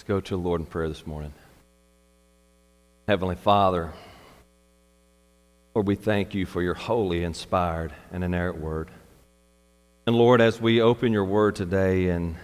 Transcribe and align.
Let's 0.00 0.08
go 0.08 0.18
to 0.18 0.30
the 0.34 0.40
Lord 0.40 0.62
in 0.62 0.66
prayer 0.66 0.88
this 0.88 1.06
morning. 1.06 1.34
Heavenly 3.06 3.34
Father, 3.34 3.92
Lord, 5.74 5.86
we 5.86 5.94
thank 5.94 6.34
you 6.34 6.46
for 6.46 6.62
your 6.62 6.72
holy, 6.72 7.22
inspired, 7.22 7.92
and 8.10 8.24
inerrant 8.24 8.58
word. 8.58 8.88
And 10.06 10.16
Lord, 10.16 10.40
as 10.40 10.58
we 10.58 10.80
open 10.80 11.12
your 11.12 11.26
word 11.26 11.54
today 11.54 12.08
and 12.08 12.36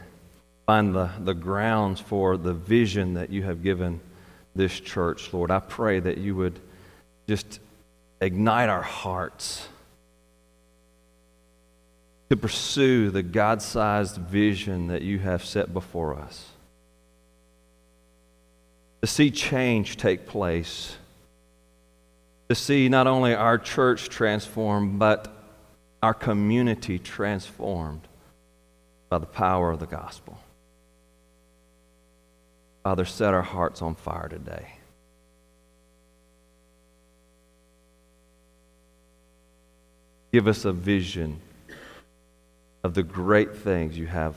find 0.66 0.95
the, 0.95 1.08
the 1.19 1.32
grounds 1.32 1.98
for 1.98 2.37
the 2.37 2.53
vision 2.53 3.14
that 3.14 3.30
you 3.30 3.45
have 3.45 3.62
given 3.62 4.02
this 4.54 4.79
church, 4.79 5.32
Lord, 5.32 5.50
I 5.50 5.61
pray 5.61 5.98
that 5.98 6.18
you 6.18 6.36
would 6.36 6.61
just 7.27 7.59
ignite 8.20 8.68
our 8.68 8.82
hearts 8.82 9.66
to 12.29 12.36
pursue 12.36 13.09
the 13.09 13.23
God 13.23 13.62
sized 13.62 14.18
vision 14.18 14.88
that 14.88 15.00
you 15.00 15.20
have 15.20 15.43
set 15.43 15.73
before 15.73 16.16
us. 16.16 16.50
To 19.06 19.12
see 19.12 19.30
change 19.30 19.98
take 19.98 20.27
place. 20.27 20.96
To 22.48 22.56
see 22.56 22.88
not 22.88 23.06
only 23.06 23.37
our 23.37 23.56
church 23.56 24.09
transformed, 24.09 24.98
but 24.98 25.32
our 26.02 26.12
community 26.12 26.98
transformed 26.98 28.01
by 29.09 29.19
the 29.19 29.27
power 29.27 29.70
of 29.70 29.79
the 29.79 29.87
gospel. 29.87 30.41
Father, 32.82 33.05
set 33.05 33.32
our 33.32 33.42
hearts 33.42 33.80
on 33.80 33.95
fire 33.95 34.29
today. 34.29 34.73
Give 40.32 40.48
us 40.48 40.65
a 40.65 40.73
vision 40.73 41.41
of 42.82 42.95
the 42.95 43.04
great 43.04 43.54
things 43.54 43.96
you 43.96 44.09
have 44.09 44.34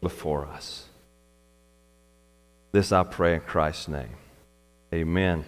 before 0.00 0.46
us. 0.46 0.89
This 2.72 2.92
I 2.92 3.02
pray 3.02 3.34
in 3.34 3.40
Christ's 3.40 3.88
name. 3.88 4.14
Amen. 4.94 5.44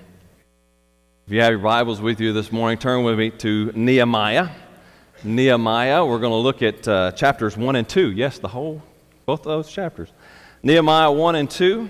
If 1.24 1.32
you 1.32 1.40
have 1.40 1.52
your 1.52 1.60
Bibles 1.60 2.01
with 2.01 2.20
you 2.20 2.32
this 2.32 2.51
morning, 2.51 2.79
turn 2.79 3.04
with 3.04 3.16
me 3.16 3.30
to 3.30 3.70
Nehemiah. 3.76 4.48
Nehemiah, 5.23 6.04
we're 6.04 6.18
going 6.18 6.32
to 6.32 6.37
look 6.37 6.62
at 6.62 6.88
uh, 6.88 7.12
chapters 7.12 7.56
1 7.56 7.76
and 7.76 7.88
2. 7.88 8.10
Yes, 8.10 8.40
the 8.40 8.48
whole, 8.48 8.82
both 9.24 9.45
those 9.45 9.70
chapters. 9.70 10.12
Nehemiah 10.64 11.12
1 11.12 11.37
and 11.37 11.48
2. 11.48 11.88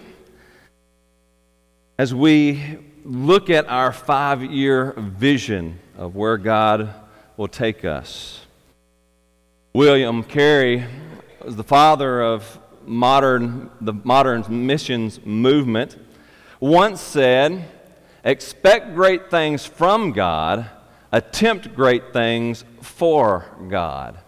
As 1.97 2.15
we 2.15 2.79
look 3.03 3.49
at 3.49 3.67
our 3.69 3.91
five 3.91 4.45
year 4.45 4.93
vision 4.99 5.79
of 5.97 6.15
where 6.15 6.37
God 6.37 6.93
will 7.39 7.49
take 7.49 7.87
us. 7.87 8.45
William 9.73 10.25
Carey 10.25 10.85
was 11.43 11.57
the 11.57 11.65
father 11.65 12.21
of 12.21 12.59
modern, 12.87 13.71
the 13.81 13.93
modern 13.93 14.45
missions 14.67 15.25
movement, 15.25 15.97
once 16.61 17.01
said, 17.01 17.69
Expect 18.25 18.95
great 18.95 19.31
things 19.31 19.67
from 19.67 20.13
God, 20.13 20.69
attempt 21.11 21.75
great 21.75 22.13
things 22.13 22.65
for 22.81 23.47
God. 23.69 24.19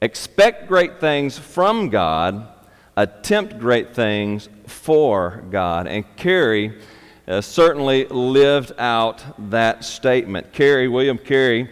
Expect 0.00 0.66
great 0.66 0.98
things 0.98 1.38
from 1.38 1.90
God, 1.90 2.48
attempt 2.96 3.58
great 3.58 3.94
things 3.94 4.48
for 4.66 5.44
God. 5.50 5.86
And 5.86 6.04
Carey 6.16 6.80
uh, 7.28 7.40
certainly 7.40 8.06
lived 8.06 8.72
out 8.78 9.22
that 9.50 9.84
statement. 9.84 10.52
Carey, 10.52 10.88
William 10.88 11.18
Carey, 11.18 11.70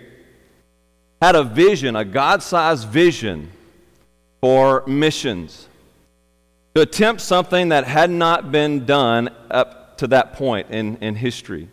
had 1.21 1.35
a 1.35 1.43
vision, 1.43 1.97
a 1.97 2.05
God 2.05 2.43
sized 2.43 2.87
vision 2.89 3.51
for 4.41 4.85
missions. 4.87 5.69
To 6.75 6.83
attempt 6.83 7.21
something 7.21 7.71
that 7.71 7.85
had 7.85 8.11
not 8.11 8.53
been 8.53 8.87
done 8.87 9.31
up 9.51 9.99
to 9.99 10.07
that 10.09 10.35
point 10.35 10.71
in, 10.71 10.97
in 10.99 11.15
history, 11.17 11.69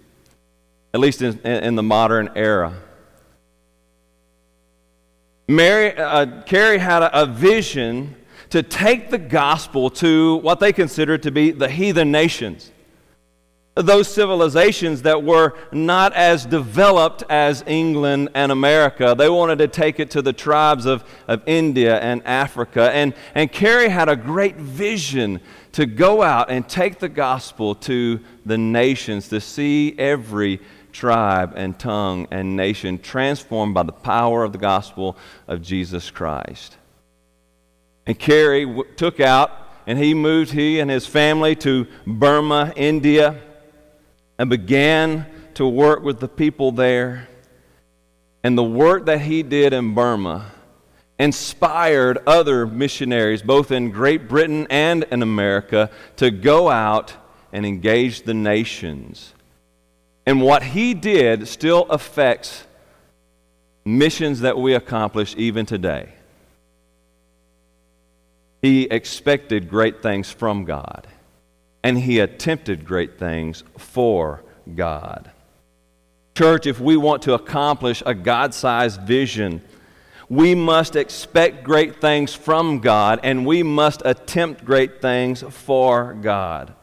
at 0.94 1.00
least 1.00 1.22
in, 1.22 1.40
in 1.40 1.76
the 1.76 1.84
modern 1.84 2.30
era. 2.36 2.74
Mary, 5.48 5.96
uh, 5.96 6.42
Carey 6.44 6.78
had 6.78 7.04
a, 7.04 7.22
a 7.22 7.26
vision 7.26 8.16
to 8.50 8.64
take 8.64 9.10
the 9.10 9.18
gospel 9.18 9.90
to 9.90 10.38
what 10.38 10.60
they 10.60 10.74
considered 10.74 11.24
to 11.24 11.32
be 11.32 11.52
the 11.52 11.70
heathen 11.70 12.12
nations 12.12 12.72
those 13.78 14.08
civilizations 14.08 15.04
that 15.04 15.24
were 15.24 15.54
not 15.72 16.14
as 16.14 16.46
developed 16.46 17.24
as 17.30 17.64
England 17.68 18.30
and 18.34 18.52
America. 18.52 19.16
They 19.18 19.30
wanted 19.30 19.60
to 19.60 19.68
take 19.68 20.00
it 20.00 20.12
to 20.12 20.22
the 20.22 20.34
tribes 20.34 20.86
of, 20.86 21.04
of 21.28 21.42
India 21.46 22.00
and 22.00 22.26
Africa. 22.26 22.92
And, 22.92 23.14
and 23.36 23.52
Carey 23.52 23.90
had 23.90 24.10
a 24.10 24.16
great 24.16 24.56
vision 24.56 25.40
to 25.74 25.86
go 25.86 26.24
out 26.24 26.50
and 26.50 26.68
take 26.68 27.00
the 27.00 27.10
gospel 27.10 27.76
to 27.76 28.20
the 28.46 28.58
nations, 28.58 29.30
to 29.30 29.40
see 29.40 29.96
every 30.00 30.60
tribe 30.92 31.54
and 31.56 31.78
tongue 31.78 32.28
and 32.32 32.56
nation 32.56 32.98
transformed 32.98 33.76
by 33.76 33.84
the 33.84 33.92
power 33.92 34.44
of 34.44 34.52
the 34.52 34.58
gospel 34.58 35.16
of 35.48 35.62
Jesus 35.62 36.10
Christ. 36.10 36.76
And 38.08 38.18
Carey 38.18 38.66
w- 38.66 38.86
took 38.96 39.20
out 39.20 39.52
and 39.86 40.00
he 40.00 40.14
moved, 40.14 40.52
he 40.52 40.80
and 40.80 40.90
his 40.90 41.06
family, 41.06 41.56
to 41.58 41.86
Burma, 42.06 42.74
India 42.76 43.40
and 44.38 44.50
began 44.50 45.26
to 45.56 45.68
work 45.68 46.04
with 46.04 46.20
the 46.20 46.28
people 46.28 46.72
there. 46.72 47.28
And 48.44 48.58
the 48.58 48.64
work 48.64 49.08
that 49.08 49.22
he 49.22 49.44
did 49.44 49.74
in 49.74 49.94
Burma 49.94 50.52
inspired 51.20 52.20
other 52.28 52.68
missionaries, 52.68 53.42
both 53.42 53.72
in 53.72 53.90
Great 53.90 54.28
Britain 54.28 54.68
and 54.70 55.04
in 55.06 55.24
America, 55.24 55.90
to 56.18 56.30
go 56.30 56.70
out 56.70 57.16
and 57.52 57.66
engage 57.66 58.22
the 58.22 58.34
nations. 58.34 59.34
And 60.26 60.42
what 60.42 60.62
he 60.62 60.94
did 60.94 61.48
still 61.48 61.88
affects 61.90 62.66
missions 63.84 64.42
that 64.42 64.58
we 64.58 64.76
accomplish 64.76 65.34
even 65.38 65.66
today. 65.66 66.10
He 68.62 68.84
expected 68.84 69.70
great 69.70 70.04
things 70.04 70.30
from 70.30 70.66
God 70.66 71.08
and 71.84 71.98
he 71.98 72.20
attempted 72.20 72.86
great 72.86 73.18
things 73.18 73.64
for 73.78 74.44
God. 74.76 75.32
Church, 76.36 76.68
if 76.68 76.80
we 76.80 76.98
want 76.98 77.24
to 77.24 77.34
accomplish 77.34 78.04
a 78.06 78.14
God 78.14 78.54
sized 78.54 79.02
vision, 79.02 79.62
we 80.30 80.54
must 80.54 80.96
expect 80.96 81.64
great 81.64 82.02
things 82.02 82.34
from 82.34 82.80
God 82.80 83.20
and 83.24 83.46
we 83.46 83.64
must 83.64 84.02
attempt 84.06 84.66
great 84.66 85.02
things 85.02 85.44
for 85.50 86.14
God. 86.14 86.74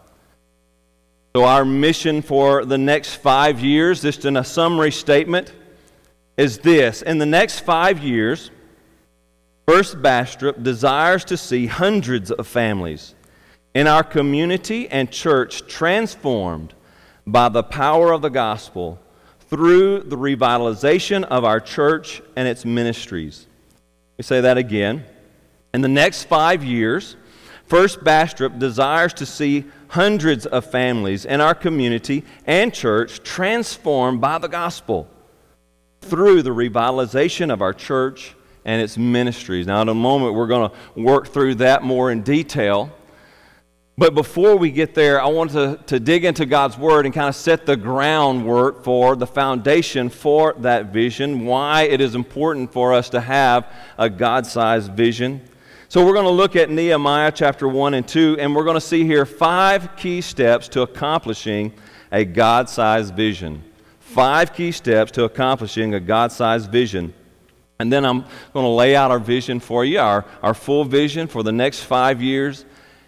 So, 1.37 1.45
our 1.45 1.65
mission 1.65 2.23
for 2.23 2.65
the 2.65 2.79
next 2.79 3.17
five 3.17 3.61
years, 3.61 4.03
just 4.03 4.25
in 4.25 4.37
a 4.37 4.45
summary 4.45 4.93
statement, 4.93 5.53
is 6.37 6.59
this. 6.59 7.03
In 7.03 7.19
the 7.19 7.27
next 7.27 7.61
five 7.61 8.03
years, 8.03 8.51
First 9.67 10.01
Bastrop 10.01 10.63
desires 10.63 11.25
to 11.27 11.37
see 11.37 11.67
hundreds 11.67 12.31
of 12.31 12.47
families 12.47 13.15
in 13.75 13.87
our 13.87 14.05
community 14.05 14.89
and 14.89 15.11
church 15.11 15.67
transformed 15.67 16.73
by 17.27 17.49
the 17.49 17.63
power 17.63 18.13
of 18.13 18.23
the 18.23 18.31
gospel 18.31 18.99
through 19.51 20.01
the 20.01 20.17
revitalization 20.17 21.25
of 21.25 21.45
our 21.45 21.61
church 21.61 22.23
and 22.37 22.49
its 22.49 22.65
ministries. 22.65 23.47
We 24.17 24.23
say 24.23 24.41
that 24.41 24.59
again. 24.59 25.05
In 25.73 25.81
the 25.81 25.89
next 25.89 26.25
five 26.25 26.63
years, 26.63 27.17
First 27.67 28.05
Bastrop 28.05 28.59
desires 28.59 29.15
to 29.15 29.27
see 29.27 29.65
hundreds 29.89 30.47
of 30.47 30.71
families 30.71 31.25
in 31.25 31.41
our 31.41 31.55
community 31.55 32.25
and 32.47 32.73
church 32.73 33.23
transformed 33.23 34.21
by 34.21 34.39
the 34.39 34.49
gospel 34.49 35.09
through 36.01 36.43
the 36.43 36.51
revitalization 36.51 37.53
of 37.53 37.63
our 37.63 37.73
church 37.73 38.35
and 38.65 38.81
its 38.83 38.99
ministries. 38.99 39.67
Now, 39.67 39.83
in 39.83 39.89
a 39.89 39.95
moment, 39.95 40.35
we're 40.35 40.47
going 40.47 40.71
to 40.71 41.01
work 41.01 41.29
through 41.29 41.57
that 41.57 41.83
more 41.83 42.11
in 42.11 42.23
detail. 42.23 42.91
But 43.97 44.15
before 44.15 44.57
we 44.57 44.73
get 44.73 44.93
there, 44.95 45.23
I 45.23 45.29
want 45.29 45.53
to, 45.53 45.79
to 45.87 46.01
dig 46.01 46.25
into 46.25 46.47
God's 46.47 46.77
Word 46.77 47.07
and 47.07 47.15
kind 47.15 47.29
of 47.29 47.37
set 47.37 47.65
the 47.65 47.77
groundwork 47.77 48.83
for 48.83 49.15
the 49.15 49.27
foundation 49.27 50.09
for 50.09 50.53
that 50.59 50.87
vision, 50.93 51.47
why 51.47 51.83
it 51.83 52.01
is 52.01 52.17
important 52.17 52.73
for 52.73 52.93
us 52.93 53.09
to 53.11 53.21
have 53.21 53.73
a 53.97 54.11
God 54.11 54.47
sized 54.47 54.93
vision. 54.95 55.41
So 55.89 56.05
we're 56.05 56.13
going 56.13 56.25
to 56.25 56.31
look 56.31 56.57
at 56.57 56.71
Nehemiah 56.71 57.31
chapter 57.31 57.69
1 57.69 57.95
and 57.95 58.09
2, 58.09 58.39
and 58.41 58.53
we're 58.57 58.65
going 58.65 58.75
to 58.75 58.81
see 58.81 59.05
here 59.05 59.25
five 59.25 59.95
key 59.97 60.21
steps 60.21 60.67
to 60.69 60.83
accomplishing 60.83 61.73
a 62.11 62.25
God 62.25 62.69
sized 62.69 63.15
vision. 63.15 63.63
Five 64.01 64.55
key 64.55 64.73
steps 64.73 65.13
to 65.13 65.23
accomplishing 65.23 65.95
a 65.95 66.01
God 66.01 66.33
sized 66.33 66.69
vision. 66.69 67.15
And 67.79 67.93
then 67.93 68.05
I'm 68.05 68.25
going 68.53 68.65
to 68.65 68.69
lay 68.71 68.97
out 68.97 69.13
our 69.13 69.21
vision 69.21 69.61
for 69.61 69.85
you, 69.85 70.01
our, 70.01 70.25
our 70.43 70.55
full 70.55 70.85
vision 70.85 71.29
for 71.29 71.45
the 71.45 71.53
next 71.53 71.85
five 71.85 72.21
years 72.21 72.65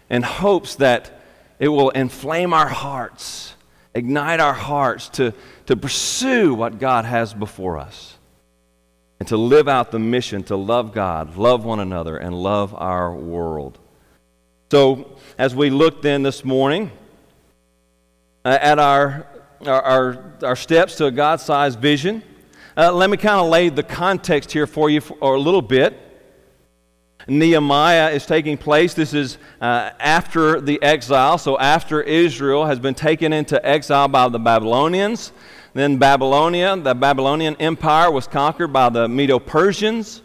and 0.09 0.23
hopes 0.23 0.75
that 0.75 1.11
it 1.59 1.69
will 1.69 1.89
inflame 1.89 2.53
our 2.53 2.67
hearts, 2.67 3.53
ignite 3.93 4.39
our 4.39 4.53
hearts 4.53 5.09
to, 5.09 5.33
to 5.65 5.75
pursue 5.75 6.53
what 6.53 6.79
God 6.79 7.05
has 7.05 7.33
before 7.33 7.77
us 7.77 8.17
and 9.19 9.27
to 9.29 9.37
live 9.37 9.67
out 9.67 9.91
the 9.91 9.99
mission 9.99 10.43
to 10.43 10.55
love 10.55 10.93
God, 10.93 11.35
love 11.35 11.65
one 11.65 11.79
another, 11.79 12.17
and 12.17 12.33
love 12.35 12.75
our 12.75 13.13
world. 13.13 13.79
So, 14.71 15.17
as 15.37 15.55
we 15.55 15.69
look 15.69 16.01
then 16.01 16.23
this 16.23 16.43
morning 16.43 16.91
uh, 18.45 18.57
at 18.61 18.79
our, 18.79 19.25
our, 19.65 19.81
our, 19.81 20.33
our, 20.43 20.55
steps 20.55 20.95
to 20.95 21.05
a 21.05 21.11
God 21.11 21.39
sized 21.39 21.79
vision, 21.79 22.21
uh, 22.75 22.91
let 22.91 23.09
me 23.09 23.17
kind 23.17 23.39
of 23.39 23.47
lay 23.47 23.69
the 23.69 23.81
context 23.81 24.51
here 24.51 24.67
for 24.67 24.89
you 24.89 25.01
for 25.01 25.35
a 25.35 25.39
little 25.39 25.61
bit. 25.61 25.97
Nehemiah 27.27 28.09
is 28.11 28.25
taking 28.25 28.57
place. 28.57 28.93
This 28.93 29.13
is 29.13 29.37
uh, 29.59 29.91
after 29.99 30.61
the 30.61 30.81
exile, 30.81 31.37
so 31.37 31.57
after 31.59 32.01
Israel 32.01 32.65
has 32.65 32.79
been 32.79 32.95
taken 32.95 33.33
into 33.33 33.63
exile 33.65 34.07
by 34.07 34.29
the 34.29 34.39
Babylonians. 34.39 35.31
Then 35.73 35.97
Babylonia, 35.97 36.75
the 36.77 36.95
Babylonian 36.95 37.55
Empire, 37.57 38.09
was 38.11 38.27
conquered 38.27 38.73
by 38.73 38.89
the 38.89 39.07
Medo 39.07 39.39
Persians 39.39 40.21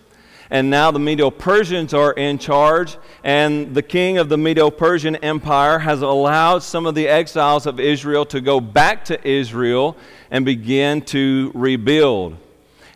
and 0.53 0.69
now 0.69 0.91
the 0.91 0.99
Medo 0.99 1.31
Persians 1.31 1.95
are 1.95 2.13
in 2.13 2.37
charge, 2.37 2.99
and 3.25 3.75
the 3.75 3.81
king 3.81 4.19
of 4.19 4.29
the 4.29 4.37
Medo 4.37 4.71
Persian 4.71 5.17
Empire 5.17 5.79
has 5.79 6.03
allowed 6.03 6.63
some 6.63 6.85
of 6.85 6.95
the 6.95 7.09
exiles 7.09 7.65
of 7.65 7.81
Israel 7.81 8.27
to 8.27 8.39
go 8.39 8.61
back 8.61 9.03
to 9.07 9.27
Israel 9.27 9.97
and 10.31 10.45
begin 10.45 11.01
to 11.07 11.53
rebuild. 11.55 12.37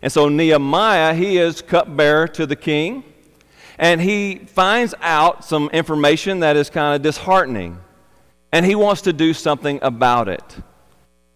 And 0.03 0.11
so 0.11 0.29
Nehemiah, 0.29 1.15
he 1.15 1.39
is 1.39 1.63
cupbearer 1.63 2.27
to 2.27 2.45
the 2.45 2.55
king, 2.55 3.03
and 3.77 4.01
he 4.01 4.35
finds 4.35 4.95
out 5.01 5.45
some 5.45 5.69
information 5.69 6.39
that 6.39 6.55
is 6.55 6.69
kind 6.69 6.95
of 6.95 7.01
disheartening, 7.01 7.79
and 8.51 8.65
he 8.65 8.75
wants 8.75 9.01
to 9.03 9.13
do 9.13 9.33
something 9.33 9.79
about 9.81 10.27
it. 10.27 10.57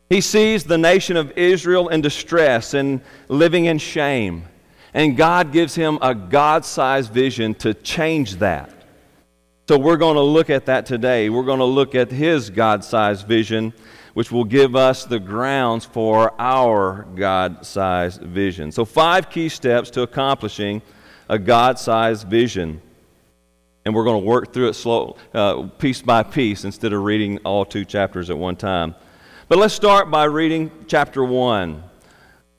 He 0.09 0.21
sees 0.21 0.63
the 0.63 0.77
nation 0.77 1.15
of 1.15 1.31
Israel 1.37 1.87
in 1.89 2.01
distress 2.01 2.73
and 2.73 3.01
living 3.29 3.65
in 3.65 3.77
shame. 3.77 4.43
And 4.93 5.15
God 5.15 5.53
gives 5.53 5.73
him 5.73 5.99
a 6.01 6.13
God 6.13 6.65
sized 6.65 7.13
vision 7.13 7.55
to 7.55 7.73
change 7.73 8.35
that. 8.37 8.73
So 9.69 9.77
we're 9.77 9.95
going 9.95 10.15
to 10.15 10.21
look 10.21 10.49
at 10.49 10.65
that 10.65 10.85
today. 10.85 11.29
We're 11.29 11.45
going 11.45 11.59
to 11.59 11.65
look 11.65 11.95
at 11.95 12.11
his 12.11 12.49
God 12.49 12.83
sized 12.83 13.25
vision, 13.25 13.71
which 14.13 14.33
will 14.33 14.43
give 14.43 14.75
us 14.75 15.05
the 15.05 15.17
grounds 15.19 15.85
for 15.85 16.33
our 16.37 17.07
God 17.15 17.65
sized 17.65 18.19
vision. 18.21 18.69
So, 18.73 18.83
five 18.83 19.29
key 19.29 19.47
steps 19.47 19.89
to 19.91 20.01
accomplishing 20.01 20.81
a 21.31 21.39
God 21.39 21.79
sized 21.79 22.27
vision. 22.27 22.81
And 23.85 23.95
we're 23.95 24.03
going 24.03 24.21
to 24.21 24.27
work 24.27 24.53
through 24.53 24.67
it 24.67 24.73
slow, 24.73 25.15
uh, 25.33 25.63
piece 25.79 26.01
by 26.01 26.23
piece 26.23 26.65
instead 26.65 26.91
of 26.91 27.01
reading 27.03 27.39
all 27.39 27.63
two 27.63 27.85
chapters 27.85 28.29
at 28.29 28.37
one 28.37 28.57
time. 28.57 28.95
But 29.47 29.57
let's 29.57 29.73
start 29.73 30.11
by 30.11 30.25
reading 30.25 30.69
chapter 30.87 31.23
1. 31.23 31.83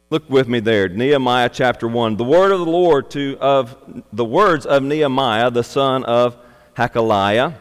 Look 0.09 0.29
with 0.29 0.49
me 0.49 0.61
there, 0.61 0.89
Nehemiah 0.89 1.51
chapter 1.51 1.87
1. 1.87 2.17
The 2.17 2.25
word 2.25 2.51
of 2.51 2.61
the 2.61 2.67
Lord 2.67 3.11
to 3.11 3.37
of 3.41 3.77
the 4.11 4.25
words 4.25 4.65
of 4.65 4.83
Nehemiah, 4.83 5.51
the 5.51 5.63
son 5.63 6.03
of 6.05 6.39
Hachaliah. 6.75 7.55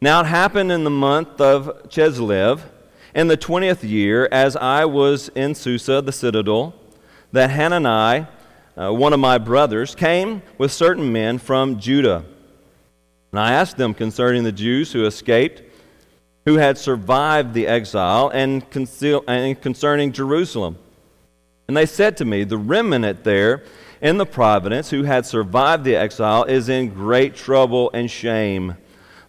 Now 0.00 0.22
it 0.22 0.26
happened 0.26 0.72
in 0.72 0.84
the 0.84 0.90
month 0.90 1.42
of 1.42 1.88
Chislev, 1.88 2.62
in 3.14 3.28
the 3.28 3.36
twentieth 3.36 3.84
year, 3.84 4.28
as 4.32 4.56
I 4.56 4.86
was 4.86 5.28
in 5.34 5.54
Susa, 5.54 6.00
the 6.00 6.12
citadel, 6.12 6.74
that 7.32 7.50
Hanani, 7.50 8.26
uh, 8.80 8.92
one 8.92 9.12
of 9.12 9.20
my 9.20 9.36
brothers, 9.36 9.94
came 9.94 10.42
with 10.56 10.72
certain 10.72 11.12
men 11.12 11.38
from 11.38 11.78
Judah. 11.78 12.24
And 13.30 13.38
I 13.38 13.52
asked 13.52 13.76
them 13.76 13.92
concerning 13.92 14.42
the 14.42 14.52
Jews 14.52 14.92
who 14.92 15.04
escaped, 15.04 15.62
who 16.46 16.56
had 16.56 16.78
survived 16.78 17.52
the 17.52 17.66
exile, 17.66 18.30
and, 18.32 18.68
conceal, 18.70 19.22
and 19.28 19.60
concerning 19.60 20.12
Jerusalem. 20.12 20.78
And 21.68 21.76
they 21.76 21.86
said 21.86 22.16
to 22.16 22.24
me, 22.24 22.44
The 22.44 22.56
remnant 22.56 23.22
there 23.22 23.64
in 24.00 24.16
the 24.16 24.26
province 24.26 24.88
who 24.90 25.02
had 25.02 25.26
survived 25.26 25.84
the 25.84 25.96
exile 25.96 26.44
is 26.44 26.68
in 26.68 26.88
great 26.88 27.34
trouble 27.36 27.90
and 27.92 28.10
shame. 28.10 28.76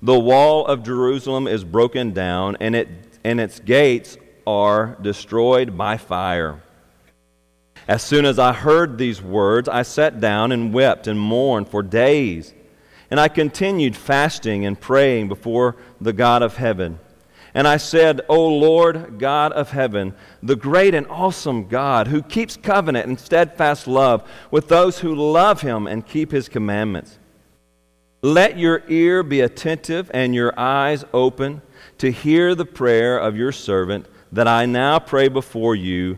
The 0.01 0.17
wall 0.17 0.65
of 0.65 0.81
Jerusalem 0.81 1.47
is 1.47 1.63
broken 1.63 2.13
down, 2.13 2.55
and, 2.61 2.73
it, 2.73 2.87
and 3.23 3.39
its 3.39 3.59
gates 3.59 4.17
are 4.47 4.97
destroyed 5.01 5.77
by 5.77 5.97
fire. 5.97 6.61
As 7.87 8.03
soon 8.03 8.25
as 8.25 8.39
I 8.39 8.53
heard 8.53 8.97
these 8.97 9.21
words, 9.21 9.67
I 9.67 9.81
sat 9.81 10.19
down 10.19 10.51
and 10.51 10.73
wept 10.73 11.07
and 11.07 11.19
mourned 11.19 11.67
for 11.67 11.81
days. 11.81 12.53
And 13.09 13.19
I 13.19 13.27
continued 13.27 13.95
fasting 13.95 14.65
and 14.65 14.79
praying 14.79 15.27
before 15.27 15.75
the 15.99 16.13
God 16.13 16.41
of 16.41 16.57
heaven. 16.57 16.99
And 17.53 17.67
I 17.67 17.77
said, 17.77 18.21
O 18.29 18.47
Lord 18.47 19.19
God 19.19 19.51
of 19.51 19.71
heaven, 19.71 20.15
the 20.41 20.55
great 20.55 20.95
and 20.95 21.05
awesome 21.07 21.67
God, 21.67 22.07
who 22.07 22.21
keeps 22.21 22.55
covenant 22.55 23.07
and 23.07 23.19
steadfast 23.19 23.87
love 23.87 24.29
with 24.51 24.69
those 24.69 24.99
who 24.99 25.13
love 25.13 25.61
him 25.61 25.87
and 25.87 26.07
keep 26.07 26.31
his 26.31 26.47
commandments. 26.47 27.19
Let 28.21 28.57
your 28.57 28.83
ear 28.87 29.23
be 29.23 29.41
attentive 29.41 30.09
and 30.13 30.33
your 30.33 30.57
eyes 30.57 31.03
open 31.11 31.61
to 31.97 32.11
hear 32.11 32.55
the 32.55 32.65
prayer 32.65 33.17
of 33.17 33.35
your 33.35 33.51
servant 33.51 34.05
that 34.31 34.47
I 34.47 34.65
now 34.65 34.99
pray 34.99 35.27
before 35.27 35.75
you 35.75 36.17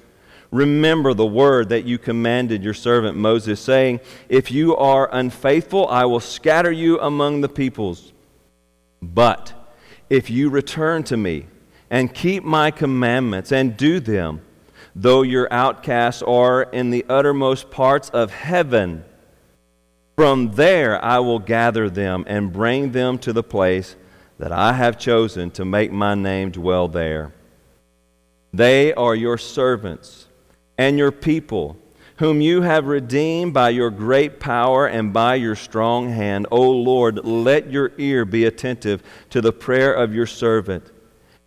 Remember 0.51 1.13
the 1.13 1.25
word 1.25 1.69
that 1.69 1.85
you 1.85 1.97
commanded 1.97 2.61
your 2.61 2.73
servant 2.73 3.17
Moses, 3.17 3.59
saying, 3.59 4.01
If 4.27 4.51
you 4.51 4.75
are 4.75 5.09
unfaithful, 5.11 5.87
I 5.87 6.05
will 6.05 6.19
scatter 6.19 6.71
you 6.71 6.99
among 6.99 7.39
the 7.39 7.49
peoples. 7.49 8.11
But 9.01 9.53
if 10.09 10.29
you 10.29 10.49
return 10.49 11.03
to 11.03 11.15
me 11.15 11.47
and 11.89 12.13
keep 12.13 12.43
my 12.43 12.69
commandments 12.69 13.51
and 13.53 13.77
do 13.77 14.01
them, 14.01 14.41
though 14.93 15.21
your 15.21 15.51
outcasts 15.51 16.21
are 16.21 16.63
in 16.63 16.89
the 16.89 17.05
uttermost 17.07 17.71
parts 17.71 18.09
of 18.09 18.31
heaven. 18.31 19.05
From 20.17 20.51
there 20.53 21.03
I 21.03 21.19
will 21.19 21.39
gather 21.39 21.89
them 21.89 22.25
and 22.27 22.51
bring 22.51 22.91
them 22.91 23.17
to 23.19 23.31
the 23.31 23.43
place 23.43 23.95
that 24.37 24.51
I 24.51 24.73
have 24.73 24.99
chosen 24.99 25.51
to 25.51 25.65
make 25.65 25.91
my 25.91 26.15
name 26.15 26.51
dwell 26.51 26.87
there. 26.87 27.33
They 28.53 28.93
are 28.93 29.15
your 29.15 29.37
servants 29.37 30.27
and 30.77 30.97
your 30.97 31.11
people, 31.11 31.77
whom 32.17 32.41
you 32.41 32.61
have 32.61 32.85
redeemed 32.85 33.53
by 33.53 33.69
your 33.69 33.89
great 33.89 34.39
power 34.39 34.87
and 34.87 35.11
by 35.11 35.35
your 35.35 35.55
strong 35.55 36.09
hand. 36.09 36.47
O 36.51 36.69
Lord, 36.69 37.25
let 37.25 37.71
your 37.71 37.91
ear 37.97 38.25
be 38.25 38.45
attentive 38.45 39.01
to 39.29 39.41
the 39.41 39.53
prayer 39.53 39.93
of 39.93 40.13
your 40.13 40.27
servant 40.27 40.91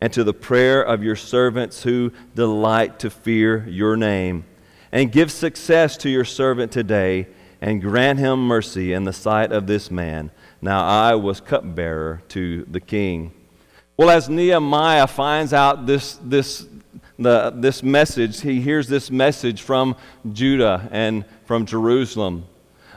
and 0.00 0.12
to 0.12 0.24
the 0.24 0.34
prayer 0.34 0.82
of 0.82 1.02
your 1.02 1.16
servants 1.16 1.82
who 1.82 2.12
delight 2.34 2.98
to 2.98 3.08
fear 3.08 3.66
your 3.68 3.96
name. 3.96 4.44
And 4.92 5.10
give 5.10 5.32
success 5.32 5.96
to 5.98 6.10
your 6.10 6.24
servant 6.24 6.70
today, 6.70 7.26
and 7.60 7.80
grant 7.80 8.18
him 8.18 8.46
mercy 8.46 8.92
in 8.92 9.04
the 9.04 9.12
sight 9.12 9.50
of 9.50 9.66
this 9.66 9.90
man. 9.90 10.30
Now 10.60 10.86
I 10.86 11.14
was 11.14 11.40
cupbearer 11.40 12.22
to 12.28 12.64
the 12.70 12.80
king. 12.80 13.32
Well, 13.96 14.10
as 14.10 14.28
Nehemiah 14.28 15.06
finds 15.06 15.52
out 15.52 15.86
this, 15.86 16.18
this, 16.22 16.66
the, 17.18 17.52
this 17.54 17.82
message, 17.82 18.40
he 18.40 18.60
hears 18.60 18.88
this 18.88 19.10
message 19.10 19.62
from 19.62 19.96
Judah 20.32 20.88
and 20.90 21.24
from 21.44 21.66
Jerusalem. 21.66 22.46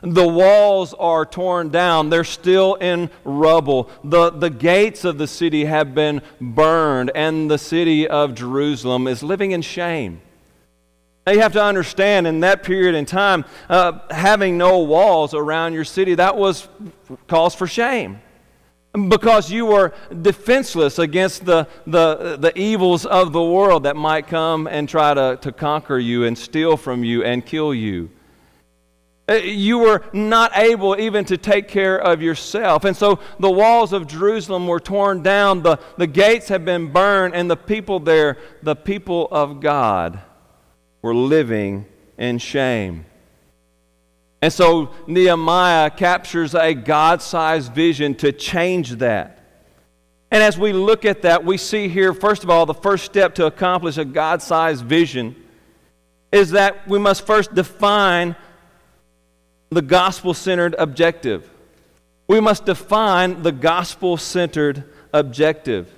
The 0.01 0.27
walls 0.27 0.93
are 0.93 1.25
torn 1.25 1.69
down. 1.69 2.09
They're 2.09 2.23
still 2.23 2.75
in 2.75 3.09
rubble. 3.23 3.89
The, 4.03 4.29
the 4.29 4.49
gates 4.49 5.05
of 5.05 5.17
the 5.17 5.27
city 5.27 5.65
have 5.65 5.95
been 5.95 6.21
burned, 6.39 7.11
and 7.15 7.49
the 7.49 7.57
city 7.57 8.07
of 8.07 8.35
Jerusalem 8.35 9.07
is 9.07 9.23
living 9.23 9.51
in 9.51 9.61
shame. 9.61 10.21
Now, 11.25 11.33
you 11.33 11.41
have 11.41 11.53
to 11.53 11.63
understand 11.63 12.25
in 12.27 12.39
that 12.41 12.63
period 12.63 12.95
in 12.95 13.05
time, 13.05 13.43
uh, 13.69 13.99
having 14.11 14.57
no 14.57 14.79
walls 14.79 15.33
around 15.33 15.73
your 15.73 15.83
city, 15.83 16.15
that 16.15 16.37
was 16.37 16.67
cause 17.27 17.53
for 17.53 17.67
shame. 17.67 18.21
Because 18.97 19.51
you 19.51 19.65
were 19.65 19.93
defenseless 20.21 20.97
against 20.97 21.45
the, 21.45 21.67
the, 21.85 22.37
the 22.39 22.57
evils 22.57 23.05
of 23.05 23.31
the 23.31 23.43
world 23.43 23.83
that 23.83 23.95
might 23.95 24.27
come 24.27 24.65
and 24.65 24.89
try 24.89 25.13
to, 25.13 25.37
to 25.41 25.51
conquer 25.51 25.99
you 25.99 26.23
and 26.23 26.37
steal 26.37 26.77
from 26.77 27.03
you 27.03 27.23
and 27.23 27.45
kill 27.45 27.73
you. 27.73 28.09
Uh, 29.29 29.35
you 29.35 29.77
were 29.77 30.03
not 30.13 30.57
able 30.57 30.97
even 30.97 31.25
to 31.25 31.37
take 31.37 31.67
care 31.67 31.99
of 31.99 32.21
yourself. 32.21 32.85
And 32.85 32.95
so 32.95 33.19
the 33.39 33.51
walls 33.51 33.91
of 33.91 34.07
Jerusalem 34.07 34.67
were 34.67 34.79
torn 34.79 35.21
down, 35.21 35.63
the, 35.63 35.79
the 35.97 36.07
gates 36.07 36.47
had 36.47 36.63
been 36.63 36.91
burned, 36.91 37.35
and 37.35 37.51
the 37.51 37.57
people 37.57 37.99
there, 37.99 38.37
the 38.63 38.75
people 38.75 39.27
of 39.31 39.59
God, 39.59 40.21
were 41.01 41.13
living 41.13 41.85
in 42.17 42.37
shame. 42.37 43.05
And 44.41 44.53
so 44.53 44.91
Nehemiah 45.07 45.89
captures 45.89 46.53
a 46.53 46.73
God 46.73 47.21
sized 47.21 47.73
vision 47.73 48.15
to 48.15 48.31
change 48.31 48.91
that. 48.97 49.37
And 50.29 50.43
as 50.43 50.57
we 50.57 50.73
look 50.73 51.05
at 51.05 51.21
that, 51.23 51.45
we 51.45 51.57
see 51.57 51.87
here, 51.87 52.13
first 52.13 52.43
of 52.43 52.49
all, 52.49 52.65
the 52.65 52.73
first 52.73 53.05
step 53.05 53.35
to 53.35 53.45
accomplish 53.45 53.97
a 53.97 54.05
God 54.05 54.41
sized 54.41 54.85
vision 54.85 55.35
is 56.31 56.51
that 56.51 56.87
we 56.87 56.99
must 56.99 57.25
first 57.25 57.55
define 57.55 58.35
the 59.69 59.81
gospel 59.81 60.33
centered 60.33 60.75
objective. 60.77 61.49
We 62.27 62.39
must 62.39 62.65
define 62.65 63.41
the 63.43 63.51
gospel 63.51 64.17
centered 64.17 64.83
objective. 65.13 65.96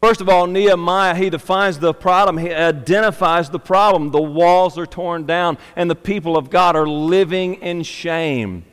First 0.00 0.20
of 0.20 0.28
all, 0.28 0.46
Nehemiah, 0.46 1.14
he 1.14 1.28
defines 1.28 1.78
the 1.78 1.92
problem, 1.92 2.38
he 2.38 2.52
identifies 2.52 3.50
the 3.50 3.58
problem. 3.58 4.12
The 4.12 4.22
walls 4.22 4.78
are 4.78 4.86
torn 4.86 5.26
down, 5.26 5.58
and 5.74 5.90
the 5.90 5.96
people 5.96 6.36
of 6.36 6.50
God 6.50 6.76
are 6.76 6.86
living 6.86 7.54
in 7.54 7.82
shame. 7.82 8.64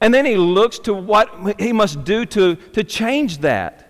And 0.00 0.12
then 0.12 0.26
he 0.26 0.36
looks 0.36 0.78
to 0.80 0.94
what 0.94 1.60
he 1.60 1.72
must 1.72 2.04
do 2.04 2.26
to, 2.26 2.56
to 2.56 2.82
change 2.82 3.38
that. 3.38 3.80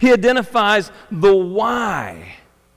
He 0.00 0.12
identifies 0.12 0.90
the 1.10 1.34
why, 1.34 2.34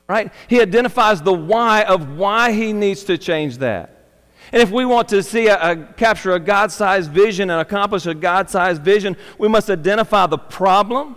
right? 0.08 0.32
He 0.48 0.60
identifies 0.60 1.20
the 1.20 1.32
why 1.32 1.82
of 1.82 2.16
why 2.16 2.52
he 2.52 2.72
needs 2.72 3.04
to 3.04 3.18
change 3.18 3.58
that. 3.58 3.96
And 4.52 4.62
if 4.62 4.70
we 4.70 4.84
want 4.84 5.08
to 5.08 5.22
see 5.22 5.48
a, 5.48 5.72
a 5.72 5.76
capture 5.76 6.32
a 6.32 6.40
God 6.40 6.72
sized 6.72 7.10
vision 7.10 7.50
and 7.50 7.60
accomplish 7.60 8.06
a 8.06 8.14
God 8.14 8.48
sized 8.48 8.82
vision, 8.82 9.16
we 9.36 9.48
must 9.48 9.68
identify 9.68 10.26
the 10.26 10.38
problem 10.38 11.16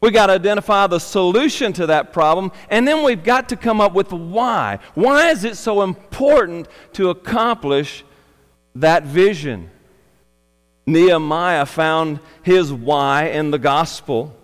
we 0.00 0.10
got 0.10 0.26
to 0.26 0.32
identify 0.32 0.86
the 0.86 0.98
solution 0.98 1.72
to 1.74 1.86
that 1.86 2.12
problem, 2.12 2.52
and 2.70 2.88
then 2.88 3.04
we've 3.04 3.22
got 3.22 3.50
to 3.50 3.56
come 3.56 3.80
up 3.80 3.92
with 3.92 4.12
why. 4.12 4.78
Why 4.94 5.30
is 5.30 5.44
it 5.44 5.56
so 5.56 5.82
important 5.82 6.68
to 6.94 7.10
accomplish 7.10 8.02
that 8.74 9.04
vision? 9.04 9.70
Nehemiah 10.86 11.66
found 11.66 12.20
his 12.42 12.72
why 12.72 13.26
in 13.28 13.50
the 13.50 13.58
gospel. 13.58 14.34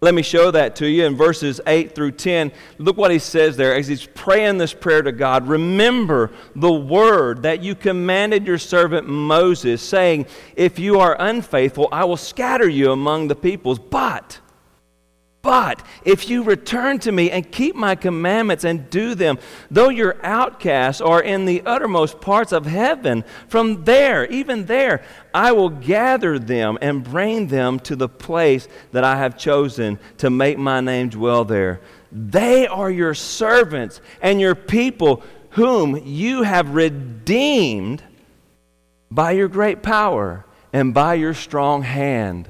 Let 0.00 0.14
me 0.14 0.22
show 0.22 0.50
that 0.50 0.76
to 0.76 0.86
you 0.86 1.04
in 1.06 1.16
verses 1.16 1.60
8 1.66 1.94
through 1.94 2.12
10. 2.12 2.52
Look 2.78 2.96
what 2.96 3.10
he 3.10 3.18
says 3.18 3.56
there 3.56 3.74
as 3.74 3.88
he's 3.88 4.06
praying 4.06 4.58
this 4.58 4.74
prayer 4.74 5.02
to 5.02 5.12
God. 5.12 5.48
Remember 5.48 6.30
the 6.54 6.72
word 6.72 7.42
that 7.42 7.62
you 7.62 7.74
commanded 7.74 8.46
your 8.46 8.58
servant 8.58 9.08
Moses, 9.08 9.82
saying, 9.82 10.26
If 10.56 10.78
you 10.78 11.00
are 11.00 11.16
unfaithful, 11.18 11.88
I 11.90 12.04
will 12.04 12.18
scatter 12.18 12.68
you 12.68 12.92
among 12.92 13.28
the 13.28 13.34
peoples. 13.34 13.78
But 13.78 14.40
but 15.44 15.82
if 16.06 16.30
you 16.30 16.42
return 16.42 16.98
to 17.00 17.12
me 17.12 17.30
and 17.30 17.52
keep 17.52 17.76
my 17.76 17.94
commandments 17.94 18.64
and 18.64 18.88
do 18.88 19.14
them, 19.14 19.38
though 19.70 19.90
your 19.90 20.16
outcasts 20.24 21.02
are 21.02 21.22
in 21.22 21.44
the 21.44 21.62
uttermost 21.66 22.22
parts 22.22 22.50
of 22.50 22.64
heaven, 22.64 23.24
from 23.46 23.84
there, 23.84 24.26
even 24.28 24.64
there, 24.64 25.04
I 25.34 25.52
will 25.52 25.68
gather 25.68 26.38
them 26.38 26.78
and 26.80 27.04
bring 27.04 27.48
them 27.48 27.78
to 27.80 27.94
the 27.94 28.08
place 28.08 28.68
that 28.92 29.04
I 29.04 29.16
have 29.16 29.36
chosen 29.36 29.98
to 30.16 30.30
make 30.30 30.56
my 30.56 30.80
name 30.80 31.10
dwell 31.10 31.44
there. 31.44 31.82
They 32.10 32.66
are 32.66 32.90
your 32.90 33.12
servants 33.12 34.00
and 34.22 34.40
your 34.40 34.54
people, 34.54 35.22
whom 35.50 36.00
you 36.06 36.42
have 36.42 36.74
redeemed 36.74 38.02
by 39.10 39.32
your 39.32 39.48
great 39.48 39.82
power 39.82 40.46
and 40.72 40.94
by 40.94 41.14
your 41.14 41.34
strong 41.34 41.82
hand. 41.82 42.48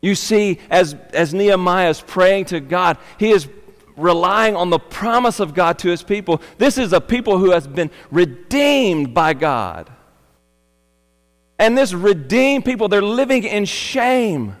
You 0.00 0.14
see, 0.14 0.58
as, 0.70 0.94
as 1.12 1.34
Nehemiah 1.34 1.90
is 1.90 2.00
praying 2.00 2.46
to 2.46 2.60
God, 2.60 2.98
he 3.18 3.30
is 3.30 3.48
relying 3.96 4.56
on 4.56 4.70
the 4.70 4.78
promise 4.78 5.40
of 5.40 5.54
God 5.54 5.78
to 5.80 5.88
his 5.88 6.02
people. 6.02 6.40
This 6.58 6.78
is 6.78 6.92
a 6.92 7.00
people 7.00 7.38
who 7.38 7.50
has 7.50 7.66
been 7.66 7.90
redeemed 8.10 9.12
by 9.12 9.34
God. 9.34 9.90
And 11.58 11.76
this 11.76 11.92
redeemed 11.92 12.64
people, 12.64 12.88
they're 12.88 13.02
living 13.02 13.44
in 13.44 13.66
shame. 13.66 14.56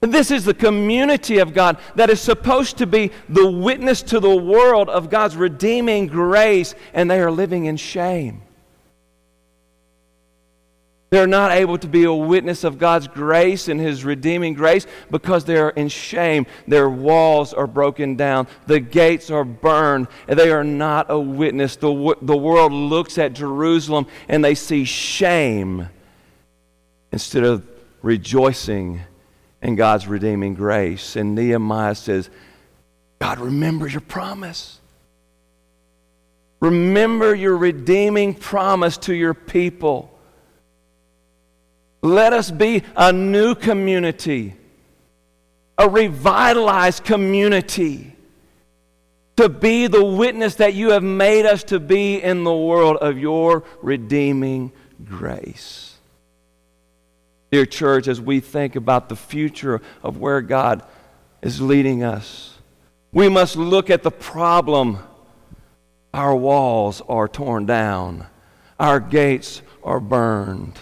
This 0.00 0.30
is 0.30 0.46
the 0.46 0.54
community 0.54 1.38
of 1.38 1.52
God 1.52 1.76
that 1.94 2.08
is 2.08 2.22
supposed 2.22 2.78
to 2.78 2.86
be 2.86 3.10
the 3.28 3.50
witness 3.50 4.00
to 4.04 4.18
the 4.18 4.34
world 4.34 4.88
of 4.88 5.10
God's 5.10 5.36
redeeming 5.36 6.06
grace, 6.06 6.74
and 6.94 7.10
they 7.10 7.20
are 7.20 7.30
living 7.30 7.66
in 7.66 7.76
shame. 7.76 8.40
They're 11.10 11.26
not 11.26 11.50
able 11.50 11.76
to 11.78 11.88
be 11.88 12.04
a 12.04 12.12
witness 12.12 12.62
of 12.62 12.78
God's 12.78 13.08
grace 13.08 13.66
and 13.66 13.80
His 13.80 14.04
redeeming 14.04 14.54
grace 14.54 14.86
because 15.10 15.44
they 15.44 15.56
are 15.56 15.70
in 15.70 15.88
shame. 15.88 16.46
Their 16.68 16.88
walls 16.88 17.52
are 17.52 17.66
broken 17.66 18.14
down, 18.14 18.46
the 18.66 18.78
gates 18.78 19.28
are 19.28 19.44
burned, 19.44 20.06
and 20.28 20.38
they 20.38 20.52
are 20.52 20.62
not 20.62 21.10
a 21.10 21.18
witness. 21.18 21.74
The, 21.74 22.16
the 22.22 22.36
world 22.36 22.72
looks 22.72 23.18
at 23.18 23.32
Jerusalem 23.32 24.06
and 24.28 24.44
they 24.44 24.54
see 24.54 24.84
shame 24.84 25.88
instead 27.10 27.42
of 27.42 27.66
rejoicing 28.02 29.00
in 29.62 29.74
God's 29.74 30.06
redeeming 30.06 30.54
grace. 30.54 31.16
And 31.16 31.34
Nehemiah 31.34 31.96
says, 31.96 32.30
God, 33.18 33.40
remember 33.40 33.88
your 33.88 34.00
promise. 34.00 34.78
Remember 36.60 37.34
your 37.34 37.56
redeeming 37.56 38.34
promise 38.34 38.96
to 38.98 39.14
your 39.14 39.34
people. 39.34 40.09
Let 42.02 42.32
us 42.32 42.50
be 42.50 42.82
a 42.96 43.12
new 43.12 43.54
community, 43.54 44.54
a 45.76 45.88
revitalized 45.88 47.04
community, 47.04 48.14
to 49.36 49.48
be 49.48 49.86
the 49.86 50.04
witness 50.04 50.56
that 50.56 50.74
you 50.74 50.90
have 50.90 51.02
made 51.02 51.46
us 51.46 51.64
to 51.64 51.80
be 51.80 52.22
in 52.22 52.44
the 52.44 52.54
world 52.54 52.96
of 52.98 53.18
your 53.18 53.64
redeeming 53.82 54.72
grace. 55.04 55.96
Dear 57.50 57.66
church, 57.66 58.06
as 58.06 58.20
we 58.20 58.40
think 58.40 58.76
about 58.76 59.08
the 59.08 59.16
future 59.16 59.80
of 60.02 60.18
where 60.18 60.40
God 60.40 60.82
is 61.42 61.60
leading 61.60 62.02
us, 62.02 62.58
we 63.12 63.28
must 63.28 63.56
look 63.56 63.90
at 63.90 64.02
the 64.02 64.10
problem. 64.10 64.98
Our 66.14 66.34
walls 66.34 67.02
are 67.08 67.28
torn 67.28 67.66
down, 67.66 68.26
our 68.78 69.00
gates 69.00 69.62
are 69.82 70.00
burned. 70.00 70.78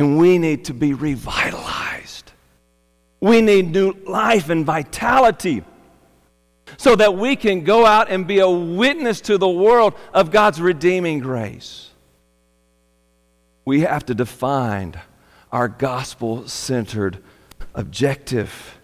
And 0.00 0.16
we 0.16 0.38
need 0.38 0.64
to 0.64 0.72
be 0.72 0.94
revitalized. 0.94 2.32
We 3.20 3.42
need 3.42 3.70
new 3.70 3.92
life 4.06 4.48
and 4.48 4.64
vitality 4.64 5.62
so 6.78 6.96
that 6.96 7.18
we 7.18 7.36
can 7.36 7.64
go 7.64 7.84
out 7.84 8.10
and 8.10 8.26
be 8.26 8.38
a 8.38 8.48
witness 8.48 9.20
to 9.20 9.36
the 9.36 9.46
world 9.46 9.92
of 10.14 10.30
God's 10.30 10.58
redeeming 10.58 11.18
grace. 11.18 11.90
We 13.66 13.82
have 13.82 14.06
to 14.06 14.14
define 14.14 14.98
our 15.52 15.68
gospel 15.68 16.48
centered 16.48 17.22
objective. 17.74 18.78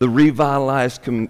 The 0.00 0.08
revitalized 0.08 1.02
com- 1.02 1.28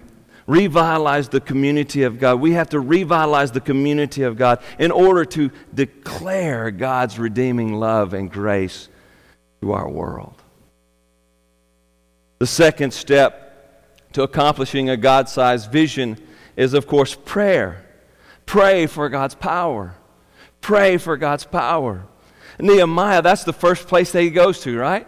revitalize 0.51 1.29
the 1.29 1.39
community 1.39 2.03
of 2.03 2.19
God. 2.19 2.41
We 2.41 2.51
have 2.51 2.69
to 2.71 2.79
revitalize 2.81 3.51
the 3.51 3.61
community 3.61 4.23
of 4.23 4.35
God 4.35 4.61
in 4.77 4.91
order 4.91 5.23
to 5.23 5.49
declare 5.73 6.71
God's 6.71 7.17
redeeming 7.17 7.73
love 7.75 8.13
and 8.13 8.29
grace 8.29 8.89
to 9.61 9.71
our 9.71 9.87
world. 9.87 10.33
The 12.39 12.47
second 12.47 12.93
step 12.93 14.11
to 14.11 14.23
accomplishing 14.23 14.89
a 14.89 14.97
God 14.97 15.29
sized 15.29 15.71
vision 15.71 16.17
is, 16.57 16.73
of 16.73 16.85
course, 16.85 17.15
prayer. 17.15 17.85
Pray 18.45 18.87
for 18.87 19.07
God's 19.07 19.35
power. 19.35 19.95
Pray 20.59 20.97
for 20.97 21.15
God's 21.15 21.45
power. 21.45 22.03
Nehemiah, 22.59 23.21
that's 23.21 23.45
the 23.45 23.53
first 23.53 23.87
place 23.87 24.11
that 24.11 24.21
he 24.21 24.29
goes 24.29 24.59
to, 24.63 24.77
right? 24.77 25.07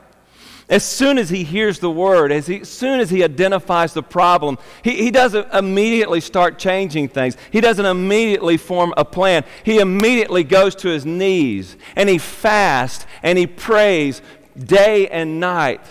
As 0.69 0.83
soon 0.83 1.17
as 1.17 1.29
he 1.29 1.43
hears 1.43 1.79
the 1.79 1.91
word, 1.91 2.31
as, 2.31 2.47
he, 2.47 2.61
as 2.61 2.69
soon 2.69 2.99
as 2.99 3.09
he 3.09 3.23
identifies 3.23 3.93
the 3.93 4.03
problem, 4.03 4.57
he, 4.81 4.95
he 4.95 5.11
doesn't 5.11 5.53
immediately 5.53 6.21
start 6.21 6.57
changing 6.57 7.09
things. 7.09 7.35
He 7.51 7.59
doesn't 7.59 7.85
immediately 7.85 8.57
form 8.57 8.93
a 8.95 9.03
plan. 9.03 9.43
He 9.63 9.79
immediately 9.79 10.43
goes 10.43 10.75
to 10.75 10.89
his 10.89 11.05
knees 11.05 11.75
and 11.95 12.07
he 12.07 12.17
fasts 12.17 13.05
and 13.21 13.37
he 13.37 13.45
prays 13.45 14.21
day 14.57 15.07
and 15.09 15.39
night, 15.39 15.85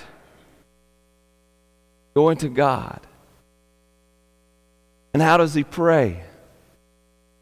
going 2.15 2.39
to 2.39 2.49
God. 2.49 3.01
And 5.13 5.23
how 5.23 5.37
does 5.37 5.53
he 5.53 5.65
pray? 5.65 6.23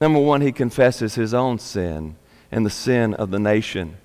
Number 0.01 0.19
one, 0.19 0.41
he 0.41 0.51
confesses 0.51 1.15
his 1.15 1.33
own 1.33 1.59
sin 1.59 2.17
and 2.51 2.67
the 2.67 2.71
sin 2.71 3.15
of 3.15 3.31
the 3.31 3.39
nation. 3.39 3.99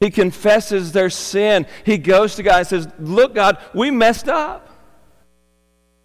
He 0.00 0.10
confesses 0.10 0.92
their 0.92 1.10
sin. 1.10 1.66
He 1.84 1.98
goes 1.98 2.36
to 2.36 2.42
God 2.42 2.58
and 2.58 2.66
says, 2.66 2.88
Look, 2.98 3.34
God, 3.34 3.58
we 3.72 3.90
messed 3.90 4.28
up. 4.28 4.64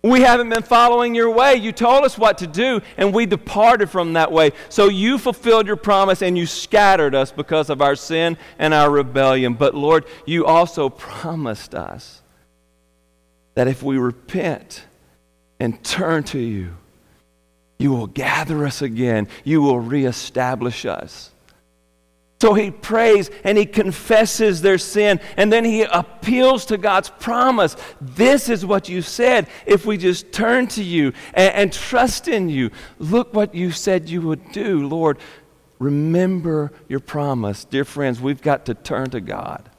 We 0.01 0.21
haven't 0.21 0.47
been 0.47 0.63
following 0.63 1.13
your 1.13 1.29
way. 1.29 1.55
You 1.55 1.73
told 1.73 2.05
us 2.05 2.17
what 2.17 2.37
to 2.37 2.47
do, 2.47 2.79
and 2.95 3.13
we 3.13 3.25
departed 3.25 3.89
from 3.89 4.13
that 4.13 4.31
way. 4.31 4.51
So 4.69 4.87
you 4.87 5.17
fulfilled 5.17 5.67
your 5.67 5.75
promise 5.75 6.21
and 6.21 6.37
you 6.37 6.45
scattered 6.45 7.13
us 7.13 7.33
because 7.33 7.69
of 7.69 7.81
our 7.81 7.97
sin 7.97 8.37
and 8.57 8.73
our 8.73 8.89
rebellion. 8.89 9.55
But 9.55 9.75
Lord, 9.75 10.05
you 10.25 10.45
also 10.45 10.87
promised 10.87 11.75
us 11.75 12.21
that 13.55 13.67
if 13.67 13.83
we 13.83 13.97
repent 13.97 14.85
and 15.59 15.83
turn 15.83 16.23
to 16.25 16.39
you, 16.39 16.77
you 17.77 17.91
will 17.91 18.07
gather 18.07 18.65
us 18.65 18.81
again, 18.81 19.27
you 19.43 19.61
will 19.61 19.79
reestablish 19.79 20.85
us. 20.85 21.31
So 22.41 22.53
he 22.53 22.71
prays 22.71 23.29
and 23.43 23.57
he 23.57 23.65
confesses 23.65 24.61
their 24.61 24.77
sin 24.77 25.19
and 25.35 25.51
then 25.51 25.65
he 25.65 25.81
appeals 25.81 26.65
to 26.67 26.77
God's 26.77 27.09
promise. 27.09 27.75
This 27.99 28.47
is 28.47 28.65
what 28.65 28.87
you 28.87 29.01
said. 29.01 29.47
If 29.65 29.85
we 29.85 29.97
just 29.97 30.31
turn 30.31 30.67
to 30.69 30.83
you 30.83 31.11
and, 31.33 31.53
and, 31.53 31.73
trust 31.73 32.29
in 32.29 32.47
you, 32.47 32.71
look 32.97 33.33
what 33.33 33.53
you 33.53 33.71
said 33.71 34.09
you 34.09 34.21
would 34.21 34.53
do. 34.53 34.87
Lord, 34.87 35.17
remember 35.79 36.71
your 36.87 37.01
promise. 37.01 37.65
Dear 37.65 37.83
friends, 37.83 38.21
we've 38.21 38.41
got 38.41 38.67
to 38.67 38.73
turn 38.73 39.09
to 39.09 39.19
God. 39.19 39.69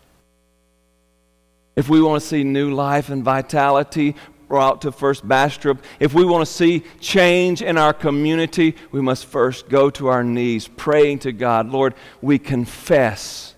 If 1.77 1.89
we 1.89 2.03
want 2.03 2.21
to 2.21 2.29
see 2.29 2.45
new 2.45 2.75
life 2.75 3.09
and 3.09 3.25
vitality, 3.25 4.17
out 4.59 4.83
to 4.83 4.93
First 4.93 5.27
Bastrop, 5.27 5.79
if 5.99 6.15
we 6.15 6.25
want 6.25 6.47
to 6.47 6.53
see 6.53 6.85
change 7.01 7.63
in 7.63 7.77
our 7.77 7.93
community, 7.93 8.75
we 8.91 9.01
must 9.01 9.27
first 9.27 9.69
go 9.69 9.91
to 9.91 10.09
our 10.09 10.25
knees 10.25 10.69
praying 10.69 11.21
to 11.21 11.33
God. 11.33 11.69
Lord, 11.69 11.95
we 12.23 12.39
confess 12.39 13.55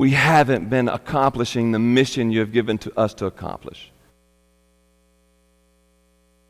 we 0.00 0.12
haven't 0.12 0.70
been 0.70 0.88
accomplishing 0.88 1.72
the 1.72 1.78
mission 1.78 2.30
you 2.30 2.40
have 2.40 2.52
given 2.52 2.78
to 2.78 2.98
us 2.98 3.12
to 3.12 3.26
accomplish. 3.26 3.90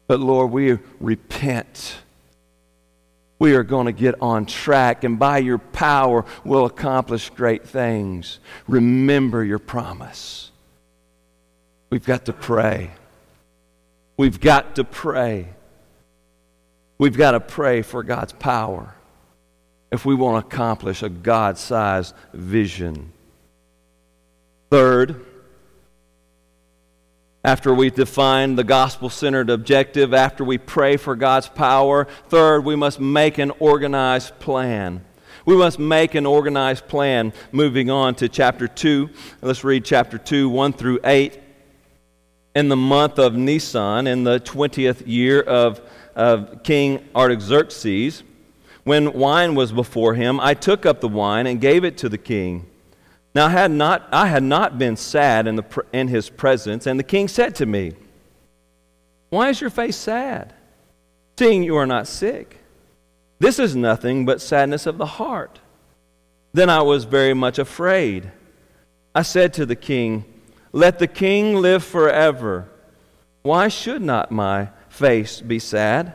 But 0.07 0.21
Lord, 0.21 0.53
we 0.53 0.79
repent. 1.01 1.97
We 3.41 3.57
are 3.57 3.65
going 3.65 3.87
to 3.87 3.93
get 3.93 4.15
on 4.23 4.47
track, 4.47 5.03
and 5.03 5.19
by 5.19 5.39
your 5.39 5.59
power, 5.59 6.25
we'll 6.45 6.67
accomplish 6.67 7.31
great 7.31 7.67
things. 7.67 8.39
Remember 8.69 9.43
your 9.43 9.59
promise. 9.59 10.53
We've 11.91 12.07
got 12.07 12.27
to 12.27 12.33
pray. 12.33 12.93
We've 14.21 14.39
got 14.39 14.75
to 14.75 14.85
pray. 14.85 15.49
We've 16.99 17.17
got 17.17 17.31
to 17.31 17.41
pray 17.41 17.81
for 17.81 18.03
God's 18.03 18.35
power 18.35 18.95
if 19.91 20.05
we 20.05 20.15
want 20.15 20.45
to 20.45 20.47
accomplish 20.47 21.03
a 21.03 21.09
God 21.09 21.57
sized 21.57 22.15
vision. 22.35 23.15
Third, 24.71 25.25
after 27.43 27.73
we 27.73 27.89
define 27.89 28.57
the 28.57 28.63
gospel 28.63 29.09
centered 29.09 29.49
objective, 29.49 30.13
after 30.13 30.45
we 30.45 30.59
pray 30.59 30.99
for 30.99 31.17
God's 31.17 31.49
power, 31.49 32.07
third, 32.29 32.63
we 32.63 32.77
must 32.77 33.01
make 33.01 33.39
an 33.39 33.53
organized 33.59 34.39
plan. 34.39 35.03
We 35.47 35.57
must 35.57 35.79
make 35.79 36.15
an 36.15 36.27
organized 36.27 36.89
plan. 36.89 37.33
Moving 37.53 37.89
on 37.89 38.17
to 38.17 38.29
chapter 38.29 38.69
2, 38.69 39.09
let's 39.41 39.65
read 39.65 39.87
chapter 39.87 40.19
2, 40.19 40.51
1 40.51 40.75
through 40.75 41.01
8 41.05 41.41
in 42.55 42.69
the 42.69 42.77
month 42.77 43.19
of 43.19 43.35
Nisan, 43.35 44.07
in 44.07 44.25
the 44.25 44.41
20th 44.41 45.03
year 45.07 45.41
of, 45.41 45.81
of 46.15 46.63
King 46.63 47.09
Artaxerxes, 47.15 48.23
when 48.85 49.13
wine 49.13 49.55
was 49.55 49.73
before 49.73 50.15
him, 50.15 50.41
I 50.41 50.55
took 50.55 50.87
up 50.87 51.01
the 51.01 51.09
wine 51.09 51.47
and 51.47 51.61
gave 51.61 51.85
it 51.85 51.99
to 51.99 52.09
the 52.09 52.19
king. 52.19 52.67
Now 53.35 53.47
I 53.47 53.51
had 53.51 53.71
not, 53.71 54.09
I 54.11 54.27
had 54.27 54.43
not 54.43 54.79
been 54.79 54.97
sad 54.97 55.47
in, 55.47 55.57
the, 55.57 55.85
in 55.93 56.09
his 56.09 56.29
presence, 56.29 56.87
and 56.87 56.99
the 56.99 57.05
king 57.05 57.29
said 57.29 57.55
to 57.57 57.67
me, 57.67 57.93
Why 59.29 59.51
is 59.51 59.61
your 59.61 59.71
face 59.71 59.97
sad, 59.97 60.55
seeing 61.39 61.63
you 61.63 61.77
are 61.77 61.87
not 61.87 62.09
sick? 62.09 62.59
This 63.39 63.59
is 63.59 63.77
nothing 63.77 64.27
but 64.27 64.41
sadness 64.41 64.87
of 64.87 64.99
the 64.99 65.07
heart. 65.07 65.61
Then 66.53 66.69
I 66.69 66.83
was 66.83 67.05
very 67.05 67.33
much 67.33 67.59
afraid. 67.59 68.31
I 69.15 69.23
said 69.23 69.55
to 69.55 69.67
the 69.67 69.77
king, 69.77 70.25
let 70.73 70.99
the 70.99 71.09
king 71.09 71.55
live 71.55 71.85
forever. 71.85 72.69
Why 73.43 73.69
should 73.69 74.03
not 74.03 74.31
my 74.31 74.69
face 74.89 75.41
be 75.41 75.59
sad? 75.59 76.15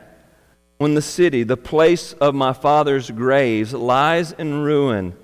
When 0.78 0.94
the 0.94 1.02
city, 1.02 1.42
the 1.42 1.56
place 1.56 2.12
of 2.14 2.34
my 2.34 2.52
father's 2.52 3.10
graves, 3.10 3.72
lies 3.72 4.32
in 4.32 4.62
ruin, 4.62 5.14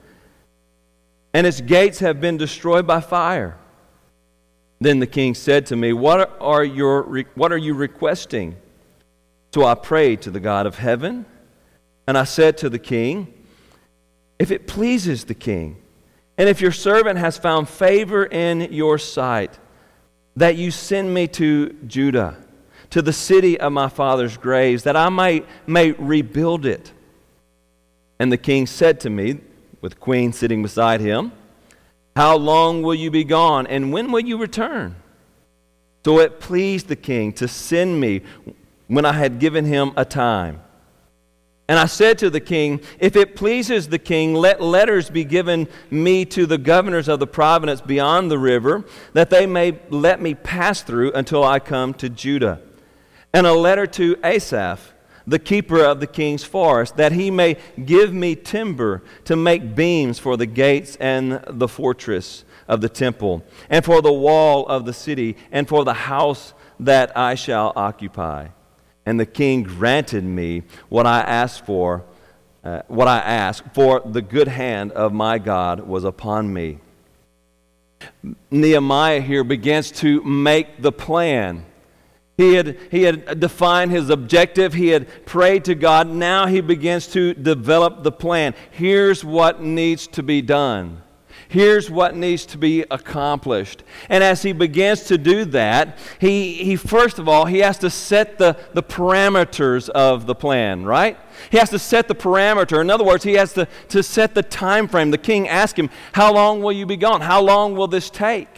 and 1.34 1.46
its 1.46 1.60
gates 1.60 1.98
have 2.00 2.20
been 2.20 2.36
destroyed 2.36 2.86
by 2.86 3.00
fire. 3.00 3.58
Then 4.80 4.98
the 4.98 5.06
king 5.06 5.34
said 5.34 5.66
to 5.66 5.76
me, 5.76 5.92
What 5.92 6.36
are, 6.40 6.64
your, 6.64 7.24
what 7.34 7.52
are 7.52 7.58
you 7.58 7.74
requesting? 7.74 8.56
So 9.54 9.64
I 9.66 9.74
prayed 9.74 10.22
to 10.22 10.30
the 10.30 10.40
God 10.40 10.66
of 10.66 10.76
heaven, 10.76 11.26
and 12.06 12.16
I 12.16 12.24
said 12.24 12.58
to 12.58 12.70
the 12.70 12.78
king, 12.78 13.32
If 14.38 14.50
it 14.50 14.66
pleases 14.66 15.24
the 15.24 15.34
king, 15.34 15.81
and 16.42 16.48
if 16.48 16.60
your 16.60 16.72
servant 16.72 17.20
has 17.20 17.38
found 17.38 17.68
favor 17.68 18.26
in 18.26 18.72
your 18.72 18.98
sight, 18.98 19.60
that 20.34 20.56
you 20.56 20.72
send 20.72 21.14
me 21.14 21.28
to 21.28 21.72
Judah, 21.86 22.36
to 22.90 23.00
the 23.00 23.12
city 23.12 23.60
of 23.60 23.72
my 23.72 23.88
father's 23.88 24.36
graves, 24.36 24.82
that 24.82 24.96
I 24.96 25.08
might, 25.08 25.46
may 25.68 25.92
rebuild 25.92 26.66
it. 26.66 26.90
And 28.18 28.32
the 28.32 28.36
king 28.36 28.66
said 28.66 28.98
to 29.02 29.08
me, 29.08 29.38
with 29.80 30.00
queen 30.00 30.32
sitting 30.32 30.62
beside 30.62 31.00
him, 31.00 31.30
How 32.16 32.36
long 32.38 32.82
will 32.82 32.96
you 32.96 33.12
be 33.12 33.22
gone, 33.22 33.68
and 33.68 33.92
when 33.92 34.10
will 34.10 34.18
you 34.18 34.36
return? 34.36 34.96
So 36.04 36.18
it 36.18 36.40
pleased 36.40 36.88
the 36.88 36.96
king 36.96 37.32
to 37.34 37.46
send 37.46 38.00
me 38.00 38.22
when 38.88 39.04
I 39.04 39.12
had 39.12 39.38
given 39.38 39.64
him 39.64 39.92
a 39.96 40.04
time. 40.04 40.60
And 41.68 41.78
I 41.78 41.86
said 41.86 42.18
to 42.18 42.30
the 42.30 42.40
king, 42.40 42.80
If 42.98 43.16
it 43.16 43.36
pleases 43.36 43.88
the 43.88 43.98
king, 43.98 44.34
let 44.34 44.60
letters 44.60 45.08
be 45.10 45.24
given 45.24 45.68
me 45.90 46.24
to 46.26 46.44
the 46.44 46.58
governors 46.58 47.08
of 47.08 47.20
the 47.20 47.26
province 47.26 47.80
beyond 47.80 48.30
the 48.30 48.38
river, 48.38 48.84
that 49.12 49.30
they 49.30 49.46
may 49.46 49.78
let 49.88 50.20
me 50.20 50.34
pass 50.34 50.82
through 50.82 51.12
until 51.12 51.44
I 51.44 51.60
come 51.60 51.94
to 51.94 52.08
Judah. 52.08 52.60
And 53.32 53.46
a 53.46 53.54
letter 53.54 53.86
to 53.86 54.16
Asaph, 54.24 54.92
the 55.26 55.38
keeper 55.38 55.82
of 55.82 56.00
the 56.00 56.06
king's 56.06 56.44
forest, 56.44 56.96
that 56.96 57.12
he 57.12 57.30
may 57.30 57.56
give 57.84 58.12
me 58.12 58.34
timber 58.34 59.02
to 59.24 59.36
make 59.36 59.74
beams 59.74 60.18
for 60.18 60.36
the 60.36 60.46
gates 60.46 60.96
and 60.96 61.40
the 61.46 61.68
fortress 61.68 62.44
of 62.66 62.80
the 62.80 62.88
temple, 62.88 63.44
and 63.70 63.84
for 63.84 64.02
the 64.02 64.12
wall 64.12 64.66
of 64.66 64.84
the 64.84 64.92
city, 64.92 65.36
and 65.52 65.68
for 65.68 65.84
the 65.84 65.94
house 65.94 66.54
that 66.80 67.16
I 67.16 67.36
shall 67.36 67.72
occupy. 67.76 68.48
And 69.04 69.18
the 69.18 69.26
king 69.26 69.62
granted 69.62 70.24
me 70.24 70.62
what 70.88 71.06
I 71.06 71.20
asked 71.20 71.66
for, 71.66 72.04
uh, 72.62 72.82
what 72.88 73.08
I 73.08 73.18
asked, 73.18 73.64
for 73.74 74.00
the 74.04 74.22
good 74.22 74.48
hand 74.48 74.92
of 74.92 75.12
my 75.12 75.38
God 75.38 75.80
was 75.80 76.04
upon 76.04 76.52
me. 76.52 76.78
Nehemiah 78.50 79.20
here 79.20 79.44
begins 79.44 79.90
to 79.92 80.22
make 80.22 80.80
the 80.80 80.92
plan. 80.92 81.66
He 82.36 82.54
had, 82.54 82.78
he 82.90 83.02
had 83.02 83.38
defined 83.40 83.90
his 83.90 84.10
objective. 84.10 84.74
He 84.74 84.88
had 84.88 85.26
prayed 85.26 85.64
to 85.66 85.74
God. 85.74 86.08
Now 86.08 86.46
he 86.46 86.60
begins 86.60 87.06
to 87.08 87.34
develop 87.34 88.02
the 88.02 88.12
plan. 88.12 88.54
Here's 88.70 89.24
what 89.24 89.62
needs 89.62 90.06
to 90.08 90.22
be 90.22 90.42
done. 90.42 91.02
Here's 91.52 91.90
what 91.90 92.16
needs 92.16 92.46
to 92.46 92.56
be 92.56 92.82
accomplished. 92.90 93.82
And 94.08 94.24
as 94.24 94.40
he 94.40 94.52
begins 94.52 95.02
to 95.04 95.18
do 95.18 95.44
that, 95.44 95.98
he, 96.18 96.54
he 96.64 96.76
first 96.76 97.18
of 97.18 97.28
all, 97.28 97.44
he 97.44 97.58
has 97.58 97.76
to 97.80 97.90
set 97.90 98.38
the, 98.38 98.56
the 98.72 98.82
parameters 98.82 99.90
of 99.90 100.24
the 100.24 100.34
plan, 100.34 100.86
right? 100.86 101.18
He 101.50 101.58
has 101.58 101.68
to 101.68 101.78
set 101.78 102.08
the 102.08 102.14
parameter. 102.14 102.80
In 102.80 102.88
other 102.88 103.04
words, 103.04 103.22
he 103.22 103.34
has 103.34 103.52
to, 103.52 103.68
to 103.90 104.02
set 104.02 104.34
the 104.34 104.42
time 104.42 104.88
frame. 104.88 105.10
The 105.10 105.18
king 105.18 105.46
asked 105.46 105.78
him, 105.78 105.90
How 106.12 106.32
long 106.32 106.62
will 106.62 106.72
you 106.72 106.86
be 106.86 106.96
gone? 106.96 107.20
How 107.20 107.42
long 107.42 107.76
will 107.76 107.86
this 107.86 108.08
take? 108.08 108.48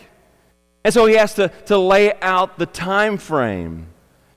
And 0.85 0.94
so 0.94 1.07
he 1.07 1.16
has 1.16 1.35
to, 1.35 1.48
to 1.66 1.76
lay 1.76 2.12
out 2.20 2.61
the 2.61 2.66
time 2.66 3.18
frame. 3.18 3.88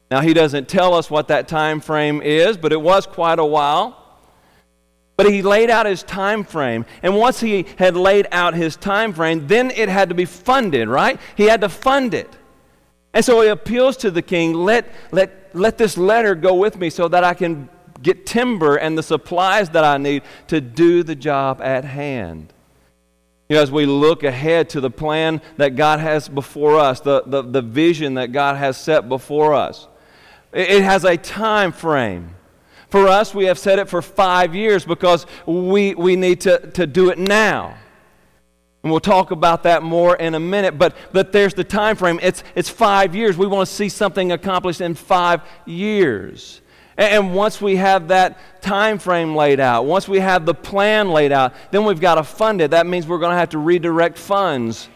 Now, 0.10 0.22
he 0.22 0.34
doesn't 0.34 0.68
tell 0.68 0.96
us 0.96 1.12
what 1.12 1.28
that 1.28 1.48
time 1.48 1.80
frame 1.80 2.24
is, 2.24 2.58
but 2.58 2.74
it 2.74 2.82
was 2.82 3.06
quite 3.06 3.38
a 3.38 3.46
while. 3.46 4.07
But 5.18 5.32
he 5.32 5.42
laid 5.42 5.70
out 5.70 5.88
his 5.88 6.04
time 6.04 6.44
frame. 6.44 6.86
And 7.02 7.18
once 7.18 7.40
he 7.40 7.66
had 7.78 7.98
laid 7.98 8.28
out 8.32 8.54
his 8.54 8.76
time 8.76 9.14
frame, 9.14 9.48
then 9.48 9.72
it 9.72 9.90
had 9.90 10.10
to 10.10 10.16
be 10.16 10.26
funded, 10.26 10.88
right? 10.88 11.20
He 11.36 11.46
had 11.46 11.62
to 11.62 11.70
fund 11.70 12.14
it. 12.14 12.30
And 13.14 13.26
so 13.26 13.42
he 13.42 13.50
appeals 13.50 13.98
to 13.98 14.12
the 14.12 14.22
king, 14.22 14.54
let, 14.54 14.94
let, 15.12 15.56
let 15.56 15.80
this 15.80 15.98
letter 15.98 16.36
go 16.36 16.54
with 16.54 16.78
me 16.78 16.92
so 16.92 17.08
that 17.08 17.24
I 17.24 17.34
can 17.34 17.68
get 18.04 18.28
timber 18.28 18.76
and 18.76 18.96
the 18.96 19.02
supplies 19.02 19.72
that 19.72 19.84
I 19.84 19.98
need 19.98 20.22
to 20.48 20.62
do 20.62 21.02
the 21.02 21.16
job 21.16 21.62
at 21.62 21.84
hand. 21.84 22.54
You 23.50 23.56
know, 23.56 23.64
as 23.64 23.72
we 23.72 23.86
look 23.86 24.24
ahead 24.24 24.70
to 24.72 24.82
the 24.82 24.92
plan 24.92 25.42
that 25.56 25.76
God 25.76 26.00
has 26.00 26.30
before 26.30 26.78
us, 26.80 27.00
the, 27.00 27.24
the, 27.26 27.42
the 27.42 27.62
vision 27.62 28.16
that 28.16 28.32
God 28.32 28.58
has 28.58 28.78
set 28.78 29.10
before 29.10 29.54
us, 29.54 29.88
it, 30.54 30.70
it 30.70 30.84
has 30.84 31.06
a 31.06 31.18
time 31.18 31.72
frame. 31.72 32.36
For 32.90 33.08
us, 33.08 33.36
we 33.36 33.46
have 33.46 33.60
set 33.60 33.80
it 33.80 33.90
for 33.90 34.02
five 34.02 34.56
years 34.56 34.86
because 34.86 35.26
we, 35.46 35.94
we 35.96 36.16
need 36.16 36.42
to, 36.42 36.72
to 36.72 36.88
do 36.88 37.10
it 37.10 37.18
now. 37.18 37.76
And 38.84 38.92
we'll 38.92 39.02
talk 39.02 39.32
about 39.32 39.64
that 39.64 39.84
more 39.84 40.16
in 40.16 40.36
a 40.36 40.40
minute. 40.40 40.78
But, 40.78 40.96
but 41.12 41.34
there's 41.34 41.54
the 41.54 41.66
time 41.66 41.98
frame. 41.98 42.20
It's, 42.24 42.44
it's 42.56 42.70
five 42.70 43.14
years. 43.14 43.36
We 43.36 43.48
want 43.48 43.68
to 43.68 43.74
see 43.74 43.90
something 43.90 44.32
accomplished 44.32 44.80
in 44.80 44.96
five 44.96 45.42
years. 45.66 46.62
And, 46.96 47.26
and 47.26 47.36
once 47.36 47.60
we 47.60 47.76
have 47.76 48.08
that 48.08 48.62
time 48.62 49.00
frame 49.00 49.36
laid 49.36 49.60
out, 49.60 49.86
once 49.86 50.08
we 50.08 50.20
have 50.20 50.46
the 50.46 50.54
plan 50.54 51.10
laid 51.10 51.34
out, 51.34 51.54
then 51.72 51.84
we've 51.84 52.00
got 52.00 52.16
to 52.16 52.24
fund 52.24 52.62
it. 52.62 52.72
That 52.72 52.88
means 52.88 53.06
we're 53.06 53.20
going 53.20 53.34
to 53.34 53.38
have 53.38 53.50
to 53.50 53.58
redirect 53.58 54.18
funds 54.18 54.88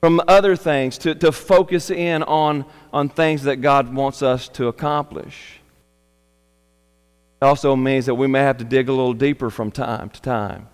from 0.00 0.20
other 0.26 0.56
things 0.56 0.98
to, 0.98 1.14
to 1.14 1.30
focus 1.30 1.90
in 1.90 2.24
on, 2.24 2.64
on 2.92 3.08
things 3.08 3.44
that 3.44 3.56
God 3.56 3.94
wants 3.94 4.22
us 4.22 4.48
to 4.48 4.66
accomplish. 4.66 5.59
It 7.40 7.44
also 7.44 7.74
means 7.74 8.06
that 8.06 8.14
we 8.14 8.26
may 8.26 8.40
have 8.40 8.58
to 8.58 8.64
dig 8.64 8.88
a 8.88 8.92
little 8.92 9.14
deeper 9.14 9.50
from 9.50 9.70
time 9.70 10.10
to 10.10 10.20
time. 10.20 10.68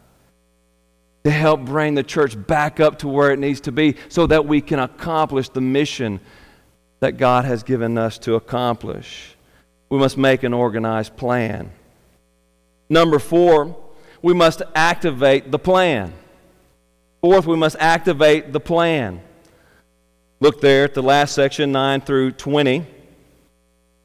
to 1.25 1.31
help 1.33 1.61
bring 1.63 1.97
the 1.97 2.05
church 2.05 2.37
back 2.47 2.79
up 2.79 3.01
to 3.01 3.09
where 3.09 3.33
it 3.33 3.39
needs 3.41 3.61
to 3.63 3.73
be 3.73 3.97
so 4.09 4.29
that 4.29 4.47
we 4.47 4.61
can 4.61 4.79
accomplish 4.79 5.49
the 5.49 5.61
mission 5.61 6.21
that 7.01 7.17
God 7.17 7.45
has 7.45 7.65
given 7.65 7.99
us 7.99 8.17
to 8.19 8.37
accomplish. 8.37 9.35
We 9.89 9.99
must 9.99 10.17
make 10.17 10.45
an 10.45 10.55
organized 10.55 11.17
plan. 11.17 11.73
Number 12.89 13.19
four, 13.19 13.77
we 14.23 14.35
must 14.35 14.63
activate 14.77 15.51
the 15.51 15.59
plan. 15.59 16.13
Fourth, 17.21 17.47
we 17.47 17.57
must 17.57 17.75
activate 17.81 18.53
the 18.53 18.61
plan. 18.61 19.21
Look 20.39 20.61
there 20.61 20.85
at 20.85 20.95
the 20.95 21.03
last 21.03 21.35
section, 21.35 21.73
9 21.73 22.03
through 22.03 22.33
20. 22.33 22.87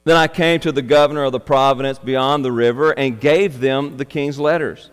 Then 0.03 0.17
I 0.17 0.27
came 0.27 0.59
to 0.61 0.71
the 0.71 0.81
governor 0.81 1.23
of 1.23 1.31
the 1.31 1.39
province 1.39 1.99
beyond 1.99 2.43
the 2.43 2.51
river 2.51 2.91
and 2.91 3.19
gave 3.19 3.59
them 3.59 3.97
the 3.97 4.05
king's 4.05 4.39
letters. 4.39 4.89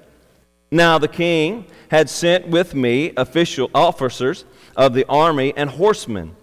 Now 0.71 0.99
the 0.99 1.09
king 1.09 1.65
had 1.91 2.11
sent 2.11 2.49
with 2.49 2.75
me 2.75 3.13
official 3.17 3.71
officers 3.75 4.45
of 4.77 4.93
the 4.93 5.07
army 5.09 5.55
and 5.57 5.71
horsemen. 5.71 6.37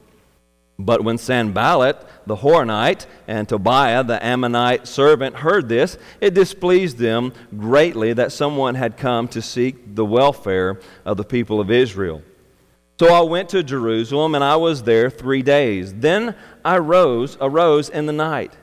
But 0.79 1.03
when 1.03 1.17
Sanballat 1.17 2.05
the 2.25 2.37
Horonite 2.37 3.05
and 3.27 3.47
Tobiah 3.47 4.03
the 4.03 4.23
Ammonite 4.25 4.87
servant 4.87 5.35
heard 5.35 5.69
this, 5.69 5.97
it 6.19 6.33
displeased 6.33 6.97
them 6.97 7.33
greatly 7.55 8.13
that 8.13 8.31
someone 8.31 8.75
had 8.75 8.97
come 8.97 9.27
to 9.29 9.41
seek 9.41 9.95
the 9.95 10.05
welfare 10.05 10.79
of 11.05 11.17
the 11.17 11.23
people 11.23 11.61
of 11.61 11.69
Israel. 11.69 12.23
So 12.99 13.13
I 13.13 13.21
went 13.21 13.49
to 13.49 13.61
Jerusalem 13.61 14.35
and 14.35 14.43
I 14.43 14.55
was 14.55 14.83
there 14.83 15.09
three 15.09 15.41
days. 15.41 15.93
Then 15.93 16.35
I 16.63 16.77
rose, 16.77 17.37
arose 17.41 17.89
in 17.89 18.05
the 18.05 18.13
night, 18.13 18.53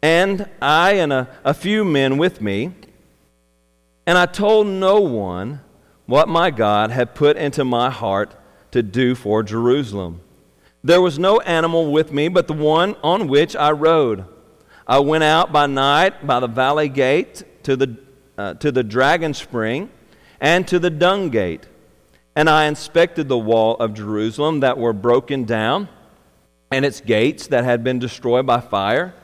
and 0.00 0.48
I 0.60 0.92
and 0.94 1.12
a, 1.12 1.28
a 1.44 1.54
few 1.54 1.84
men 1.84 2.16
with 2.16 2.40
me, 2.40 2.72
and 4.06 4.16
I 4.16 4.26
told 4.26 4.66
no 4.66 5.00
one 5.00 5.60
what 6.06 6.28
my 6.28 6.50
God 6.50 6.90
had 6.90 7.14
put 7.14 7.36
into 7.36 7.64
my 7.64 7.90
heart 7.90 8.34
to 8.72 8.82
do 8.82 9.14
for 9.14 9.42
Jerusalem. 9.42 10.20
There 10.82 11.00
was 11.00 11.18
no 11.18 11.38
animal 11.40 11.92
with 11.92 12.10
me 12.10 12.28
but 12.28 12.48
the 12.48 12.54
one 12.54 12.96
on 13.02 13.28
which 13.28 13.54
I 13.54 13.70
rode. 13.70 14.24
I 14.86 14.98
went 14.98 15.24
out 15.24 15.52
by 15.52 15.66
night 15.66 16.26
by 16.26 16.40
the 16.40 16.48
valley 16.48 16.88
gate 16.88 17.44
to 17.64 17.76
the, 17.76 17.96
uh, 18.36 18.54
to 18.54 18.72
the 18.72 18.82
dragon 18.82 19.34
spring 19.34 19.90
and 20.40 20.66
to 20.68 20.80
the 20.80 20.90
dung 20.90 21.28
gate. 21.28 21.68
And 22.34 22.48
I 22.48 22.64
inspected 22.64 23.28
the 23.28 23.38
wall 23.38 23.76
of 23.76 23.94
Jerusalem 23.94 24.60
that 24.60 24.78
were 24.78 24.92
broken 24.92 25.44
down 25.44 25.88
and 26.70 26.84
its 26.84 27.00
gates 27.00 27.48
that 27.48 27.64
had 27.64 27.84
been 27.84 27.98
destroyed 27.98 28.46
by 28.46 28.60
fire. 28.60 29.14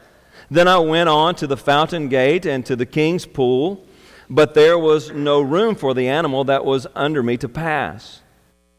Then 0.51 0.69
I 0.69 0.79
went 0.79 1.09
on 1.09 1.35
to 1.37 1.47
the 1.47 1.57
fountain 1.57 2.09
gate 2.09 2.47
and 2.47 2.65
to 2.67 2.77
the 2.77 2.87
king's 2.87 3.27
pool, 3.27 3.85
but 4.29 4.55
there 4.55 4.79
was 4.79 5.11
no 5.11 5.41
room 5.41 5.75
for 5.75 5.95
the 5.95 6.09
animal 6.09 6.45
that 6.45 6.65
was 6.65 6.87
under 6.95 7.23
me 7.23 7.37
to 7.39 7.49
pass. 7.49 8.21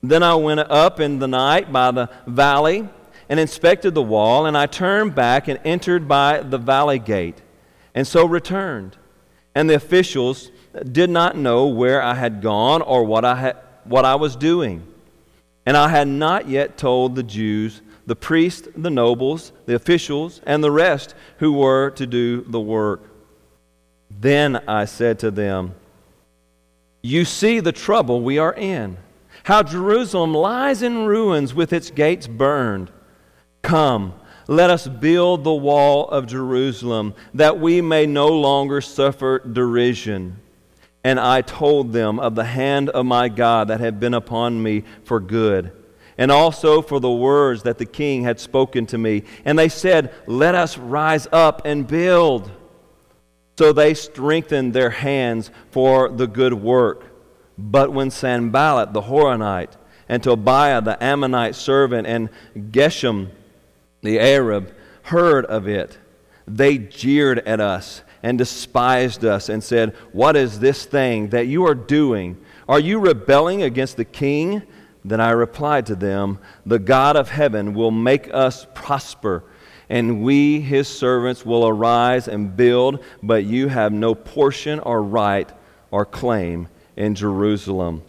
Then 0.02 0.24
I 0.24 0.36
went 0.36 0.60
up 0.60 1.00
in 1.00 1.20
the 1.20 1.28
night 1.28 1.72
by 1.72 1.92
the 1.92 2.10
valley 2.26 2.88
and 3.28 3.40
inspected 3.40 3.94
the 3.94 4.02
wall, 4.02 4.46
and 4.46 4.58
I 4.58 4.66
turned 4.66 5.14
back 5.14 5.48
and 5.48 5.60
entered 5.64 6.08
by 6.08 6.42
the 6.42 6.58
valley 6.58 7.00
gate, 7.00 7.42
and 7.94 8.08
so 8.08 8.26
returned. 8.26 8.98
And 9.54 9.70
the 9.70 9.76
officials 9.76 10.52
did 10.92 11.10
not 11.10 11.36
know 11.36 11.68
where 11.68 12.02
I 12.02 12.14
had 12.16 12.42
gone 12.42 12.82
or 12.82 13.04
what 13.04 13.26
I, 13.26 13.36
had, 13.36 13.58
what 13.86 14.06
I 14.06 14.16
was 14.16 14.36
doing. 14.36 14.86
And 15.66 15.78
I 15.78 15.90
had 15.90 16.08
not 16.08 16.48
yet 16.48 16.78
told 16.78 17.16
the 17.16 17.24
Jews, 17.24 17.82
the 18.06 18.16
priests, 18.16 18.68
the 18.76 18.90
nobles, 18.90 19.52
the 19.66 19.76
officials, 19.76 20.42
and 20.46 20.64
the 20.64 20.72
rest 20.72 21.14
who 21.38 21.54
were 21.54 21.92
to 21.92 22.08
do 22.08 22.42
the 22.42 22.60
work. 22.60 23.04
Then 24.10 24.58
I 24.68 24.86
said 24.86 25.20
to 25.20 25.32
them, 25.32 25.76
You 27.04 27.26
see 27.26 27.60
the 27.60 27.72
trouble 27.72 28.22
we 28.22 28.38
are 28.38 28.54
in 28.54 28.98
how 29.44 29.64
Jerusalem 29.64 30.34
lies 30.34 30.82
in 30.82 31.06
ruins 31.06 31.54
with 31.54 31.74
its 31.74 31.90
gates 31.90 32.28
burned. 32.28 32.92
Come, 33.62 34.14
let 34.48 34.70
us 34.70 34.88
build 34.88 35.44
the 35.44 35.54
wall 35.54 36.08
of 36.10 36.28
Jerusalem, 36.28 37.14
that 37.34 37.60
we 37.60 37.82
may 37.82 38.06
no 38.06 38.28
longer 38.28 38.82
suffer 38.82 39.40
derision. 39.40 40.40
And 41.04 41.20
I 41.20 41.42
told 41.42 41.94
them 41.94 42.20
of 42.20 42.36
the 42.36 42.44
hand 42.44 42.90
of 42.90 43.06
my 43.06 43.30
God 43.30 43.70
that 43.70 43.80
had 43.80 44.00
been 44.00 44.14
upon 44.14 44.62
me 44.62 44.84
for 45.06 45.20
good, 45.20 45.72
and 46.18 46.32
also 46.32 46.82
for 46.82 47.00
the 47.00 47.12
words 47.12 47.64
that 47.64 47.78
the 47.78 47.86
king 47.86 48.24
had 48.24 48.40
spoken 48.40 48.86
to 48.88 48.98
me. 48.98 49.24
And 49.46 49.58
they 49.58 49.70
said, 49.70 50.14
Let 50.28 50.56
us 50.56 50.78
rise 50.78 51.28
up 51.32 51.62
and 51.66 51.88
build. 51.88 52.52
So 53.58 53.74
they 53.74 53.94
strengthened 53.94 54.74
their 54.74 54.90
hands 54.90 55.52
for 55.72 56.10
the 56.10 56.28
good 56.28 56.54
work. 56.54 57.06
But 57.58 57.92
when 57.92 58.10
Sanballat 58.10 58.94
the 58.94 59.02
Horonite 59.02 59.74
and 60.08 60.24
Tobiah 60.24 60.82
the 60.82 61.02
Ammonite 61.04 61.56
servant 61.56 62.08
and 62.08 62.30
Geshem 62.56 63.32
the 64.02 64.20
Arab 64.20 64.74
heard 65.04 65.46
of 65.46 65.68
it, 65.68 65.98
they 66.48 66.78
jeered 66.78 67.40
at 67.40 67.60
us 67.60 68.02
and 68.24 68.38
despised 68.38 69.26
us 69.26 69.50
and 69.50 69.64
said, 69.64 69.96
What 70.12 70.36
is 70.36 70.60
this 70.60 70.86
thing 70.86 71.30
that 71.30 71.48
you 71.48 71.66
are 71.66 71.76
doing? 71.76 72.38
Are 72.68 72.80
you 72.80 73.00
rebelling 73.00 73.64
against 73.64 73.98
the 73.98 74.06
king? 74.06 74.62
Then 75.04 75.22
I 75.22 75.32
replied 75.32 75.86
to 75.88 75.96
them, 75.96 76.40
The 76.66 76.80
God 76.80 77.16
of 77.16 77.30
heaven 77.30 77.74
will 77.74 77.92
make 77.92 78.34
us 78.34 78.68
prosper, 78.74 79.44
and 79.90 80.22
we, 80.22 80.62
his 80.62 80.88
servants, 80.88 81.46
will 81.46 81.68
arise 81.68 82.28
and 82.28 82.56
build, 82.56 83.04
but 83.24 83.46
you 83.46 83.70
have 83.70 83.92
no 83.92 84.14
portion 84.14 84.80
or 84.80 85.02
right 85.02 85.50
or 85.90 86.06
claim 86.06 86.68
in 86.96 87.16
Jerusalem. 87.16 88.04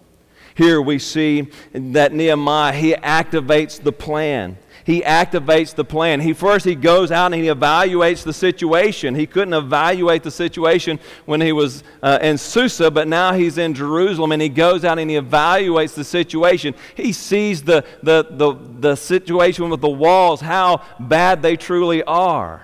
Here 0.55 0.83
we 0.83 0.99
see 0.99 1.49
that 1.73 2.13
Nehemiah, 2.13 2.73
he 2.73 2.93
activates 2.93 3.83
the 3.83 3.93
plan. 3.93 4.59
He 4.85 5.03
activates 5.03 5.75
the 5.75 5.85
plan. 5.85 6.21
He 6.21 6.33
first 6.33 6.65
he 6.65 6.75
goes 6.75 7.11
out 7.11 7.33
and 7.33 7.43
he 7.43 7.49
evaluates 7.49 8.23
the 8.23 8.33
situation. 8.33 9.15
He 9.15 9.27
couldn't 9.27 9.55
evaluate 9.55 10.23
the 10.23 10.31
situation 10.31 10.99
when 11.27 11.41
he 11.41 11.53
was 11.53 11.83
uh, 12.03 12.19
in 12.23 12.39
Susa, 12.39 12.91
but 12.91 13.09
now 13.09 13.33
he's 13.33 13.59
in 13.59 13.75
Jerusalem 13.75 14.33
and 14.33 14.41
he 14.41 14.49
goes 14.49 14.85
out 14.85 14.99
and 14.99 15.11
he 15.11 15.17
evaluates 15.17 15.95
the 15.95 16.05
situation. 16.05 16.75
He 16.95 17.13
sees 17.13 17.63
the, 17.63 17.85
the, 18.03 18.27
the, 18.31 18.55
the 18.81 18.97
situation 18.97 19.69
with 19.69 19.81
the 19.81 19.89
walls, 19.89 20.41
how 20.41 20.83
bad 20.99 21.43
they 21.43 21.57
truly 21.57 22.03
are. 22.05 22.63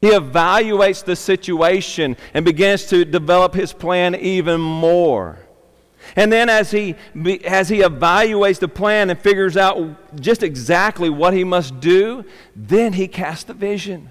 He 0.00 0.10
evaluates 0.10 1.04
the 1.04 1.16
situation 1.16 2.16
and 2.32 2.44
begins 2.44 2.86
to 2.86 3.04
develop 3.04 3.54
his 3.54 3.72
plan 3.72 4.14
even 4.14 4.60
more. 4.60 5.38
And 6.16 6.32
then, 6.32 6.48
as 6.48 6.70
he, 6.70 6.94
as 7.44 7.68
he 7.68 7.78
evaluates 7.78 8.58
the 8.58 8.68
plan 8.68 9.10
and 9.10 9.18
figures 9.18 9.56
out 9.56 10.20
just 10.20 10.42
exactly 10.42 11.10
what 11.10 11.34
he 11.34 11.44
must 11.44 11.80
do, 11.80 12.24
then 12.54 12.92
he 12.92 13.08
casts 13.08 13.44
the 13.44 13.54
vision. 13.54 14.10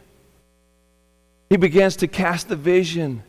He 1.50 1.58
begins 1.58 1.96
to 1.98 2.08
cast 2.08 2.50
the 2.50 2.56
vision. 2.56 3.24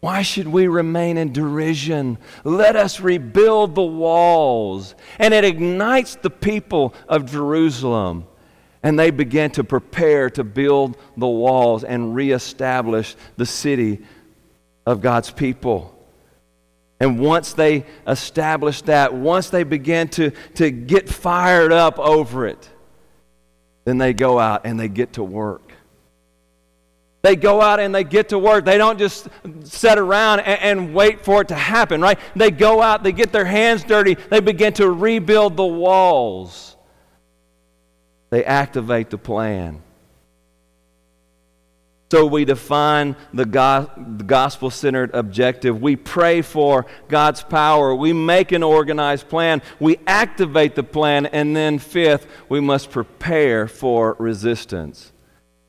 Why 0.00 0.22
should 0.22 0.48
we 0.48 0.68
remain 0.68 1.16
in 1.16 1.32
derision? 1.32 2.18
Let 2.44 2.76
us 2.76 3.00
rebuild 3.00 3.74
the 3.74 3.82
walls. 3.82 4.94
And 5.18 5.34
it 5.34 5.44
ignites 5.44 6.16
the 6.16 6.30
people 6.30 6.94
of 7.08 7.30
Jerusalem 7.30 8.26
and 8.86 8.96
they 8.96 9.10
begin 9.10 9.50
to 9.50 9.64
prepare 9.64 10.30
to 10.30 10.44
build 10.44 10.96
the 11.16 11.26
walls 11.26 11.82
and 11.82 12.14
reestablish 12.14 13.16
the 13.36 13.44
city 13.44 13.98
of 14.86 15.00
God's 15.00 15.28
people. 15.28 15.95
And 16.98 17.18
once 17.18 17.52
they 17.52 17.84
established 18.06 18.86
that, 18.86 19.12
once 19.14 19.50
they 19.50 19.64
began 19.64 20.08
to, 20.10 20.30
to 20.54 20.70
get 20.70 21.08
fired 21.08 21.72
up 21.72 21.98
over 21.98 22.46
it, 22.46 22.70
then 23.84 23.98
they 23.98 24.14
go 24.14 24.38
out 24.38 24.62
and 24.64 24.80
they 24.80 24.88
get 24.88 25.14
to 25.14 25.24
work. 25.24 25.72
They 27.22 27.36
go 27.36 27.60
out 27.60 27.80
and 27.80 27.94
they 27.94 28.04
get 28.04 28.30
to 28.30 28.38
work. 28.38 28.64
They 28.64 28.78
don't 28.78 28.98
just 28.98 29.28
sit 29.64 29.98
around 29.98 30.40
and, 30.40 30.78
and, 30.80 30.94
wait 30.94 31.24
for 31.24 31.42
it 31.42 31.48
to 31.48 31.54
happen, 31.54 32.00
right? 32.00 32.18
They 32.34 32.50
go 32.50 32.80
out, 32.80 33.02
they 33.02 33.12
get 33.12 33.32
their 33.32 33.44
hands 33.44 33.82
dirty, 33.84 34.14
they 34.14 34.40
begin 34.40 34.72
to 34.74 34.90
rebuild 34.90 35.56
the 35.56 35.66
walls 35.66 36.76
they 38.30 38.44
activate 38.44 39.10
the 39.10 39.18
plan. 39.18 39.82
So 42.10 42.24
we 42.24 42.44
define 42.44 43.16
the, 43.34 43.44
gospel 44.26 44.70
centered 44.70 45.10
objective. 45.12 45.82
We 45.82 45.96
pray 45.96 46.40
for 46.40 46.86
God's 47.08 47.42
power. 47.42 47.94
We 47.94 48.12
make 48.12 48.52
an 48.52 48.62
organized 48.62 49.28
plan. 49.28 49.60
We 49.80 49.98
activate 50.06 50.76
the 50.76 50.84
plan. 50.84 51.26
And 51.26 51.56
then, 51.56 51.80
fifth, 51.80 52.28
we 52.48 52.60
must 52.60 52.90
prepare 52.90 53.66
for 53.66 54.14
resistance. 54.20 55.12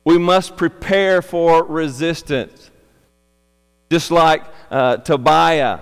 We 0.04 0.16
must 0.16 0.56
prepare 0.56 1.22
for 1.22 1.64
resistance. 1.64 2.70
Just 3.90 4.12
like 4.12 4.44
uh, 4.70 4.98
Tobiah 4.98 5.80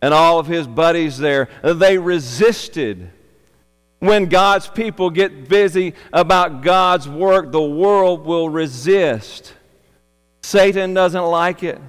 and 0.00 0.14
all 0.14 0.38
of 0.38 0.46
his 0.46 0.68
buddies 0.68 1.18
there, 1.18 1.48
they 1.62 1.98
resisted 1.98 3.10
when 4.06 4.26
God's 4.26 4.68
people 4.68 5.10
get 5.10 5.48
busy 5.48 5.94
about 6.12 6.62
God's 6.62 7.08
work, 7.08 7.52
the 7.52 7.62
world 7.62 8.24
will 8.24 8.48
resist. 8.48 9.54
Satan 10.42 10.94
doesn't 10.94 11.24
like 11.24 11.62
it, 11.62 11.80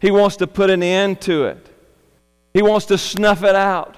he 0.00 0.10
wants 0.10 0.36
to 0.36 0.46
put 0.46 0.70
an 0.70 0.82
end 0.82 1.20
to 1.22 1.44
it. 1.44 1.68
He 2.54 2.60
wants 2.60 2.86
to 2.86 2.98
snuff 2.98 3.44
it 3.44 3.54
out. 3.54 3.96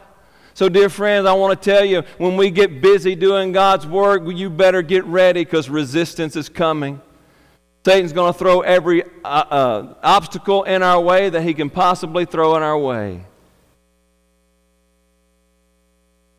So, 0.55 0.69
dear 0.69 0.89
friends, 0.89 1.27
I 1.27 1.33
want 1.33 1.61
to 1.61 1.71
tell 1.71 1.85
you 1.85 2.05
when 2.19 2.37
we 2.37 2.51
get 2.51 2.81
busy 2.81 3.17
doing 3.17 3.51
God's 3.51 3.87
work, 3.87 4.23
you 4.27 4.49
better 4.49 4.83
get 4.83 5.05
ready 5.07 5.45
because 5.45 5.69
resistance 5.69 6.37
is 6.37 6.49
coming. 6.49 7.01
Satan's 7.85 8.13
going 8.13 8.33
to 8.33 8.39
throw 8.39 8.61
every 8.61 9.03
uh, 9.03 9.27
uh, 9.27 9.95
obstacle 10.03 10.63
in 10.63 10.83
our 10.83 11.01
way 11.01 11.29
that 11.29 11.43
he 11.43 11.53
can 11.55 11.71
possibly 11.71 12.25
throw 12.25 12.57
in 12.57 12.63
our 12.63 12.79
way. 12.79 13.27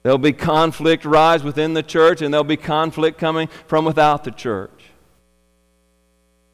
There'll 0.05 0.19
be 0.19 0.33
conflict 0.33 1.03
rise 1.03 1.43
within 1.43 1.73
the 1.73 1.81
church, 1.81 2.21
and 2.21 2.31
there'll 2.31 2.43
be 2.43 2.57
conflict 2.57 3.17
coming 3.17 3.47
from 3.65 3.85
without 3.85 4.23
the 4.23 4.29
church. 4.29 4.91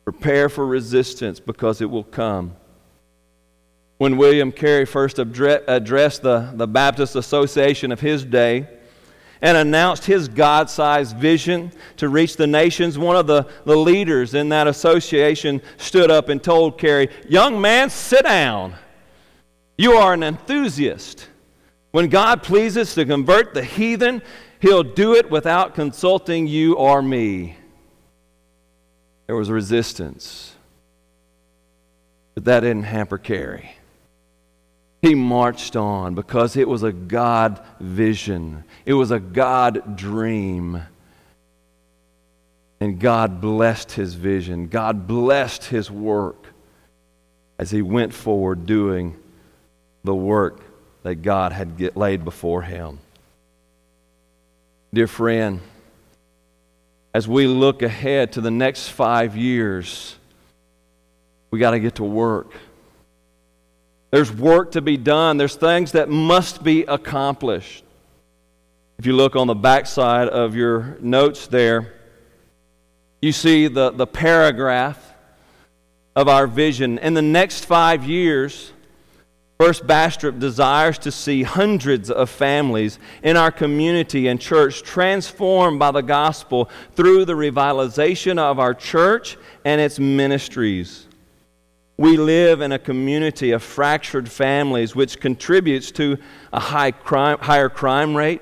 Prepare 0.05 0.47
for 0.47 0.65
resistance 0.65 1.41
because 1.41 1.81
it 1.81 1.89
will 1.89 2.05
come 2.05 2.55
when 3.97 4.15
William 4.15 4.53
Carey 4.53 4.85
first 4.85 5.19
addressed 5.19 6.21
the, 6.21 6.49
the 6.53 6.65
Baptist 6.65 7.17
Association 7.17 7.91
of 7.91 7.99
his 7.99 8.23
day 8.23 8.69
and 9.41 9.57
announced 9.57 10.05
his 10.05 10.29
God 10.29 10.69
sized 10.69 11.17
vision 11.17 11.73
to 11.97 12.07
reach 12.07 12.37
the 12.37 12.47
nations, 12.47 12.97
one 12.97 13.17
of 13.17 13.27
the, 13.27 13.49
the 13.65 13.75
leaders 13.75 14.33
in 14.33 14.47
that 14.47 14.67
association 14.67 15.61
stood 15.75 16.09
up 16.09 16.29
and 16.29 16.41
told 16.41 16.79
Carey, 16.79 17.09
Young 17.27 17.59
man, 17.59 17.89
sit 17.89 18.23
down. 18.23 18.75
You 19.77 19.95
are 19.95 20.13
an 20.13 20.23
enthusiast. 20.23 21.27
When 21.91 22.07
God 22.07 22.41
pleases 22.41 22.95
to 22.95 23.05
convert 23.05 23.53
the 23.53 23.63
heathen, 23.63 24.21
he'll 24.59 24.83
do 24.83 25.13
it 25.13 25.29
without 25.29 25.75
consulting 25.75 26.47
you 26.47 26.75
or 26.75 27.01
me. 27.01 27.57
There 29.27 29.35
was 29.35 29.51
resistance, 29.51 30.55
but 32.33 32.45
that 32.45 32.61
didn't 32.61 32.83
hamper 32.83 33.17
Carey. 33.17 33.75
He 35.01 35.15
marched 35.15 35.75
on 35.75 36.15
because 36.15 36.55
it 36.55 36.67
was 36.67 36.83
a 36.83 36.91
God 36.91 37.65
vision, 37.79 38.63
it 38.85 38.93
was 38.93 39.11
a 39.11 39.19
God 39.19 39.97
dream. 39.97 40.81
And 42.79 42.99
God 42.99 43.41
blessed 43.41 43.91
his 43.91 44.15
vision, 44.15 44.67
God 44.67 45.05
blessed 45.07 45.65
his 45.65 45.91
work 45.91 46.47
as 47.59 47.69
he 47.69 47.83
went 47.83 48.11
forward 48.11 48.65
doing 48.65 49.15
the 50.03 50.15
work 50.15 50.70
that 51.03 51.15
God 51.21 51.51
had 51.51 51.95
laid 51.95 52.23
before 52.23 52.61
him. 52.61 52.99
Dear 54.93 55.07
friend, 55.07 55.61
as 57.13 57.27
we 57.27 57.47
look 57.47 57.81
ahead 57.81 58.33
to 58.33 58.41
the 58.41 58.51
next 58.51 58.89
five 58.89 59.35
years, 59.35 60.15
we 61.49 61.59
got 61.59 61.71
to 61.71 61.79
get 61.79 61.95
to 61.95 62.03
work. 62.03 62.51
There's 64.11 64.31
work 64.31 64.71
to 64.71 64.81
be 64.81 64.97
done. 64.97 65.37
There's 65.37 65.55
things 65.55 65.93
that 65.93 66.09
must 66.09 66.63
be 66.63 66.83
accomplished. 66.83 67.83
If 68.99 69.05
you 69.05 69.13
look 69.13 69.35
on 69.35 69.47
the 69.47 69.55
backside 69.55 70.27
of 70.27 70.55
your 70.55 70.97
notes 70.99 71.47
there, 71.47 71.93
you 73.21 73.31
see 73.31 73.67
the, 73.67 73.91
the 73.91 74.07
paragraph 74.07 75.13
of 76.15 76.27
our 76.27 76.47
vision. 76.47 76.97
In 76.99 77.13
the 77.13 77.21
next 77.21 77.65
five 77.65 78.03
years, 78.03 78.71
First 79.61 79.85
Bastrop 79.85 80.39
desires 80.39 80.97
to 80.97 81.11
see 81.11 81.43
hundreds 81.43 82.09
of 82.09 82.31
families 82.31 82.97
in 83.21 83.37
our 83.37 83.51
community 83.51 84.27
and 84.27 84.41
church 84.41 84.81
transformed 84.81 85.77
by 85.77 85.91
the 85.91 86.01
gospel 86.01 86.67
through 86.95 87.25
the 87.25 87.33
revitalization 87.33 88.39
of 88.39 88.57
our 88.57 88.73
church 88.73 89.37
and 89.63 89.79
its 89.79 89.99
ministries. 89.99 91.05
We 91.97 92.17
live 92.17 92.61
in 92.61 92.71
a 92.71 92.79
community 92.79 93.51
of 93.51 93.61
fractured 93.61 94.27
families, 94.31 94.95
which 94.95 95.19
contributes 95.19 95.91
to 95.91 96.17
a 96.51 96.59
high 96.59 96.89
crime, 96.89 97.37
higher 97.37 97.69
crime 97.69 98.17
rate, 98.17 98.41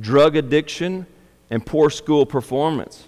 drug 0.00 0.34
addiction, 0.34 1.06
and 1.48 1.64
poor 1.64 1.90
school 1.90 2.26
performance. 2.26 3.06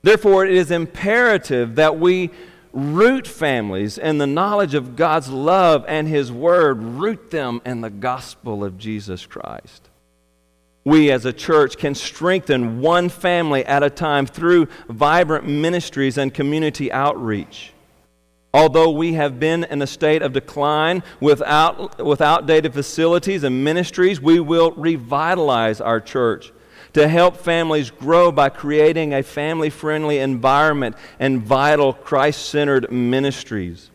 Therefore, 0.00 0.46
it 0.46 0.54
is 0.54 0.70
imperative 0.70 1.74
that 1.74 1.98
we 1.98 2.30
root 2.76 3.26
families 3.26 3.96
in 3.96 4.18
the 4.18 4.26
knowledge 4.26 4.74
of 4.74 4.96
God's 4.96 5.30
love 5.30 5.84
and 5.88 6.06
His 6.06 6.30
Word, 6.30 6.82
root 6.82 7.30
them 7.30 7.62
in 7.64 7.80
the 7.80 7.90
gospel 7.90 8.62
of 8.62 8.76
Jesus 8.76 9.24
Christ. 9.24 9.88
We 10.84 11.10
as 11.10 11.24
a 11.24 11.32
church 11.32 11.78
can 11.78 11.94
strengthen 11.94 12.80
one 12.80 13.08
family 13.08 13.64
at 13.64 13.82
a 13.82 13.90
time 13.90 14.26
through 14.26 14.68
vibrant 14.88 15.48
ministries 15.48 16.18
and 16.18 16.32
community 16.32 16.92
outreach. 16.92 17.72
Although 18.52 18.90
we 18.90 19.14
have 19.14 19.40
been 19.40 19.64
in 19.64 19.82
a 19.82 19.86
state 19.86 20.22
of 20.22 20.32
decline 20.32 21.02
without, 21.18 22.04
with 22.04 22.20
outdated 22.20 22.72
facilities 22.72 23.42
and 23.42 23.64
ministries, 23.64 24.20
we 24.20 24.38
will 24.38 24.72
revitalize 24.72 25.80
our 25.80 26.00
church 26.00 26.52
to 26.96 27.06
help 27.06 27.36
families 27.36 27.90
grow 27.90 28.32
by 28.32 28.48
creating 28.48 29.12
a 29.12 29.22
family 29.22 29.68
friendly 29.68 30.16
environment 30.16 30.96
and 31.18 31.42
vital 31.42 31.92
Christ 31.92 32.48
centered 32.48 32.90
ministries. 32.90 33.90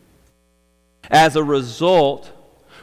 As 1.10 1.34
a 1.34 1.42
result, 1.42 2.30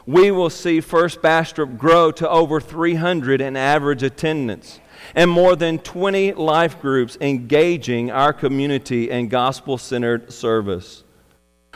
we 0.04 0.30
will 0.30 0.50
see 0.50 0.82
First 0.82 1.22
Bastrop 1.22 1.78
grow 1.78 2.10
to 2.10 2.28
over 2.28 2.60
300 2.60 3.40
in 3.40 3.56
average 3.56 4.02
attendance 4.02 4.78
and 5.14 5.30
more 5.30 5.56
than 5.56 5.78
20 5.78 6.34
life 6.34 6.82
groups 6.82 7.16
engaging 7.22 8.10
our 8.10 8.34
community 8.34 9.08
in 9.08 9.28
gospel 9.28 9.78
centered 9.78 10.30
service 10.30 11.02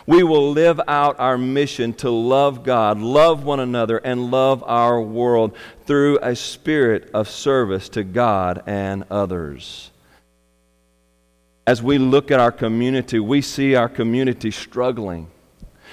we 0.06 0.22
will 0.22 0.52
live 0.52 0.80
out 0.86 1.18
our 1.18 1.38
mission 1.38 1.94
to 1.94 2.10
love 2.10 2.62
God, 2.62 2.98
love 2.98 3.44
one 3.44 3.60
another, 3.60 3.98
and 3.98 4.30
love 4.30 4.62
our 4.66 5.00
world 5.00 5.56
through 5.86 6.18
a 6.22 6.36
spirit 6.36 7.10
of 7.14 7.28
service 7.28 7.88
to 7.90 8.04
God 8.04 8.62
and 8.66 9.04
others. 9.10 9.90
As 11.66 11.82
we 11.82 11.96
look 11.96 12.30
at 12.30 12.38
our 12.38 12.52
community, 12.52 13.18
we 13.18 13.40
see 13.40 13.74
our 13.74 13.88
community 13.88 14.50
struggling. 14.50 15.28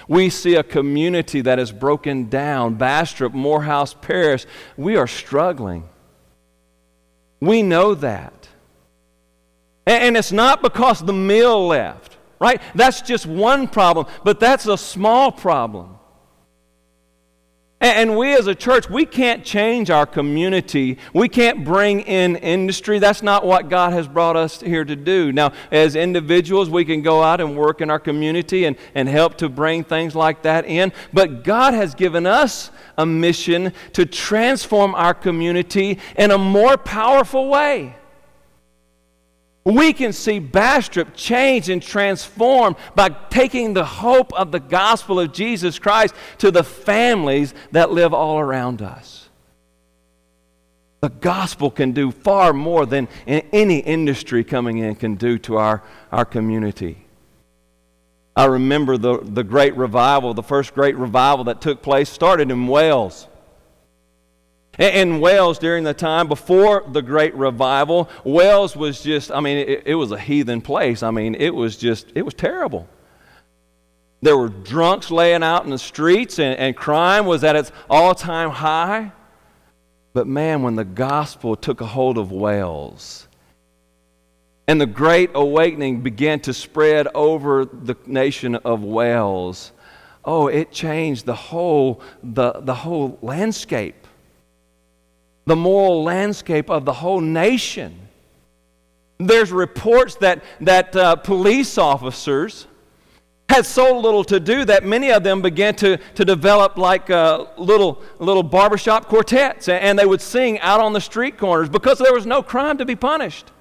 We 0.07 0.29
see 0.29 0.55
a 0.55 0.63
community 0.63 1.39
that 1.41 1.59
is 1.59 1.71
broken 1.71 2.27
down. 2.27 2.75
Bastrop, 2.75 3.33
Morehouse 3.33 3.93
Parish, 3.93 4.45
we 4.75 4.97
are 4.97 5.07
struggling. 5.07 5.87
We 7.39 7.63
know 7.63 7.95
that. 7.95 8.49
And 9.85 10.17
it's 10.17 10.33
not 10.33 10.61
because 10.61 10.99
the 10.99 11.13
mill 11.13 11.67
left 11.67 12.17
right? 12.41 12.59
That's 12.73 13.01
just 13.01 13.27
one 13.27 13.67
problem, 13.67 14.07
but 14.23 14.39
that's 14.39 14.65
a 14.65 14.75
small 14.75 15.31
problem. 15.31 15.99
And 17.79 18.15
we 18.15 18.35
as 18.35 18.45
a 18.45 18.53
church, 18.53 18.89
we 18.89 19.05
can't 19.05 19.43
change 19.43 19.89
our 19.89 20.05
community. 20.05 20.97
We 21.13 21.29
can't 21.29 21.63
bring 21.63 22.01
in 22.01 22.35
industry. 22.35 22.99
That's 22.99 23.23
not 23.23 23.45
what 23.45 23.69
God 23.69 23.93
has 23.93 24.07
brought 24.07 24.35
us 24.35 24.61
here 24.61 24.85
to 24.85 24.95
do. 24.95 25.31
Now, 25.31 25.53
as 25.71 25.95
individuals, 25.95 26.69
we 26.69 26.85
can 26.85 27.01
go 27.01 27.23
out 27.23 27.41
and 27.41 27.57
work 27.57 27.81
in 27.81 27.89
our 27.89 27.99
community 27.99 28.65
and, 28.65 28.75
and 28.93 29.07
help 29.09 29.37
to 29.37 29.49
bring 29.49 29.83
things 29.83 30.15
like 30.15 30.43
that 30.43 30.65
in. 30.65 30.93
But 31.11 31.43
God 31.43 31.73
has 31.73 31.95
given 31.95 32.27
us 32.27 32.69
a 32.99 33.05
mission 33.05 33.73
to 33.93 34.05
transform 34.05 34.93
our 34.93 35.15
community 35.15 35.99
in 36.17 36.29
a 36.29 36.37
more 36.37 36.77
powerful 36.77 37.49
way. 37.49 37.95
We 39.63 39.93
can 39.93 40.11
see 40.11 40.39
Bastrop 40.39 41.15
change 41.15 41.69
and 41.69 41.81
transform 41.81 42.75
by 42.95 43.09
taking 43.29 43.73
the 43.73 43.85
hope 43.85 44.33
of 44.33 44.51
the 44.51 44.59
gospel 44.59 45.19
of 45.19 45.33
Jesus 45.33 45.77
Christ 45.77 46.15
to 46.39 46.49
the 46.49 46.63
families 46.63 47.53
that 47.71 47.91
live 47.91 48.13
all 48.13 48.39
around 48.39 48.81
us. 48.81 49.29
The 51.01 51.09
gospel 51.09 51.69
can 51.69 51.91
do 51.91 52.11
far 52.11 52.53
more 52.53 52.85
than 52.85 53.07
any 53.27 53.79
industry 53.79 54.43
coming 54.43 54.77
in 54.77 54.95
can 54.95 55.15
do 55.15 55.37
to 55.39 55.57
our, 55.57 55.83
our 56.11 56.25
community. 56.25 57.05
I 58.35 58.45
remember 58.45 58.97
the, 58.97 59.19
the 59.19 59.43
great 59.43 59.75
revival, 59.75 60.33
the 60.33 60.43
first 60.43 60.73
great 60.73 60.95
revival 60.95 61.43
that 61.45 61.59
took 61.59 61.81
place 61.81 62.09
started 62.09 62.49
in 62.49 62.67
Wales. 62.67 63.27
In 64.79 65.19
Wales, 65.19 65.59
during 65.59 65.83
the 65.83 65.93
time 65.93 66.27
before 66.27 66.83
the 66.87 67.01
Great 67.01 67.35
Revival, 67.35 68.09
Wales 68.23 68.75
was 68.75 69.01
just, 69.03 69.29
I 69.29 69.41
mean, 69.41 69.57
it, 69.57 69.83
it, 69.85 69.95
was 69.95 70.11
a 70.11 70.19
heathen 70.19 70.61
place. 70.61 71.03
I 71.03 71.11
mean, 71.11 71.35
it 71.35 71.53
was 71.53 71.75
just, 71.75 72.07
it 72.15 72.21
was 72.21 72.33
terrible. 72.33 72.87
There 74.21 74.37
were 74.37 74.47
drunks 74.47 75.11
laying 75.11 75.43
out 75.43 75.65
in 75.65 75.71
the 75.71 75.77
streets, 75.77 76.39
and, 76.39 76.57
and 76.57 76.75
crime 76.75 77.25
was 77.25 77.43
at 77.43 77.57
its 77.57 77.71
all 77.89 78.15
time 78.15 78.49
high. 78.49 79.11
But 80.13 80.27
man, 80.27 80.61
when 80.61 80.75
the 80.75 80.85
gospel 80.85 81.55
took 81.55 81.81
a 81.81 81.85
hold 81.85 82.17
of 82.17 82.31
Wales, 82.31 83.27
and 84.67 84.79
the 84.79 84.85
Great 84.85 85.31
Awakening 85.33 85.99
began 86.01 86.39
to 86.41 86.53
spread 86.53 87.07
over 87.13 87.65
the 87.65 87.95
nation 88.05 88.55
of 88.55 88.83
Wales, 88.83 89.73
oh, 90.23 90.47
it 90.47 90.71
changed 90.71 91.25
the 91.25 91.35
whole, 91.35 92.01
the, 92.23 92.53
the 92.61 92.75
whole 92.75 93.19
landscape 93.21 94.00
the 95.45 95.55
moral 95.55 96.03
landscape 96.03 96.69
of 96.69 96.85
the 96.85 96.93
whole 96.93 97.21
nation. 97.21 97.97
There's 99.17 99.51
reports 99.51 100.15
that, 100.15 100.43
that 100.61 100.95
uh, 100.95 101.15
police 101.17 101.77
officers 101.77 102.67
had 103.49 103.65
so 103.65 103.99
little 103.99 104.23
to 104.23 104.39
do 104.39 104.63
that 104.65 104.85
many 104.85 105.11
of 105.11 105.23
them 105.23 105.41
began 105.41 105.75
to, 105.75 105.97
to 105.97 106.25
develop 106.25 106.77
like 106.77 107.09
uh, 107.09 107.45
little, 107.57 108.01
little 108.19 108.43
barbershop 108.43 109.07
quartets, 109.07 109.67
and 109.67 109.99
they 109.99 110.05
would 110.05 110.21
sing 110.21 110.59
out 110.61 110.79
on 110.79 110.93
the 110.93 111.01
street 111.01 111.37
corners 111.37 111.69
because 111.69 111.99
there 111.99 112.13
was 112.13 112.25
no 112.25 112.41
crime 112.41 112.77
to 112.77 112.85
be 112.85 112.95
punished. 112.95 113.51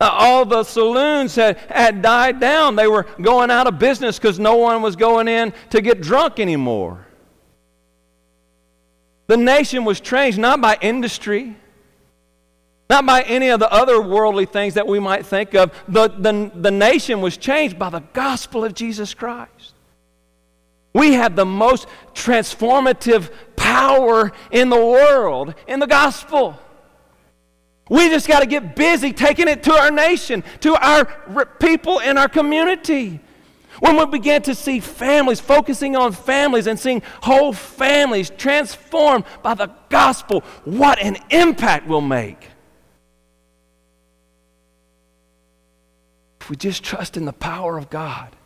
Uh, 0.00 0.10
all 0.12 0.44
the 0.44 0.64
saloons 0.64 1.36
had, 1.36 1.56
had 1.70 2.02
died 2.02 2.40
down. 2.40 2.74
They 2.74 2.88
were 2.88 3.06
going 3.22 3.50
out 3.50 3.66
of 3.68 3.78
business 3.78 4.18
because 4.18 4.40
no 4.40 4.56
one 4.56 4.82
was 4.82 4.96
going 4.96 5.28
in 5.28 5.54
to 5.70 5.80
get 5.80 6.00
drunk 6.00 6.40
anymore. 6.40 7.03
The 9.26 9.36
nation 9.36 9.84
was 9.84 10.00
changed 10.00 10.38
not 10.38 10.60
by 10.60 10.76
industry, 10.80 11.56
not 12.90 13.06
by 13.06 13.22
any 13.22 13.48
of 13.48 13.60
the 13.60 13.72
other 13.72 14.00
worldly 14.00 14.46
things 14.46 14.74
that 14.74 14.86
we 14.86 14.98
might 15.00 15.24
think 15.24 15.54
of. 15.54 15.72
The, 15.88 16.08
the, 16.08 16.50
the 16.54 16.70
nation 16.70 17.20
was 17.20 17.36
changed 17.36 17.78
by 17.78 17.90
the 17.90 18.00
gospel 18.12 18.64
of 18.64 18.74
Jesus 18.74 19.14
Christ. 19.14 19.74
We 20.92 21.14
have 21.14 21.34
the 21.34 21.46
most 21.46 21.88
transformative 22.14 23.30
power 23.56 24.32
in 24.50 24.68
the 24.68 24.76
world 24.76 25.54
in 25.66 25.80
the 25.80 25.86
gospel. 25.86 26.58
We 27.90 28.08
just 28.08 28.28
got 28.28 28.40
to 28.40 28.46
get 28.46 28.76
busy 28.76 29.12
taking 29.12 29.48
it 29.48 29.62
to 29.64 29.72
our 29.72 29.90
nation, 29.90 30.44
to 30.60 30.74
our 30.74 31.04
people 31.58 31.98
in 31.98 32.16
our 32.16 32.28
community. 32.28 33.20
When 33.80 33.96
we 33.96 34.06
begin 34.06 34.42
to 34.42 34.54
see 34.54 34.80
families, 34.80 35.40
focusing 35.40 35.96
on 35.96 36.12
families 36.12 36.66
and 36.66 36.78
seeing 36.78 37.02
whole 37.22 37.52
families 37.52 38.30
transformed 38.30 39.24
by 39.42 39.54
the 39.54 39.70
gospel, 39.88 40.40
what 40.64 41.00
an 41.00 41.16
impact 41.30 41.86
we'll 41.86 42.00
make. 42.00 42.48
If 46.40 46.50
we 46.50 46.56
just 46.56 46.84
trust 46.84 47.16
in 47.16 47.24
the 47.24 47.32
power 47.32 47.78
of 47.78 47.88
God 47.90 48.36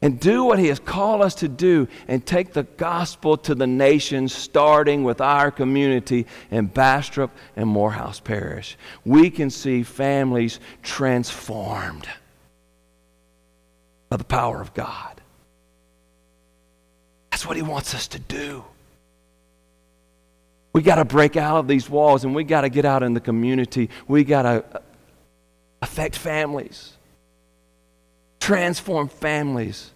and 0.00 0.18
do 0.18 0.42
what 0.42 0.58
He 0.58 0.68
has 0.68 0.80
called 0.80 1.20
us 1.20 1.34
to 1.36 1.48
do 1.48 1.86
and 2.08 2.24
take 2.24 2.54
the 2.54 2.62
gospel 2.62 3.36
to 3.36 3.54
the 3.54 3.66
nations, 3.66 4.34
starting 4.34 5.04
with 5.04 5.20
our 5.20 5.50
community 5.50 6.26
in 6.50 6.66
Bastrop 6.66 7.30
and 7.56 7.68
Morehouse 7.68 8.20
Parish, 8.20 8.76
we 9.04 9.30
can 9.30 9.50
see 9.50 9.82
families 9.82 10.58
transformed 10.82 12.08
by 14.12 14.18
the 14.18 14.24
power 14.24 14.60
of 14.60 14.74
God. 14.74 15.22
That's 17.30 17.46
what 17.46 17.56
He 17.56 17.62
wants 17.62 17.94
us 17.94 18.08
to 18.08 18.18
do. 18.18 18.62
We 20.74 20.82
got 20.82 20.96
to 20.96 21.06
break 21.06 21.38
out 21.38 21.56
of 21.56 21.66
these 21.66 21.88
walls 21.88 22.22
and 22.22 22.34
we 22.34 22.44
got 22.44 22.60
to 22.60 22.68
get 22.68 22.84
out 22.84 23.02
in 23.02 23.14
the 23.14 23.20
community. 23.20 23.88
We 24.06 24.24
got 24.24 24.42
to 24.42 24.64
uh, 24.74 24.80
affect 25.80 26.16
families, 26.16 26.92
transform 28.38 29.08
families 29.08 29.90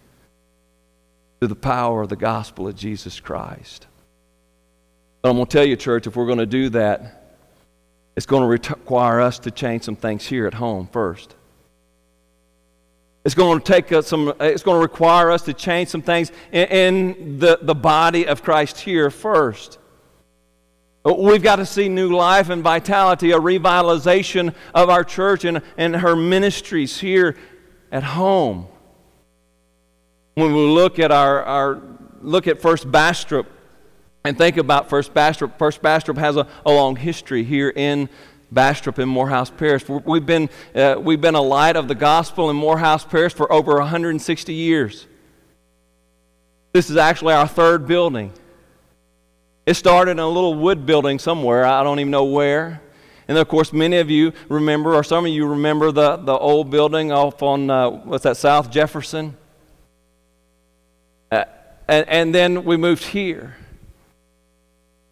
through 1.38 1.48
the 1.48 1.54
power 1.54 2.00
of 2.00 2.08
the 2.08 2.16
gospel 2.16 2.68
of 2.68 2.74
Jesus 2.74 3.20
Christ. 3.20 3.86
But 5.20 5.28
I'm 5.28 5.36
going 5.36 5.46
to 5.46 5.52
tell 5.52 5.66
you, 5.66 5.76
church, 5.76 6.06
if 6.06 6.16
we're 6.16 6.24
going 6.24 6.38
to 6.38 6.46
do 6.46 6.70
that, 6.70 7.36
it's 8.16 8.24
going 8.24 8.44
to 8.44 8.48
require 8.48 9.20
us 9.20 9.40
to 9.40 9.50
change 9.50 9.82
some 9.82 9.96
things 9.96 10.26
here 10.26 10.46
at 10.46 10.54
home 10.54 10.88
first. 10.90 11.35
It's 13.26 13.34
going 13.34 13.58
to 13.58 13.64
take 13.64 13.90
us 13.90 14.06
some, 14.06 14.32
it's 14.38 14.62
going 14.62 14.76
to 14.76 14.80
require 14.80 15.32
us 15.32 15.42
to 15.42 15.52
change 15.52 15.88
some 15.88 16.00
things 16.00 16.30
in, 16.52 16.68
in 16.68 17.38
the, 17.40 17.58
the 17.60 17.74
body 17.74 18.24
of 18.24 18.40
Christ 18.40 18.78
here 18.78 19.10
first. 19.10 19.80
We've 21.04 21.42
got 21.42 21.56
to 21.56 21.66
see 21.66 21.88
new 21.88 22.14
life 22.14 22.50
and 22.50 22.62
vitality, 22.62 23.32
a 23.32 23.38
revitalization 23.40 24.54
of 24.72 24.90
our 24.90 25.02
church 25.02 25.44
and, 25.44 25.60
and 25.76 25.96
her 25.96 26.14
ministries 26.14 27.00
here 27.00 27.36
at 27.90 28.04
home. 28.04 28.68
When 30.34 30.54
we 30.54 30.60
look 30.60 31.00
at 31.00 31.10
our, 31.10 31.42
our 31.42 31.82
look 32.22 32.46
at 32.46 32.62
First 32.62 32.88
Bastrop 32.92 33.48
and 34.24 34.38
think 34.38 34.56
about 34.56 34.88
First 34.88 35.12
Bastrop, 35.12 35.58
First 35.58 35.82
Bastrop 35.82 36.18
has 36.18 36.36
a, 36.36 36.46
a 36.64 36.70
long 36.70 36.94
history 36.94 37.42
here 37.42 37.72
in 37.74 38.08
Bastrop 38.56 38.98
in 38.98 39.06
Morehouse 39.06 39.50
Parish. 39.50 39.86
We've 39.86 40.24
been, 40.24 40.48
uh, 40.74 40.96
we've 40.98 41.20
been 41.20 41.34
a 41.34 41.42
light 41.42 41.76
of 41.76 41.88
the 41.88 41.94
gospel 41.94 42.48
in 42.48 42.56
Morehouse 42.56 43.04
Parish 43.04 43.34
for 43.34 43.52
over 43.52 43.74
160 43.74 44.54
years. 44.54 45.06
This 46.72 46.88
is 46.88 46.96
actually 46.96 47.34
our 47.34 47.46
third 47.46 47.86
building. 47.86 48.32
It 49.66 49.74
started 49.74 50.12
in 50.12 50.20
a 50.20 50.28
little 50.28 50.54
wood 50.54 50.86
building 50.86 51.18
somewhere, 51.18 51.66
I 51.66 51.82
don't 51.82 52.00
even 52.00 52.10
know 52.10 52.24
where. 52.24 52.80
And 53.28 53.36
of 53.36 53.46
course, 53.46 53.74
many 53.74 53.98
of 53.98 54.08
you 54.08 54.32
remember, 54.48 54.94
or 54.94 55.04
some 55.04 55.26
of 55.26 55.32
you 55.32 55.46
remember, 55.46 55.92
the, 55.92 56.16
the 56.16 56.36
old 56.38 56.70
building 56.70 57.12
off 57.12 57.42
on, 57.42 57.68
uh, 57.68 57.90
what's 57.90 58.24
that, 58.24 58.38
South 58.38 58.70
Jefferson? 58.70 59.36
Uh, 61.30 61.44
and, 61.88 62.08
and 62.08 62.34
then 62.34 62.64
we 62.64 62.78
moved 62.78 63.04
here. 63.04 63.54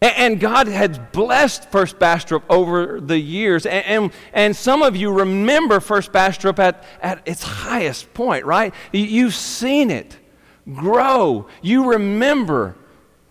And, 0.01 0.39
God 0.39 0.67
has 0.67 0.99
blessed 1.13 1.71
First 1.71 1.97
Bastrop 1.97 2.43
over 2.49 2.99
the 2.99 3.17
years. 3.17 3.65
And, 3.65 3.85
and, 3.85 4.11
and, 4.33 4.55
some 4.55 4.83
of 4.83 4.95
you 4.95 5.11
remember 5.11 5.79
First 5.79 6.11
Bastrop 6.11 6.59
at, 6.59 6.83
at 7.01 7.21
its 7.25 7.41
highest 7.41 8.13
point, 8.13 8.45
right? 8.45 8.73
You've 8.91 9.33
seen 9.33 9.89
it 9.89 10.17
grow. 10.71 11.47
You 11.61 11.91
remember 11.91 12.75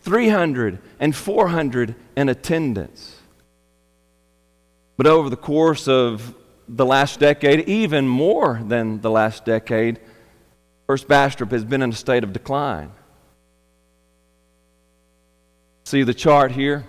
300 0.02 0.78
and 1.00 1.14
400 1.14 1.94
in 2.16 2.28
attendance. 2.28 3.20
But 4.96 5.06
over 5.06 5.28
the 5.28 5.36
course 5.36 5.88
of 5.88 6.34
the 6.68 6.86
last 6.86 7.20
decade, 7.20 7.68
even 7.68 8.08
more 8.08 8.60
than 8.64 9.00
the 9.00 9.10
last 9.10 9.44
decade, 9.44 10.00
First 10.86 11.08
Bastrop 11.08 11.50
has 11.50 11.64
been 11.64 11.82
in 11.82 11.90
a 11.90 11.94
state 11.94 12.24
of 12.24 12.32
decline. 12.32 12.92
See 15.84 16.02
the 16.02 16.14
chart 16.14 16.52
here? 16.52 16.84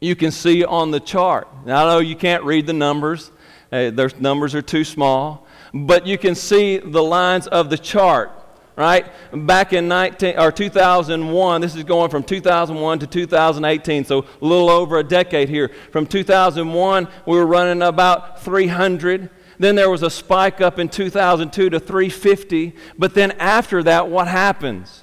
You 0.00 0.14
can 0.14 0.30
see 0.30 0.64
on 0.64 0.90
the 0.90 1.00
chart. 1.00 1.48
Now, 1.64 1.86
I 1.86 1.92
know 1.92 1.98
you 2.00 2.16
can't 2.16 2.44
read 2.44 2.66
the 2.66 2.72
numbers, 2.72 3.30
uh, 3.72 3.90
their 3.90 4.10
numbers 4.18 4.54
are 4.54 4.62
too 4.62 4.84
small, 4.84 5.46
but 5.72 6.06
you 6.06 6.18
can 6.18 6.34
see 6.34 6.78
the 6.78 7.02
lines 7.02 7.46
of 7.46 7.70
the 7.70 7.78
chart 7.78 8.32
right? 8.78 9.10
Back 9.32 9.72
in 9.72 9.88
19 9.88 10.38
or 10.38 10.52
2001, 10.52 11.60
this 11.60 11.74
is 11.74 11.82
going 11.82 12.10
from 12.10 12.22
2001 12.22 13.00
to 13.00 13.06
2018, 13.08 14.04
so 14.04 14.20
a 14.20 14.24
little 14.44 14.70
over 14.70 14.98
a 14.98 15.02
decade 15.02 15.48
here. 15.48 15.72
From 15.90 16.06
2001, 16.06 17.08
we 17.26 17.36
were 17.36 17.44
running 17.44 17.82
about 17.82 18.40
300. 18.40 19.30
Then 19.58 19.74
there 19.74 19.90
was 19.90 20.04
a 20.04 20.10
spike 20.10 20.60
up 20.60 20.78
in 20.78 20.88
2002 20.88 21.70
to 21.70 21.80
350. 21.80 22.76
But 22.96 23.14
then 23.14 23.32
after 23.32 23.82
that, 23.82 24.08
what 24.08 24.28
happens? 24.28 25.02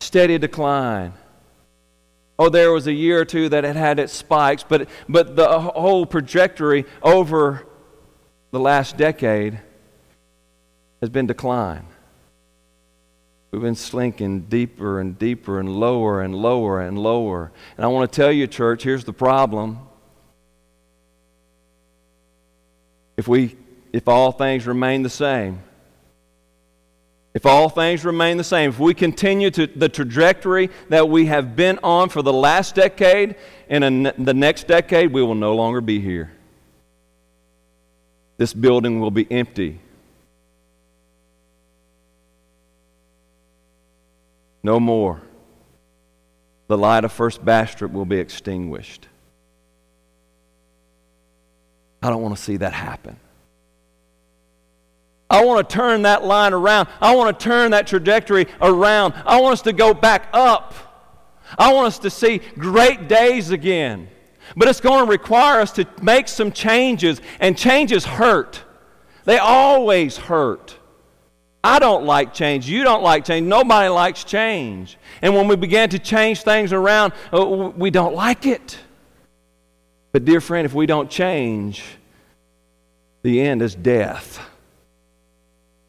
Steady 0.00 0.36
decline. 0.36 1.12
Oh, 2.40 2.48
there 2.48 2.72
was 2.72 2.86
a 2.86 2.92
year 2.94 3.20
or 3.20 3.26
two 3.26 3.50
that 3.50 3.66
it 3.66 3.76
had 3.76 3.98
its 3.98 4.14
spikes, 4.14 4.64
but, 4.66 4.88
but 5.06 5.36
the 5.36 5.60
whole 5.60 6.06
trajectory 6.06 6.86
over 7.02 7.66
the 8.50 8.58
last 8.58 8.96
decade 8.96 9.60
has 11.02 11.10
been 11.10 11.26
decline. 11.26 11.86
We've 13.50 13.60
been 13.60 13.74
slinking 13.74 14.46
deeper 14.48 15.00
and 15.00 15.18
deeper 15.18 15.60
and 15.60 15.68
lower 15.68 16.22
and 16.22 16.34
lower 16.34 16.80
and 16.80 16.98
lower. 16.98 17.52
And 17.76 17.84
I 17.84 17.88
want 17.88 18.10
to 18.10 18.16
tell 18.16 18.32
you, 18.32 18.46
church, 18.46 18.84
here's 18.84 19.04
the 19.04 19.12
problem. 19.12 19.80
If, 23.18 23.28
we, 23.28 23.54
if 23.92 24.08
all 24.08 24.32
things 24.32 24.66
remain 24.66 25.02
the 25.02 25.10
same, 25.10 25.62
if 27.32 27.46
all 27.46 27.68
things 27.68 28.04
remain 28.04 28.36
the 28.36 28.44
same, 28.44 28.70
if 28.70 28.78
we 28.78 28.92
continue 28.92 29.50
to 29.52 29.66
the 29.66 29.88
trajectory 29.88 30.70
that 30.88 31.08
we 31.08 31.26
have 31.26 31.54
been 31.54 31.78
on 31.82 32.08
for 32.08 32.22
the 32.22 32.32
last 32.32 32.74
decade, 32.74 33.36
and 33.68 34.06
the 34.06 34.34
next 34.34 34.66
decade, 34.66 35.12
we 35.12 35.22
will 35.22 35.36
no 35.36 35.54
longer 35.54 35.80
be 35.80 36.00
here. 36.00 36.32
This 38.36 38.52
building 38.52 39.00
will 39.00 39.12
be 39.12 39.30
empty. 39.30 39.78
No 44.62 44.80
more. 44.80 45.20
The 46.66 46.76
light 46.76 47.04
of 47.04 47.12
First 47.12 47.44
Bastrop 47.44 47.92
will 47.92 48.04
be 48.04 48.16
extinguished. 48.16 49.06
I 52.02 52.08
don't 52.10 52.22
want 52.22 52.36
to 52.36 52.42
see 52.42 52.56
that 52.56 52.72
happen. 52.72 53.18
I 55.30 55.44
want 55.44 55.66
to 55.68 55.74
turn 55.74 56.02
that 56.02 56.24
line 56.24 56.52
around. 56.52 56.88
I 57.00 57.14
want 57.14 57.38
to 57.38 57.44
turn 57.44 57.70
that 57.70 57.86
trajectory 57.86 58.48
around. 58.60 59.14
I 59.24 59.40
want 59.40 59.52
us 59.52 59.62
to 59.62 59.72
go 59.72 59.94
back 59.94 60.28
up. 60.32 60.74
I 61.56 61.72
want 61.72 61.86
us 61.86 61.98
to 62.00 62.10
see 62.10 62.38
great 62.58 63.08
days 63.08 63.52
again. 63.52 64.08
But 64.56 64.68
it's 64.68 64.80
going 64.80 65.04
to 65.04 65.10
require 65.10 65.60
us 65.60 65.70
to 65.72 65.86
make 66.02 66.26
some 66.26 66.50
changes, 66.50 67.20
and 67.38 67.56
changes 67.56 68.04
hurt. 68.04 68.64
They 69.24 69.38
always 69.38 70.16
hurt. 70.16 70.76
I 71.62 71.78
don't 71.78 72.04
like 72.04 72.34
change. 72.34 72.68
You 72.68 72.82
don't 72.82 73.02
like 73.02 73.24
change. 73.24 73.46
Nobody 73.46 73.88
likes 73.88 74.24
change. 74.24 74.98
And 75.22 75.36
when 75.36 75.46
we 75.46 75.54
begin 75.54 75.90
to 75.90 75.98
change 75.98 76.42
things 76.42 76.72
around, 76.72 77.12
uh, 77.32 77.44
we 77.44 77.90
don't 77.90 78.14
like 78.14 78.46
it. 78.46 78.78
But, 80.10 80.24
dear 80.24 80.40
friend, 80.40 80.64
if 80.64 80.74
we 80.74 80.86
don't 80.86 81.08
change, 81.08 81.84
the 83.22 83.40
end 83.40 83.62
is 83.62 83.76
death. 83.76 84.40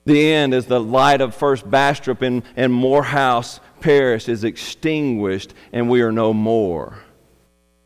The 0.05 0.33
end 0.33 0.53
is 0.53 0.65
the 0.65 0.79
light 0.79 1.21
of 1.21 1.35
First 1.35 1.69
Bastrop 1.69 2.21
and, 2.21 2.43
and 2.55 2.73
Morehouse 2.73 3.59
Parish 3.81 4.27
is 4.27 4.43
extinguished 4.43 5.53
and 5.71 5.89
we 5.89 6.01
are 6.01 6.11
no 6.11 6.33
more. 6.33 6.99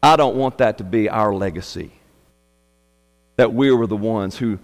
I 0.01 0.16
don't 0.16 0.36
want 0.36 0.59
that 0.59 0.78
to 0.78 0.84
be 0.84 1.09
our 1.09 1.34
legacy. 1.34 1.91
That 3.38 3.53
we 3.53 3.72
were 3.72 3.88
the 3.88 3.97
ones 3.97 4.38
who 4.38 4.59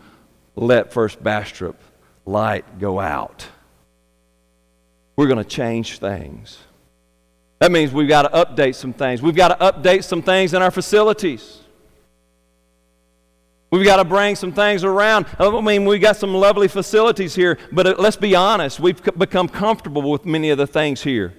let 0.55 0.93
First 0.93 1.21
Bastrop 1.21 1.81
light 2.25 2.79
go 2.79 2.99
out. 2.99 3.47
We're 5.15 5.27
going 5.27 5.43
to 5.43 5.49
change 5.49 5.99
things. 5.99 6.57
That 7.59 7.71
means 7.71 7.91
we've 7.91 8.07
got 8.07 8.23
to 8.23 8.29
update 8.29 8.75
some 8.75 8.93
things. 8.93 9.21
We've 9.21 9.35
got 9.35 9.59
to 9.59 9.71
update 9.71 10.03
some 10.03 10.21
things 10.21 10.53
in 10.53 10.61
our 10.61 10.71
facilities. 10.71 11.60
We've 13.71 13.85
got 13.85 13.97
to 13.97 14.03
bring 14.03 14.35
some 14.35 14.51
things 14.51 14.83
around. 14.83 15.27
I 15.39 15.61
mean, 15.61 15.85
we've 15.85 16.01
got 16.01 16.17
some 16.17 16.33
lovely 16.33 16.67
facilities 16.67 17.33
here, 17.33 17.57
but 17.71 17.87
uh, 17.87 17.95
let's 17.97 18.17
be 18.17 18.35
honest, 18.35 18.81
we've 18.81 19.01
become 19.17 19.47
comfortable 19.47 20.11
with 20.11 20.25
many 20.25 20.49
of 20.49 20.57
the 20.57 20.67
things 20.67 21.01
here. 21.01 21.33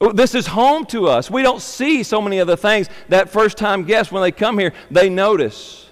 Oh, 0.00 0.12
this 0.12 0.36
is 0.36 0.46
home 0.46 0.86
to 0.86 1.08
us. 1.08 1.28
We 1.28 1.42
don't 1.42 1.60
see 1.60 2.04
so 2.04 2.22
many 2.22 2.38
of 2.38 2.46
the 2.46 2.56
things 2.56 2.88
that 3.08 3.28
first 3.28 3.58
time 3.58 3.82
guests, 3.82 4.12
when 4.12 4.22
they 4.22 4.30
come 4.30 4.56
here, 4.56 4.72
they 4.88 5.08
notice. 5.08 5.90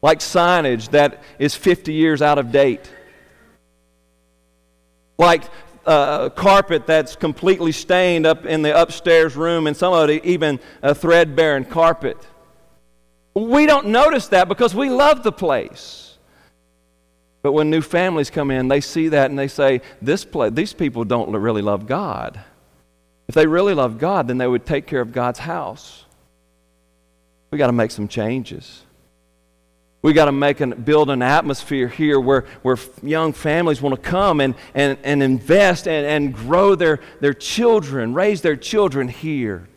Like 0.00 0.20
signage 0.20 0.90
that 0.90 1.22
is 1.40 1.56
50 1.56 1.92
years 1.92 2.22
out 2.22 2.38
of 2.38 2.52
date. 2.52 2.88
Like 5.18 5.42
uh, 5.84 6.30
carpet 6.30 6.86
that's 6.86 7.16
completely 7.16 7.72
stained 7.72 8.26
up 8.26 8.46
in 8.46 8.62
the 8.62 8.80
upstairs 8.80 9.34
room, 9.34 9.66
and 9.66 9.76
some 9.76 9.92
of 9.92 10.08
it 10.08 10.24
even 10.24 10.60
a 10.82 10.94
threadbare 10.94 11.56
and 11.56 11.68
carpet. 11.68 12.16
We 13.34 13.66
don't 13.66 13.88
notice 13.88 14.28
that 14.28 14.48
because 14.48 14.74
we 14.74 14.90
love 14.90 15.22
the 15.22 15.32
place. 15.32 16.18
But 17.42 17.52
when 17.52 17.70
new 17.70 17.80
families 17.80 18.28
come 18.28 18.50
in, 18.50 18.68
they 18.68 18.80
see 18.80 19.08
that 19.08 19.30
and 19.30 19.38
they 19.38 19.48
say, 19.48 19.80
this 20.02 20.24
place, 20.24 20.52
these 20.52 20.72
people 20.72 21.04
don't 21.04 21.30
really 21.32 21.62
love 21.62 21.86
God. 21.86 22.40
If 23.28 23.34
they 23.34 23.46
really 23.46 23.74
love 23.74 23.98
God, 23.98 24.28
then 24.28 24.38
they 24.38 24.46
would 24.46 24.66
take 24.66 24.86
care 24.86 25.00
of 25.00 25.12
God's 25.12 25.38
house. 25.38 26.04
We 27.50 27.58
got 27.58 27.68
to 27.68 27.72
make 27.72 27.92
some 27.92 28.08
changes. 28.08 28.82
We 30.02 30.12
got 30.12 30.26
to 30.26 30.32
make 30.32 30.60
and 30.60 30.84
build 30.84 31.10
an 31.10 31.22
atmosphere 31.22 31.88
here 31.88 32.18
where, 32.18 32.46
where 32.62 32.76
young 33.02 33.32
families 33.32 33.82
want 33.82 33.94
to 33.94 34.00
come 34.00 34.40
and, 34.40 34.54
and, 34.74 34.98
and 35.04 35.22
invest 35.22 35.86
and, 35.86 36.06
and 36.06 36.34
grow 36.34 36.74
their, 36.74 37.00
their 37.20 37.34
children, 37.34 38.14
raise 38.14 38.40
their 38.40 38.56
children 38.56 39.08
here. 39.08 39.68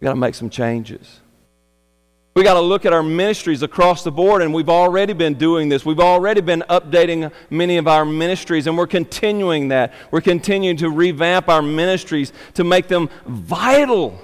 We 0.00 0.04
got 0.04 0.12
to 0.12 0.18
make 0.18 0.34
some 0.34 0.50
changes. 0.50 1.20
We 2.38 2.44
got 2.44 2.54
to 2.54 2.60
look 2.60 2.86
at 2.86 2.92
our 2.92 3.02
ministries 3.02 3.64
across 3.64 4.04
the 4.04 4.12
board, 4.12 4.42
and 4.42 4.54
we've 4.54 4.68
already 4.68 5.12
been 5.12 5.34
doing 5.34 5.68
this. 5.68 5.84
We've 5.84 5.98
already 5.98 6.40
been 6.40 6.62
updating 6.70 7.32
many 7.50 7.78
of 7.78 7.88
our 7.88 8.04
ministries, 8.04 8.68
and 8.68 8.78
we're 8.78 8.86
continuing 8.86 9.68
that. 9.68 9.92
We're 10.12 10.20
continuing 10.20 10.76
to 10.76 10.88
revamp 10.88 11.48
our 11.48 11.62
ministries 11.62 12.32
to 12.54 12.62
make 12.62 12.86
them 12.86 13.10
vital 13.26 14.22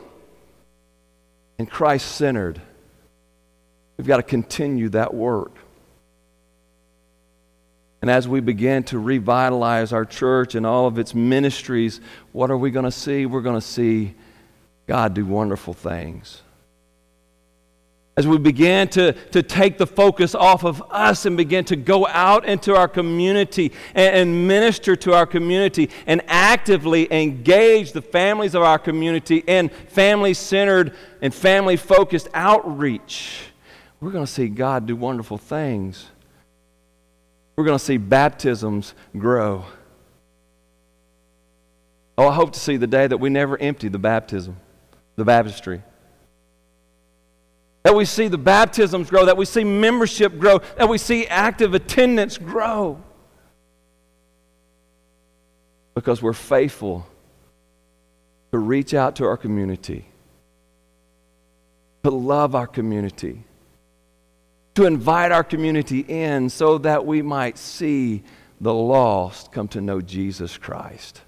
and 1.58 1.68
Christ 1.68 2.14
centered. 2.14 2.60
We've 3.96 4.06
got 4.06 4.18
to 4.18 4.22
continue 4.22 4.90
that 4.90 5.12
work. 5.12 5.50
And 8.00 8.08
as 8.08 8.28
we 8.28 8.38
begin 8.38 8.84
to 8.84 8.98
revitalize 9.00 9.92
our 9.92 10.04
church 10.04 10.54
and 10.54 10.64
all 10.64 10.86
of 10.86 11.00
its 11.00 11.16
ministries, 11.16 12.00
what 12.30 12.48
are 12.52 12.56
we 12.56 12.70
going 12.70 12.84
to 12.84 12.92
see? 12.92 13.26
We're 13.26 13.40
going 13.40 13.60
to 13.60 13.66
see 13.66 14.14
God 14.86 15.14
do 15.14 15.26
wonderful 15.26 15.74
things. 15.74 16.42
As 18.16 18.28
we 18.28 18.38
begin 18.38 18.86
to, 18.88 19.12
to 19.12 19.42
take 19.42 19.76
the 19.76 19.88
focus 19.88 20.36
off 20.36 20.64
of 20.64 20.82
us 20.90 21.26
and 21.26 21.36
begin 21.36 21.64
to 21.64 21.76
go 21.76 22.06
out 22.06 22.44
into 22.44 22.76
our 22.76 22.86
community 22.86 23.72
and, 23.94 24.14
and 24.14 24.48
minister 24.48 24.94
to 24.94 25.14
our 25.14 25.26
community 25.26 25.90
and 26.06 26.22
actively 26.28 27.12
engage 27.12 27.92
the 27.92 28.02
families 28.02 28.54
of 28.54 28.62
our 28.62 28.78
community 28.78 29.42
in 29.46 29.68
family 29.68 30.32
centered 30.32 30.94
and 31.20 31.34
family 31.34 31.76
focused 31.76 32.28
outreach 32.34 33.50
we're 34.04 34.10
going 34.10 34.26
to 34.26 34.30
see 34.30 34.48
God 34.48 34.86
do 34.86 34.96
wonderful 34.96 35.38
things. 35.38 36.10
We're 37.56 37.64
going 37.64 37.78
to 37.78 37.84
see 37.84 37.96
baptisms 37.96 38.92
grow. 39.16 39.64
Oh, 42.18 42.28
I 42.28 42.34
hope 42.34 42.52
to 42.52 42.60
see 42.60 42.76
the 42.76 42.86
day 42.86 43.06
that 43.06 43.16
we 43.16 43.30
never 43.30 43.58
empty 43.58 43.88
the 43.88 43.98
baptism, 43.98 44.58
the 45.16 45.24
baptistry. 45.24 45.82
That 47.85 47.95
we 47.95 48.05
see 48.05 48.28
the 48.28 48.39
baptisms 48.39 49.11
grow, 49.11 49.26
that 49.26 49.37
we 49.37 49.45
see 49.45 49.62
membership 49.62 50.39
grow, 50.39 50.59
that 50.76 50.89
we 50.89 50.99
see 50.99 51.26
active 51.26 51.74
attendance 51.74 52.39
grow. 52.39 53.01
Because 55.95 56.20
we're 56.20 56.32
faithful 56.32 57.07
to 58.53 58.59
reach 58.59 58.95
out 58.95 59.16
to 59.16 59.24
our 59.26 59.37
community, 59.37 60.07
to 62.03 62.11
love 62.11 62.55
our 62.55 62.66
community 62.66 63.45
to 64.74 64.87
invite 64.87 65.32
our 65.32 65.45
community 65.45 66.01
in 66.01 66.51
so 66.51 66.78
that 66.78 67.07
we 67.07 67.22
might 67.22 67.59
see 67.59 68.22
the 68.61 68.74
lost 68.74 69.53
come 69.53 69.68
to 69.68 69.80
know 69.80 70.01
Jesus 70.01 70.59
Christ 70.59 71.20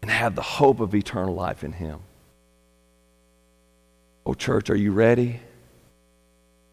and 0.00 0.10
have 0.10 0.34
the 0.34 0.42
hope 0.42 0.80
of 0.80 0.94
eternal 0.94 1.34
life 1.34 1.62
in 1.62 1.72
Him. 1.72 2.00
Oh, 4.24 4.34
church, 4.34 4.70
are 4.70 4.76
you 4.76 4.92
ready? 4.92 5.40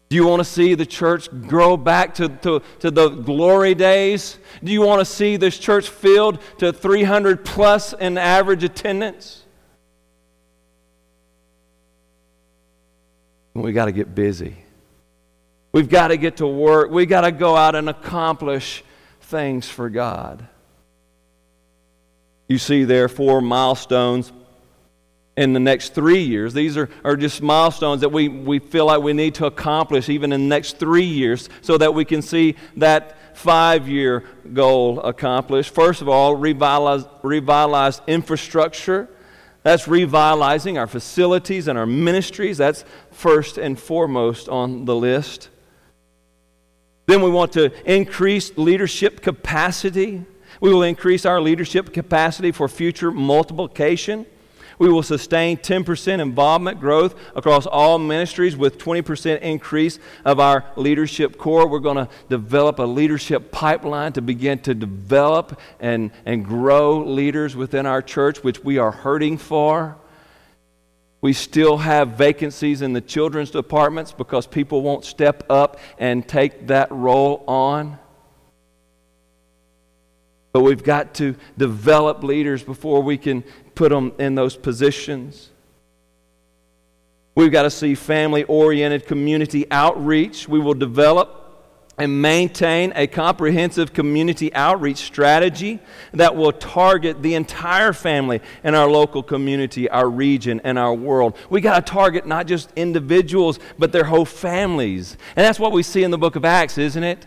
Do 0.08 0.16
you 0.16 0.26
want 0.26 0.40
to 0.40 0.44
see 0.44 0.74
the 0.74 0.86
church 0.86 1.28
grow 1.46 1.76
back 1.76 2.14
to, 2.14 2.28
to, 2.28 2.62
to 2.80 2.90
the 2.90 3.08
glory 3.10 3.74
days? 3.74 4.38
Do 4.62 4.72
you 4.72 4.82
want 4.82 5.00
to 5.00 5.04
see 5.04 5.36
this 5.36 5.56
church 5.56 5.88
filled 5.88 6.40
to 6.58 6.72
300 6.72 7.44
plus 7.44 7.92
in 7.92 8.18
average 8.18 8.64
attendance? 8.64 9.44
we 13.54 13.72
got 13.72 13.86
to 13.86 13.92
get 13.92 14.14
busy. 14.14 14.56
We've 15.72 15.88
got 15.88 16.08
to 16.08 16.16
get 16.16 16.38
to 16.38 16.46
work. 16.46 16.90
We've 16.90 17.08
got 17.08 17.22
to 17.22 17.32
go 17.32 17.56
out 17.56 17.74
and 17.74 17.88
accomplish 17.88 18.82
things 19.22 19.68
for 19.68 19.88
God. 19.90 20.46
You 22.48 22.58
see 22.58 22.84
there 22.84 23.08
four 23.08 23.40
milestones 23.40 24.32
in 25.36 25.52
the 25.52 25.60
next 25.60 25.94
three 25.94 26.22
years. 26.22 26.52
These 26.52 26.76
are, 26.76 26.88
are 27.04 27.16
just 27.16 27.40
milestones 27.40 28.00
that 28.00 28.10
we, 28.10 28.28
we 28.28 28.58
feel 28.58 28.86
like 28.86 29.00
we 29.00 29.12
need 29.12 29.34
to 29.36 29.46
accomplish 29.46 30.08
even 30.08 30.32
in 30.32 30.42
the 30.42 30.48
next 30.48 30.78
three 30.78 31.04
years 31.04 31.48
so 31.62 31.78
that 31.78 31.94
we 31.94 32.04
can 32.04 32.20
see 32.22 32.56
that 32.76 33.36
five 33.36 33.88
year 33.88 34.24
goal 34.52 35.00
accomplished. 35.00 35.74
First 35.74 36.02
of 36.02 36.08
all, 36.08 36.34
revitalize, 36.34 37.04
revitalize 37.22 38.00
infrastructure. 38.06 39.08
That's 39.62 39.86
revitalizing 39.86 40.78
our 40.78 40.86
facilities 40.86 41.68
and 41.68 41.78
our 41.78 41.86
ministries. 41.86 42.58
That's 42.58 42.84
first 43.10 43.58
and 43.58 43.78
foremost 43.78 44.48
on 44.48 44.84
the 44.84 44.96
list. 44.96 45.48
Then 47.06 47.22
we 47.22 47.30
want 47.30 47.52
to 47.52 47.72
increase 47.90 48.56
leadership 48.56 49.20
capacity. 49.20 50.24
We 50.60 50.72
will 50.72 50.82
increase 50.82 51.26
our 51.26 51.40
leadership 51.40 51.92
capacity 51.92 52.52
for 52.52 52.68
future 52.68 53.10
multiplication. 53.10 54.26
We 54.80 54.88
will 54.88 55.02
sustain 55.02 55.58
10% 55.58 56.20
involvement 56.20 56.80
growth 56.80 57.14
across 57.36 57.66
all 57.66 57.98
ministries 57.98 58.56
with 58.56 58.78
20% 58.78 59.42
increase 59.42 59.98
of 60.24 60.40
our 60.40 60.64
leadership 60.74 61.36
core. 61.36 61.68
We're 61.68 61.80
going 61.80 61.98
to 61.98 62.08
develop 62.30 62.78
a 62.78 62.84
leadership 62.84 63.52
pipeline 63.52 64.14
to 64.14 64.22
begin 64.22 64.58
to 64.60 64.74
develop 64.74 65.60
and, 65.80 66.10
and 66.24 66.46
grow 66.46 67.04
leaders 67.04 67.54
within 67.54 67.84
our 67.84 68.00
church, 68.00 68.42
which 68.42 68.64
we 68.64 68.78
are 68.78 68.90
hurting 68.90 69.36
for. 69.36 69.98
We 71.20 71.34
still 71.34 71.76
have 71.76 72.12
vacancies 72.12 72.80
in 72.80 72.94
the 72.94 73.02
children's 73.02 73.50
departments 73.50 74.12
because 74.12 74.46
people 74.46 74.80
won't 74.80 75.04
step 75.04 75.44
up 75.50 75.78
and 75.98 76.26
take 76.26 76.68
that 76.68 76.90
role 76.90 77.44
on. 77.46 77.98
But 80.52 80.60
we've 80.60 80.82
got 80.82 81.14
to 81.14 81.36
develop 81.56 82.22
leaders 82.24 82.62
before 82.62 83.02
we 83.02 83.16
can 83.16 83.44
put 83.74 83.90
them 83.90 84.12
in 84.18 84.34
those 84.34 84.56
positions. 84.56 85.50
We've 87.34 87.52
got 87.52 87.62
to 87.62 87.70
see 87.70 87.94
family 87.94 88.42
oriented 88.44 89.06
community 89.06 89.66
outreach. 89.70 90.48
We 90.48 90.58
will 90.58 90.74
develop 90.74 91.40
and 92.00 92.22
maintain 92.22 92.92
a 92.96 93.06
comprehensive 93.06 93.92
community 93.92 94.52
outreach 94.54 94.96
strategy 94.96 95.78
that 96.12 96.34
will 96.34 96.52
target 96.52 97.22
the 97.22 97.34
entire 97.34 97.92
family 97.92 98.40
in 98.64 98.74
our 98.74 98.88
local 98.88 99.22
community, 99.22 99.88
our 99.90 100.08
region, 100.08 100.62
and 100.64 100.78
our 100.78 100.94
world. 100.94 101.36
We 101.50 101.60
got 101.60 101.84
to 101.86 101.92
target 101.92 102.26
not 102.26 102.46
just 102.46 102.72
individuals, 102.74 103.58
but 103.78 103.92
their 103.92 104.04
whole 104.04 104.24
families. 104.24 105.18
And 105.36 105.44
that's 105.44 105.60
what 105.60 105.72
we 105.72 105.82
see 105.82 106.02
in 106.02 106.10
the 106.10 106.18
book 106.18 106.36
of 106.36 106.44
Acts, 106.44 106.78
isn't 106.78 107.04
it? 107.04 107.26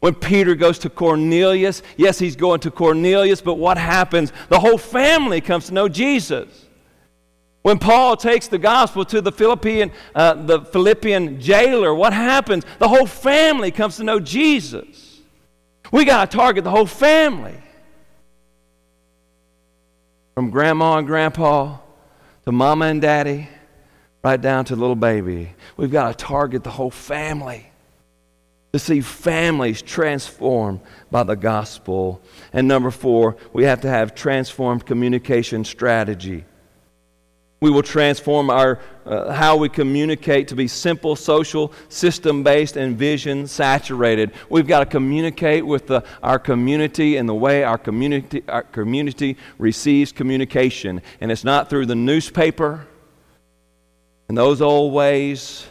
When 0.00 0.14
Peter 0.14 0.54
goes 0.54 0.78
to 0.80 0.90
Cornelius, 0.90 1.82
yes, 1.96 2.18
he's 2.18 2.34
going 2.34 2.60
to 2.60 2.70
Cornelius, 2.70 3.42
but 3.42 3.54
what 3.54 3.76
happens? 3.76 4.32
The 4.48 4.58
whole 4.58 4.78
family 4.78 5.42
comes 5.42 5.66
to 5.66 5.74
know 5.74 5.88
Jesus. 5.88 6.66
When 7.62 7.78
Paul 7.78 8.16
takes 8.16 8.48
the 8.48 8.56
gospel 8.56 9.04
to 9.04 9.20
the 9.20 9.30
Philippian, 9.30 9.92
uh, 10.14 10.34
the 10.34 10.62
Philippian 10.62 11.38
jailer, 11.38 11.94
what 11.94 12.14
happens? 12.14 12.64
The 12.78 12.88
whole 12.88 13.06
family 13.06 13.70
comes 13.70 13.96
to 13.96 14.04
know 14.04 14.18
Jesus. 14.18 15.20
We 15.92 16.06
got 16.06 16.30
to 16.30 16.36
target 16.36 16.64
the 16.64 16.70
whole 16.70 16.86
family. 16.86 17.56
From 20.34 20.48
grandma 20.48 20.96
and 20.96 21.06
grandpa 21.06 21.76
to 22.46 22.52
mama 22.52 22.86
and 22.86 23.02
daddy, 23.02 23.48
right 24.24 24.40
down 24.40 24.64
to 24.66 24.74
the 24.74 24.80
little 24.80 24.96
baby. 24.96 25.52
We've 25.76 25.90
got 25.90 26.16
to 26.16 26.24
target 26.24 26.64
the 26.64 26.70
whole 26.70 26.90
family 26.90 27.69
to 28.72 28.78
see 28.78 29.00
families 29.00 29.82
transformed 29.82 30.80
by 31.10 31.22
the 31.22 31.34
gospel. 31.34 32.20
And 32.52 32.68
number 32.68 32.90
four, 32.90 33.36
we 33.52 33.64
have 33.64 33.80
to 33.82 33.88
have 33.88 34.14
transformed 34.14 34.86
communication 34.86 35.64
strategy. 35.64 36.44
We 37.60 37.70
will 37.70 37.82
transform 37.82 38.48
our, 38.48 38.78
uh, 39.04 39.32
how 39.32 39.56
we 39.56 39.68
communicate 39.68 40.48
to 40.48 40.56
be 40.56 40.66
simple, 40.66 41.14
social, 41.14 41.72
system 41.90 42.42
based, 42.42 42.76
and 42.76 42.96
vision 42.96 43.46
saturated. 43.46 44.32
We've 44.48 44.66
got 44.66 44.80
to 44.80 44.86
communicate 44.86 45.66
with 45.66 45.86
the, 45.86 46.02
our 46.22 46.38
community 46.38 47.18
and 47.18 47.28
the 47.28 47.34
way 47.34 47.62
our 47.62 47.76
community, 47.76 48.42
our 48.48 48.62
community 48.62 49.36
receives 49.58 50.10
communication. 50.10 51.02
And 51.20 51.30
it's 51.30 51.44
not 51.44 51.68
through 51.68 51.84
the 51.86 51.94
newspaper 51.94 52.86
and 54.30 54.38
those 54.38 54.62
old 54.62 54.94
ways, 54.94 55.66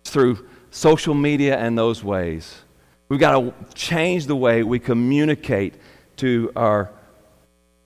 it's 0.00 0.10
through 0.10 0.48
social 0.76 1.14
media 1.14 1.56
and 1.56 1.76
those 1.76 2.04
ways. 2.04 2.54
We've 3.08 3.18
got 3.18 3.40
to 3.40 3.54
change 3.74 4.26
the 4.26 4.36
way 4.36 4.62
we 4.62 4.78
communicate 4.78 5.74
to 6.16 6.52
our 6.54 6.90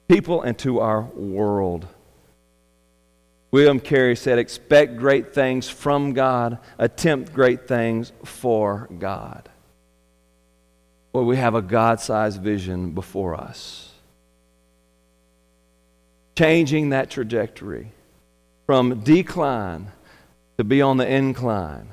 people 0.09 0.43
and 0.43 0.59
to 0.59 0.80
our 0.80 1.03
world. 1.03 1.86
William 3.53 3.78
Carey 3.78 4.16
said, 4.16 4.41
Expect 4.41 4.97
great 4.97 5.32
things 5.32 5.68
from 5.68 6.14
God, 6.14 6.59
attempt 6.78 7.32
great 7.32 7.68
things 7.68 8.11
for 8.24 8.88
God. 8.99 9.49
Well, 11.12 11.24
we 11.24 11.36
have 11.36 11.55
a 11.55 11.62
God 11.62 12.01
sized 12.01 12.43
vision 12.43 12.91
before 12.91 13.36
us. 13.36 13.93
Changing 16.36 16.91
that 16.91 17.09
trajectory 17.09 17.93
from 18.66 19.01
decline 19.01 19.93
to 20.59 20.64
be 20.64 20.82
on 20.82 20.97
the 20.97 21.09
incline 21.09 21.91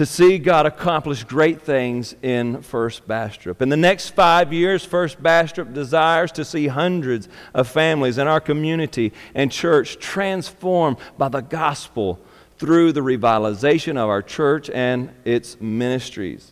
to 0.00 0.06
see 0.06 0.38
God 0.38 0.64
accomplish 0.64 1.24
great 1.24 1.60
things 1.60 2.14
in 2.22 2.62
First 2.62 3.06
Bastrop. 3.06 3.60
In 3.60 3.68
the 3.68 3.76
next 3.76 4.08
five 4.14 4.50
years, 4.50 4.82
First 4.82 5.22
Bastrop 5.22 5.74
desires 5.74 6.32
to 6.32 6.44
see 6.46 6.68
hundreds 6.68 7.28
of 7.52 7.68
families 7.68 8.16
in 8.16 8.26
our 8.26 8.40
community 8.40 9.12
and 9.34 9.52
church 9.52 9.98
transformed 9.98 10.96
by 11.18 11.28
the 11.28 11.42
gospel 11.42 12.18
through 12.56 12.92
the 12.92 13.02
revitalization 13.02 13.98
of 13.98 14.08
our 14.08 14.22
church 14.22 14.70
and 14.70 15.10
its 15.26 15.60
ministries. 15.60 16.50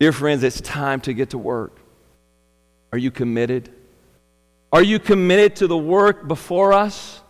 Dear 0.00 0.10
friends, 0.10 0.42
it's 0.42 0.60
time 0.60 1.00
to 1.02 1.14
get 1.14 1.30
to 1.30 1.38
work. 1.38 1.78
Are 2.90 2.98
you 2.98 3.12
committed? 3.12 3.70
Are 4.72 4.82
you 4.82 4.98
committed 4.98 5.54
to 5.54 5.68
the 5.68 5.78
work 5.78 6.26
before 6.26 6.72
us? 6.72 7.20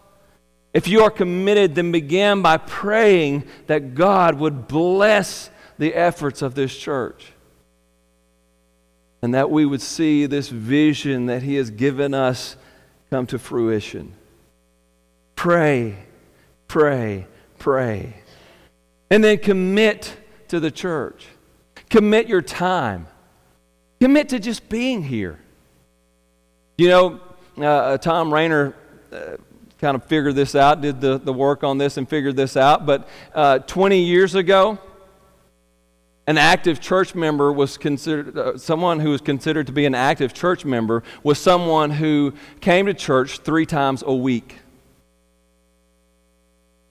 If 0.77 0.89
you 0.89 1.01
are 1.05 1.11
committed, 1.11 1.75
then 1.75 1.91
begin 1.91 2.43
by 2.43 2.59
praying 2.59 3.45
that 3.67 3.95
God 3.95 4.35
would 4.35 4.69
bless 4.69 5.49
the 5.79 5.95
efforts 5.95 6.43
of 6.43 6.55
this 6.55 6.77
church 6.77 7.33
and 9.23 9.33
that 9.33 9.51
we 9.51 9.65
would 9.65 9.81
see 9.81 10.27
this 10.27 10.51
vision 10.51 11.27
that 11.27 11.43
He 11.43 11.55
has 11.55 11.71
given 11.71 12.13
us 12.13 12.57
come 13.09 13.27
to 13.29 13.39
fruition. 13.39 14.13
Pray, 15.35 15.97
pray, 16.69 17.27
pray. 17.59 18.23
And 19.09 19.25
then 19.25 19.39
commit 19.39 20.15
to 20.49 20.61
the 20.61 20.71
church. 20.71 21.27
Commit 21.89 22.29
your 22.29 22.43
time. 22.43 23.07
Commit 23.99 24.29
to 24.29 24.39
just 24.39 24.69
being 24.69 25.05
here. 25.05 25.41
You 26.77 26.89
know, 26.89 27.21
uh, 27.57 27.97
Thom 27.97 28.31
Rainer 28.31 28.75
uh, 29.11 29.39
kind 29.79 29.95
of 29.95 30.05
figured 30.05 30.35
this 30.35 30.55
out, 30.55 30.81
did 30.81 31.01
the, 31.01 31.19
the 31.19 31.33
work 31.33 31.63
on 31.63 31.79
this 31.79 31.97
and 31.97 32.09
figured 32.09 32.37
this 32.37 32.57
out. 32.57 32.87
But 32.87 33.09
uh, 33.35 33.59
20 33.61 34.03
years 34.03 34.35
ago, 34.35 34.79
an 36.27 36.39
active 36.39 36.81
church 36.81 37.15
member 37.15 37.53
was 37.53 37.79
considered, 37.79 38.37
uh, 38.37 38.59
someone 38.59 39.01
who 39.01 39.11
was 39.11 39.21
considered 39.21 39.67
to 39.67 39.73
be 39.73 39.87
an 39.87 39.95
active 39.95 40.35
church 40.35 40.65
member 40.65 41.03
was 41.23 41.39
someone 41.39 41.91
who 41.91 42.35
came 42.61 42.87
to 42.87 42.95
church 42.95 43.39
three 43.39 43.67
times 43.67 44.03
a 44.05 44.15
week. 44.15 44.57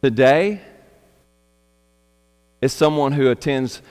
Today, 0.01 0.61
is 2.61 2.73
someone 2.73 3.11
who 3.11 3.29
attends 3.29 3.81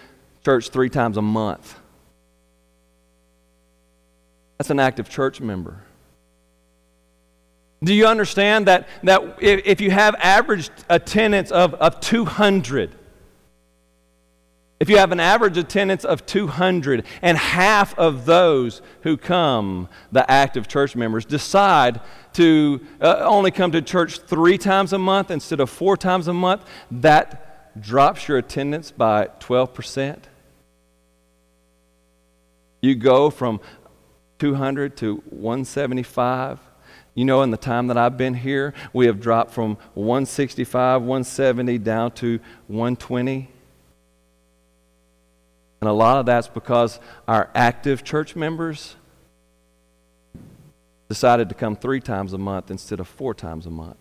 church 0.44 0.70
three 0.70 0.88
times 0.88 1.16
a 1.16 1.22
month. 1.22 1.78
That's 4.58 4.70
an 4.70 4.80
active 4.80 5.08
church 5.08 5.40
member. 5.40 5.82
Do 7.84 7.92
you 7.92 8.06
understand 8.06 8.66
that, 8.66 8.88
that 9.02 9.36
if 9.40 9.80
you 9.80 9.90
have 9.90 10.14
average 10.18 10.70
attendance 10.88 11.50
of, 11.50 11.74
of 11.74 12.00
200, 12.00 12.94
if 14.80 14.88
you 14.88 14.96
have 14.96 15.12
an 15.12 15.20
average 15.20 15.58
attendance 15.58 16.04
of 16.04 16.24
200 16.24 17.04
and 17.20 17.36
half 17.36 17.96
of 17.98 18.24
those 18.24 18.80
who 19.02 19.18
come, 19.18 19.88
the 20.12 20.28
active 20.30 20.66
church 20.66 20.96
members, 20.96 21.26
decide 21.26 22.00
to 22.34 22.80
uh, 23.02 23.22
only 23.26 23.50
come 23.50 23.70
to 23.72 23.82
church 23.82 24.18
three 24.20 24.56
times 24.56 24.94
a 24.94 24.98
month 24.98 25.30
instead 25.30 25.60
of 25.60 25.68
four 25.68 25.96
times 25.96 26.26
a 26.26 26.34
month, 26.34 26.64
that 26.90 27.80
drops 27.80 28.28
your 28.28 28.38
attendance 28.38 28.90
by 28.90 29.26
12%. 29.40 30.18
You 32.80 32.94
go 32.94 33.28
from 33.28 33.60
200 34.38 34.96
to 34.98 35.16
175 35.28 36.60
you 37.14 37.24
know, 37.24 37.42
in 37.42 37.50
the 37.50 37.56
time 37.56 37.86
that 37.86 37.96
I've 37.96 38.16
been 38.16 38.34
here, 38.34 38.74
we 38.92 39.06
have 39.06 39.20
dropped 39.20 39.52
from 39.52 39.78
165, 39.94 41.02
170 41.02 41.78
down 41.78 42.10
to 42.12 42.40
120. 42.66 43.48
And 45.80 45.88
a 45.88 45.92
lot 45.92 46.18
of 46.18 46.26
that's 46.26 46.48
because 46.48 46.98
our 47.28 47.50
active 47.54 48.02
church 48.02 48.34
members 48.34 48.96
decided 51.08 51.48
to 51.50 51.54
come 51.54 51.76
three 51.76 52.00
times 52.00 52.32
a 52.32 52.38
month 52.38 52.70
instead 52.70 52.98
of 52.98 53.06
four 53.06 53.34
times 53.34 53.66
a 53.66 53.70
month. 53.70 53.96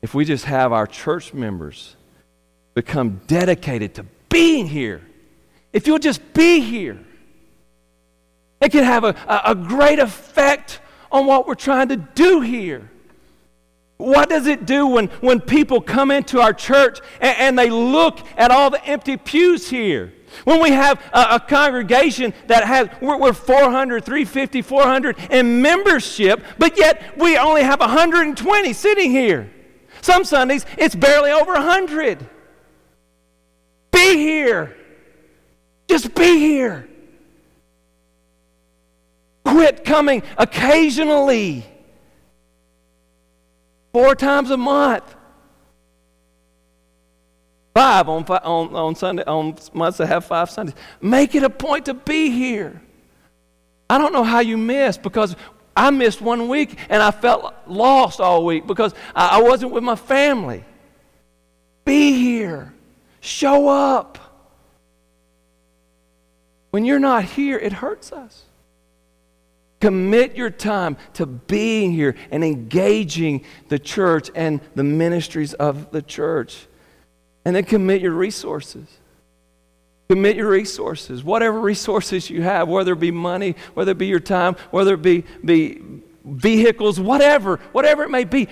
If 0.00 0.14
we 0.14 0.24
just 0.24 0.44
have 0.44 0.72
our 0.72 0.86
church 0.86 1.34
members 1.34 1.96
become 2.74 3.20
dedicated 3.26 3.94
to 3.96 4.06
being 4.30 4.68
here, 4.68 5.02
if 5.72 5.86
you'll 5.86 5.98
just 5.98 6.32
be 6.32 6.60
here, 6.60 6.98
it 8.60 8.70
can 8.72 8.84
have 8.84 9.04
a, 9.04 9.14
a, 9.26 9.50
a 9.50 9.54
great 9.54 9.98
effect 9.98 10.80
on 11.10 11.26
what 11.26 11.46
we're 11.46 11.54
trying 11.54 11.88
to 11.88 11.96
do 11.96 12.40
here. 12.40 12.90
What 13.98 14.28
does 14.28 14.46
it 14.46 14.66
do 14.66 14.86
when, 14.86 15.06
when 15.20 15.40
people 15.40 15.80
come 15.80 16.10
into 16.10 16.40
our 16.40 16.52
church 16.52 17.00
and, 17.20 17.36
and 17.38 17.58
they 17.58 17.70
look 17.70 18.18
at 18.36 18.50
all 18.50 18.70
the 18.70 18.84
empty 18.84 19.16
pews 19.16 19.70
here? 19.70 20.12
When 20.44 20.62
we 20.62 20.70
have 20.70 21.00
a, 21.12 21.36
a 21.36 21.40
congregation 21.40 22.34
that 22.46 22.64
has, 22.64 22.88
we're, 23.00 23.18
we're 23.18 23.32
400, 23.32 24.04
350, 24.04 24.62
400 24.62 25.16
in 25.30 25.62
membership, 25.62 26.42
but 26.58 26.76
yet 26.76 27.16
we 27.16 27.38
only 27.38 27.62
have 27.62 27.80
120 27.80 28.72
sitting 28.72 29.10
here. 29.10 29.50
Some 30.02 30.24
Sundays, 30.24 30.66
it's 30.76 30.94
barely 30.94 31.30
over 31.30 31.52
100. 31.52 32.28
Be 33.92 34.16
here. 34.16 34.76
Just 35.88 36.14
be 36.14 36.38
here. 36.38 36.88
Quit 39.46 39.84
coming 39.84 40.22
occasionally. 40.36 41.64
Four 43.92 44.14
times 44.16 44.50
a 44.50 44.56
month. 44.56 45.14
Five 47.72 48.08
on, 48.08 48.24
on, 48.24 48.74
on 48.74 48.94
Sunday, 48.96 49.22
on 49.24 49.56
months 49.72 49.98
that 49.98 50.06
have 50.06 50.24
five 50.24 50.50
Sundays. 50.50 50.74
Make 51.00 51.34
it 51.34 51.44
a 51.44 51.50
point 51.50 51.86
to 51.86 51.94
be 51.94 52.30
here. 52.30 52.82
I 53.88 53.98
don't 53.98 54.12
know 54.12 54.24
how 54.24 54.40
you 54.40 54.56
missed 54.56 55.02
because 55.02 55.36
I 55.76 55.90
missed 55.90 56.20
one 56.20 56.48
week 56.48 56.76
and 56.88 57.00
I 57.00 57.12
felt 57.12 57.54
lost 57.68 58.20
all 58.20 58.44
week 58.44 58.66
because 58.66 58.94
I 59.14 59.40
wasn't 59.42 59.72
with 59.72 59.84
my 59.84 59.94
family. 59.94 60.64
Be 61.84 62.12
here. 62.12 62.74
Show 63.20 63.68
up. 63.68 64.18
When 66.70 66.84
you're 66.84 66.98
not 66.98 67.24
here, 67.24 67.58
it 67.58 67.72
hurts 67.74 68.10
us. 68.10 68.42
Commit 69.80 70.36
your 70.36 70.50
time 70.50 70.96
to 71.14 71.26
being 71.26 71.92
here 71.92 72.14
and 72.30 72.42
engaging 72.42 73.44
the 73.68 73.78
church 73.78 74.30
and 74.34 74.60
the 74.74 74.84
ministries 74.84 75.52
of 75.54 75.90
the 75.90 76.02
church. 76.02 76.66
And 77.44 77.54
then 77.54 77.64
commit 77.64 78.00
your 78.00 78.12
resources. 78.12 78.88
Commit 80.08 80.36
your 80.36 80.48
resources, 80.48 81.24
whatever 81.24 81.60
resources 81.60 82.30
you 82.30 82.42
have, 82.42 82.68
whether 82.68 82.92
it 82.92 83.00
be 83.00 83.10
money, 83.10 83.56
whether 83.74 83.90
it 83.90 83.98
be 83.98 84.06
your 84.06 84.20
time, 84.20 84.54
whether 84.70 84.94
it 84.94 85.02
be, 85.02 85.24
be 85.44 85.82
vehicles, 86.24 87.00
whatever, 87.00 87.56
whatever 87.72 88.04
it 88.04 88.10
may 88.10 88.24
be. 88.24 88.48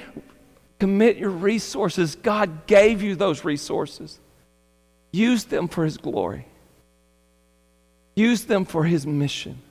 Commit 0.80 1.16
your 1.16 1.30
resources. 1.30 2.16
God 2.16 2.66
gave 2.66 3.02
you 3.02 3.14
those 3.14 3.44
resources. 3.44 4.18
Use 5.12 5.44
them 5.44 5.68
for 5.68 5.84
His 5.84 5.96
glory, 5.96 6.46
use 8.16 8.44
them 8.44 8.64
for 8.64 8.84
His 8.84 9.06
mission. 9.06 9.62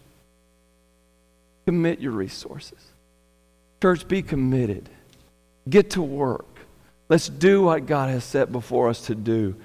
Commit 1.65 1.99
your 1.99 2.11
resources. 2.11 2.79
Church, 3.81 4.07
be 4.07 4.21
committed. 4.21 4.89
Get 5.69 5.91
to 5.91 6.01
work. 6.01 6.45
Let's 7.09 7.29
do 7.29 7.63
what 7.63 7.85
God 7.85 8.09
has 8.09 8.23
set 8.23 8.51
before 8.51 8.89
us 8.89 9.07
to 9.07 9.15
do. 9.15 9.55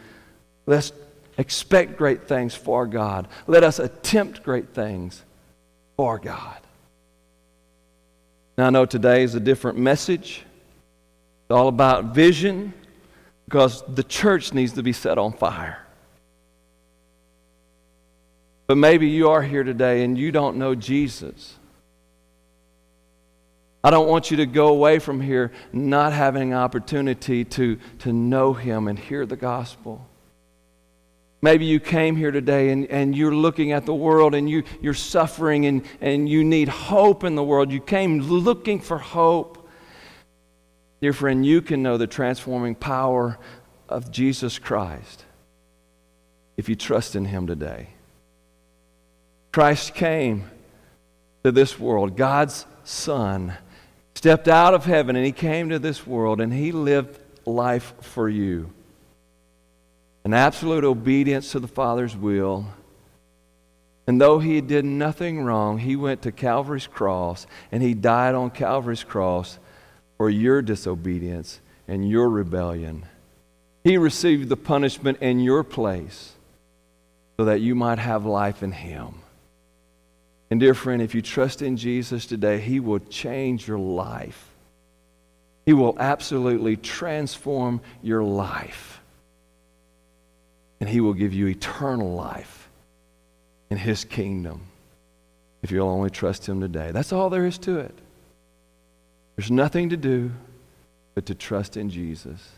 Let's 0.67 0.93
expect 1.39 1.97
great 1.97 2.29
things 2.29 2.55
for 2.55 2.87
God. 2.87 3.29
Let 3.47 3.65
us 3.65 3.79
attempt 3.79 4.43
great 4.43 4.71
things 4.71 5.23
for 5.97 6.19
God. 6.19 6.59
Now, 8.57 8.67
I 8.67 8.71
know 8.71 8.87
today 8.87 9.23
is 9.23 9.35
a 9.35 9.41
different 9.41 9.79
message. 9.79 10.45
It's 11.45 11.51
all 11.51 11.69
about 11.69 12.07
vision 12.07 12.75
because 13.45 13.83
the 13.95 14.03
church 14.03 14.53
needs 14.53 14.73
to 14.73 14.83
be 14.83 14.93
set 14.93 15.17
on 15.17 15.33
fire. 15.33 15.79
But 18.67 18.77
maybe 18.77 19.09
you 19.09 19.31
are 19.31 19.43
here 19.43 19.65
today 19.65 20.05
and 20.05 20.19
you 20.19 20.31
don't 20.31 20.57
know 20.57 20.75
Jesus. 20.75 21.58
I 23.89 23.91
don't 23.91 24.07
want 24.07 24.31
you 24.31 24.37
to 24.37 24.45
go 24.45 24.69
away 24.69 24.99
from 24.99 25.19
here 25.19 25.51
not 25.73 26.13
having 26.13 26.53
an 26.53 26.59
opportunity 26.59 27.43
to, 27.47 27.79
to 28.01 28.13
know 28.13 28.53
Him 28.53 28.87
and 28.87 28.99
hear 28.99 29.25
the 29.25 29.35
gospel. 29.35 30.07
Maybe 31.41 31.65
you 31.65 31.81
came 31.81 32.15
here 32.15 32.31
today 32.31 32.69
and, 32.69 32.85
and 32.89 33.17
you're 33.17 33.35
looking 33.35 33.73
at 33.73 33.87
the 33.87 33.95
world 33.95 34.35
and 34.35 34.51
you, 34.51 34.65
you're 34.83 34.93
suffering 34.93 35.65
and, 35.65 35.87
and 36.03 36.29
you 36.29 36.45
need 36.45 36.69
hope 36.69 37.25
in 37.25 37.35
the 37.35 37.43
world. 37.43 37.73
You 37.73 37.81
came 37.81 38.21
looking 38.21 38.79
for 38.79 38.99
hope. 38.99 39.67
Dear 41.01 41.15
friend, 41.15 41.47
you 41.47 41.63
can 41.63 41.83
know 41.83 41.97
the 41.97 42.07
transforming 42.07 42.75
power 42.75 43.39
of 43.89 44.11
Jesus 44.11 44.59
Christ 44.59 45.25
if 46.59 46.69
you 46.69 46.75
trust 46.77 47.17
in 47.17 47.25
Him 47.25 47.47
today. 47.47 47.89
Christ 49.51 49.95
came 49.95 50.45
to 51.43 51.51
this 51.51 51.81
world, 51.81 52.19
God's 52.19 52.67
Son 52.85 53.57
stepped 54.19 54.49
out 54.49 54.75
of 54.75 54.85
heaven 54.85 55.15
and 55.15 55.25
he 55.25 55.31
came 55.31 55.69
to 55.69 55.79
this 55.79 56.05
world 56.05 56.41
and 56.41 56.53
he 56.53 56.73
lived 56.73 57.21
life 57.47 57.95
for 58.01 58.29
you. 58.29 58.69
An 60.25 60.35
absolute 60.35 60.83
obedience 60.83 61.53
to 61.53 61.61
the 61.61 61.69
Father's 61.69 62.17
will. 62.17 62.67
And 64.09 64.21
though 64.21 64.41
he 64.41 64.61
did 64.61 64.85
nothing 64.85 65.45
wrong, 65.45 65.79
he 65.79 65.95
went 65.95 66.23
to 66.23 66.33
Calvary's 66.33 66.89
cross 66.89 67.47
and 67.71 67.81
he 67.81 67.95
died 67.95 68.35
on 68.35 68.51
Calvary's 68.51 69.05
cross 69.05 69.61
for 70.17 70.29
your 70.29 70.63
disobedience 70.63 71.61
and 71.87 72.11
your 72.11 72.29
rebellion. 72.29 73.07
He 73.85 73.99
received 73.99 74.49
the 74.49 74.57
punishment 74.57 75.19
in 75.21 75.39
your 75.39 75.63
place 75.63 76.33
so 77.39 77.45
that 77.45 77.61
you 77.61 77.77
might 77.77 78.01
have 78.01 78.27
life 78.27 78.65
in 78.65 78.73
him. 78.73 79.23
And, 80.51 80.59
dear 80.59 80.75
friend, 80.75 81.03
if 81.03 81.15
you 81.15 81.21
trust 81.21 81.61
in 81.61 81.77
Jesus 81.77 82.25
today, 82.27 82.59
He 82.59 82.81
will 82.81 83.01
change 83.01 83.69
your 83.69 83.79
life. 83.79 84.49
He 85.67 85.75
will 85.75 85.97
absolutely 85.99 86.77
transform 86.77 87.83
your 88.03 88.25
life. 88.25 89.01
And 90.81 90.89
He 90.89 91.01
will 91.01 91.13
give 91.13 91.35
you 91.35 91.49
eternal 91.49 92.15
life 92.15 92.69
in 93.69 93.77
His 93.77 94.05
kingdom 94.05 94.63
if 95.63 95.71
you'll 95.71 95.89
only 95.89 96.09
trust 96.09 96.49
Him 96.49 96.61
today. 96.61 96.93
That's 96.93 97.13
all 97.13 97.29
there 97.29 97.45
is 97.45 97.59
to 97.59 97.81
it. 97.81 97.95
There's 99.37 99.51
nothing 99.51 99.91
to 99.91 99.97
do 99.97 100.31
but 101.15 101.27
to 101.27 101.35
trust 101.35 101.77
in 101.77 101.91
Jesus. 101.91 102.49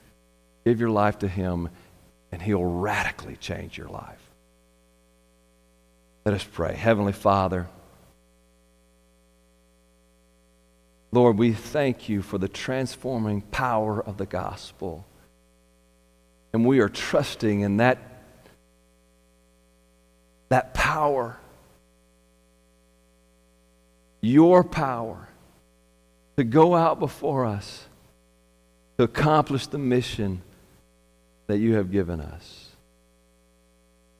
Give 0.64 0.78
your 0.78 0.90
life 0.90 1.18
to 1.20 1.28
Him, 1.28 1.70
and 2.30 2.40
He'll 2.40 2.62
radically 2.62 3.36
change 3.36 3.76
your 3.76 3.88
life. 3.88 4.20
Let 6.24 6.34
us 6.34 6.44
pray. 6.44 6.74
Heavenly 6.74 7.12
Father, 7.12 7.66
Lord, 11.12 11.38
we 11.38 11.52
thank 11.52 12.08
you 12.08 12.22
for 12.22 12.38
the 12.38 12.48
transforming 12.48 13.40
power 13.40 14.00
of 14.00 14.16
the 14.16 14.26
gospel. 14.26 15.04
And 16.52 16.64
we 16.64 16.80
are 16.80 16.88
trusting 16.88 17.60
in 17.60 17.78
that, 17.78 17.98
that 20.48 20.74
power, 20.74 21.38
your 24.20 24.62
power, 24.62 25.28
to 26.36 26.44
go 26.44 26.74
out 26.74 26.98
before 26.98 27.44
us 27.44 27.86
to 28.96 29.04
accomplish 29.04 29.66
the 29.66 29.78
mission 29.78 30.42
that 31.46 31.58
you 31.58 31.74
have 31.74 31.90
given 31.90 32.20
us. 32.20 32.68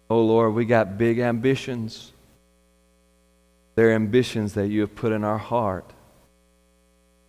Oh 0.08 0.22
Lord, 0.22 0.54
we 0.54 0.64
got 0.64 0.98
big 0.98 1.20
ambitions. 1.20 2.12
They're 3.74 3.92
ambitions 3.92 4.54
that 4.54 4.68
you 4.68 4.80
have 4.80 4.94
put 4.96 5.12
in 5.12 5.22
our 5.22 5.38
heart. 5.38 5.92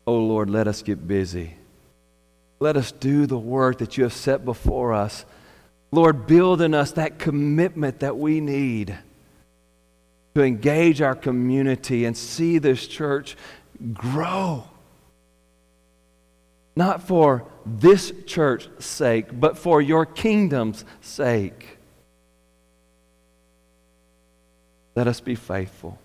Oh 0.05 0.17
Lord, 0.17 0.49
let 0.49 0.67
us 0.67 0.81
get 0.81 1.07
busy. 1.07 1.55
Let 2.59 2.77
us 2.77 2.91
do 2.91 3.25
the 3.25 3.37
work 3.37 3.79
that 3.79 3.97
you 3.97 4.03
have 4.03 4.13
set 4.13 4.45
before 4.45 4.93
us. 4.93 5.25
Lord, 5.91 6.27
build 6.27 6.61
in 6.61 6.73
us 6.73 6.91
that 6.93 7.19
commitment 7.19 7.99
that 7.99 8.17
we 8.17 8.39
need 8.39 8.97
to 10.35 10.43
engage 10.43 11.01
our 11.01 11.15
community 11.15 12.05
and 12.05 12.15
see 12.15 12.57
this 12.57 12.87
church 12.87 13.35
grow. 13.93 14.63
Not 16.75 17.03
for 17.03 17.45
this 17.65 18.13
church's 18.25 18.85
sake, 18.85 19.27
but 19.37 19.57
for 19.57 19.81
your 19.81 20.05
kingdom's 20.05 20.85
sake. 21.01 21.77
Let 24.95 25.07
us 25.07 25.19
be 25.19 25.35
faithful. 25.35 25.99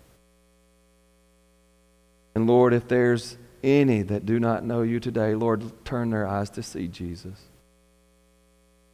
And 2.34 2.46
Lord, 2.46 2.74
if 2.74 2.88
there's 2.88 3.36
any 3.62 4.02
that 4.02 4.26
do 4.26 4.38
not 4.38 4.64
know 4.64 4.82
you 4.82 5.00
today, 5.00 5.34
Lord, 5.34 5.84
turn 5.84 6.10
their 6.10 6.26
eyes 6.26 6.50
to 6.50 6.62
see 6.62 6.88
Jesus. 6.88 7.38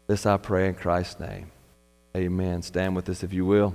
This 0.07 0.27
I 0.27 0.37
pray 0.37 0.69
in 0.69 0.75
Christ's 0.75 1.21
name. 1.21 1.51
Amen. 2.17 2.63
Stand 2.63 2.95
with 2.95 3.09
us 3.09 3.23
if 3.23 3.33
you 3.33 3.47
will. 3.47 3.75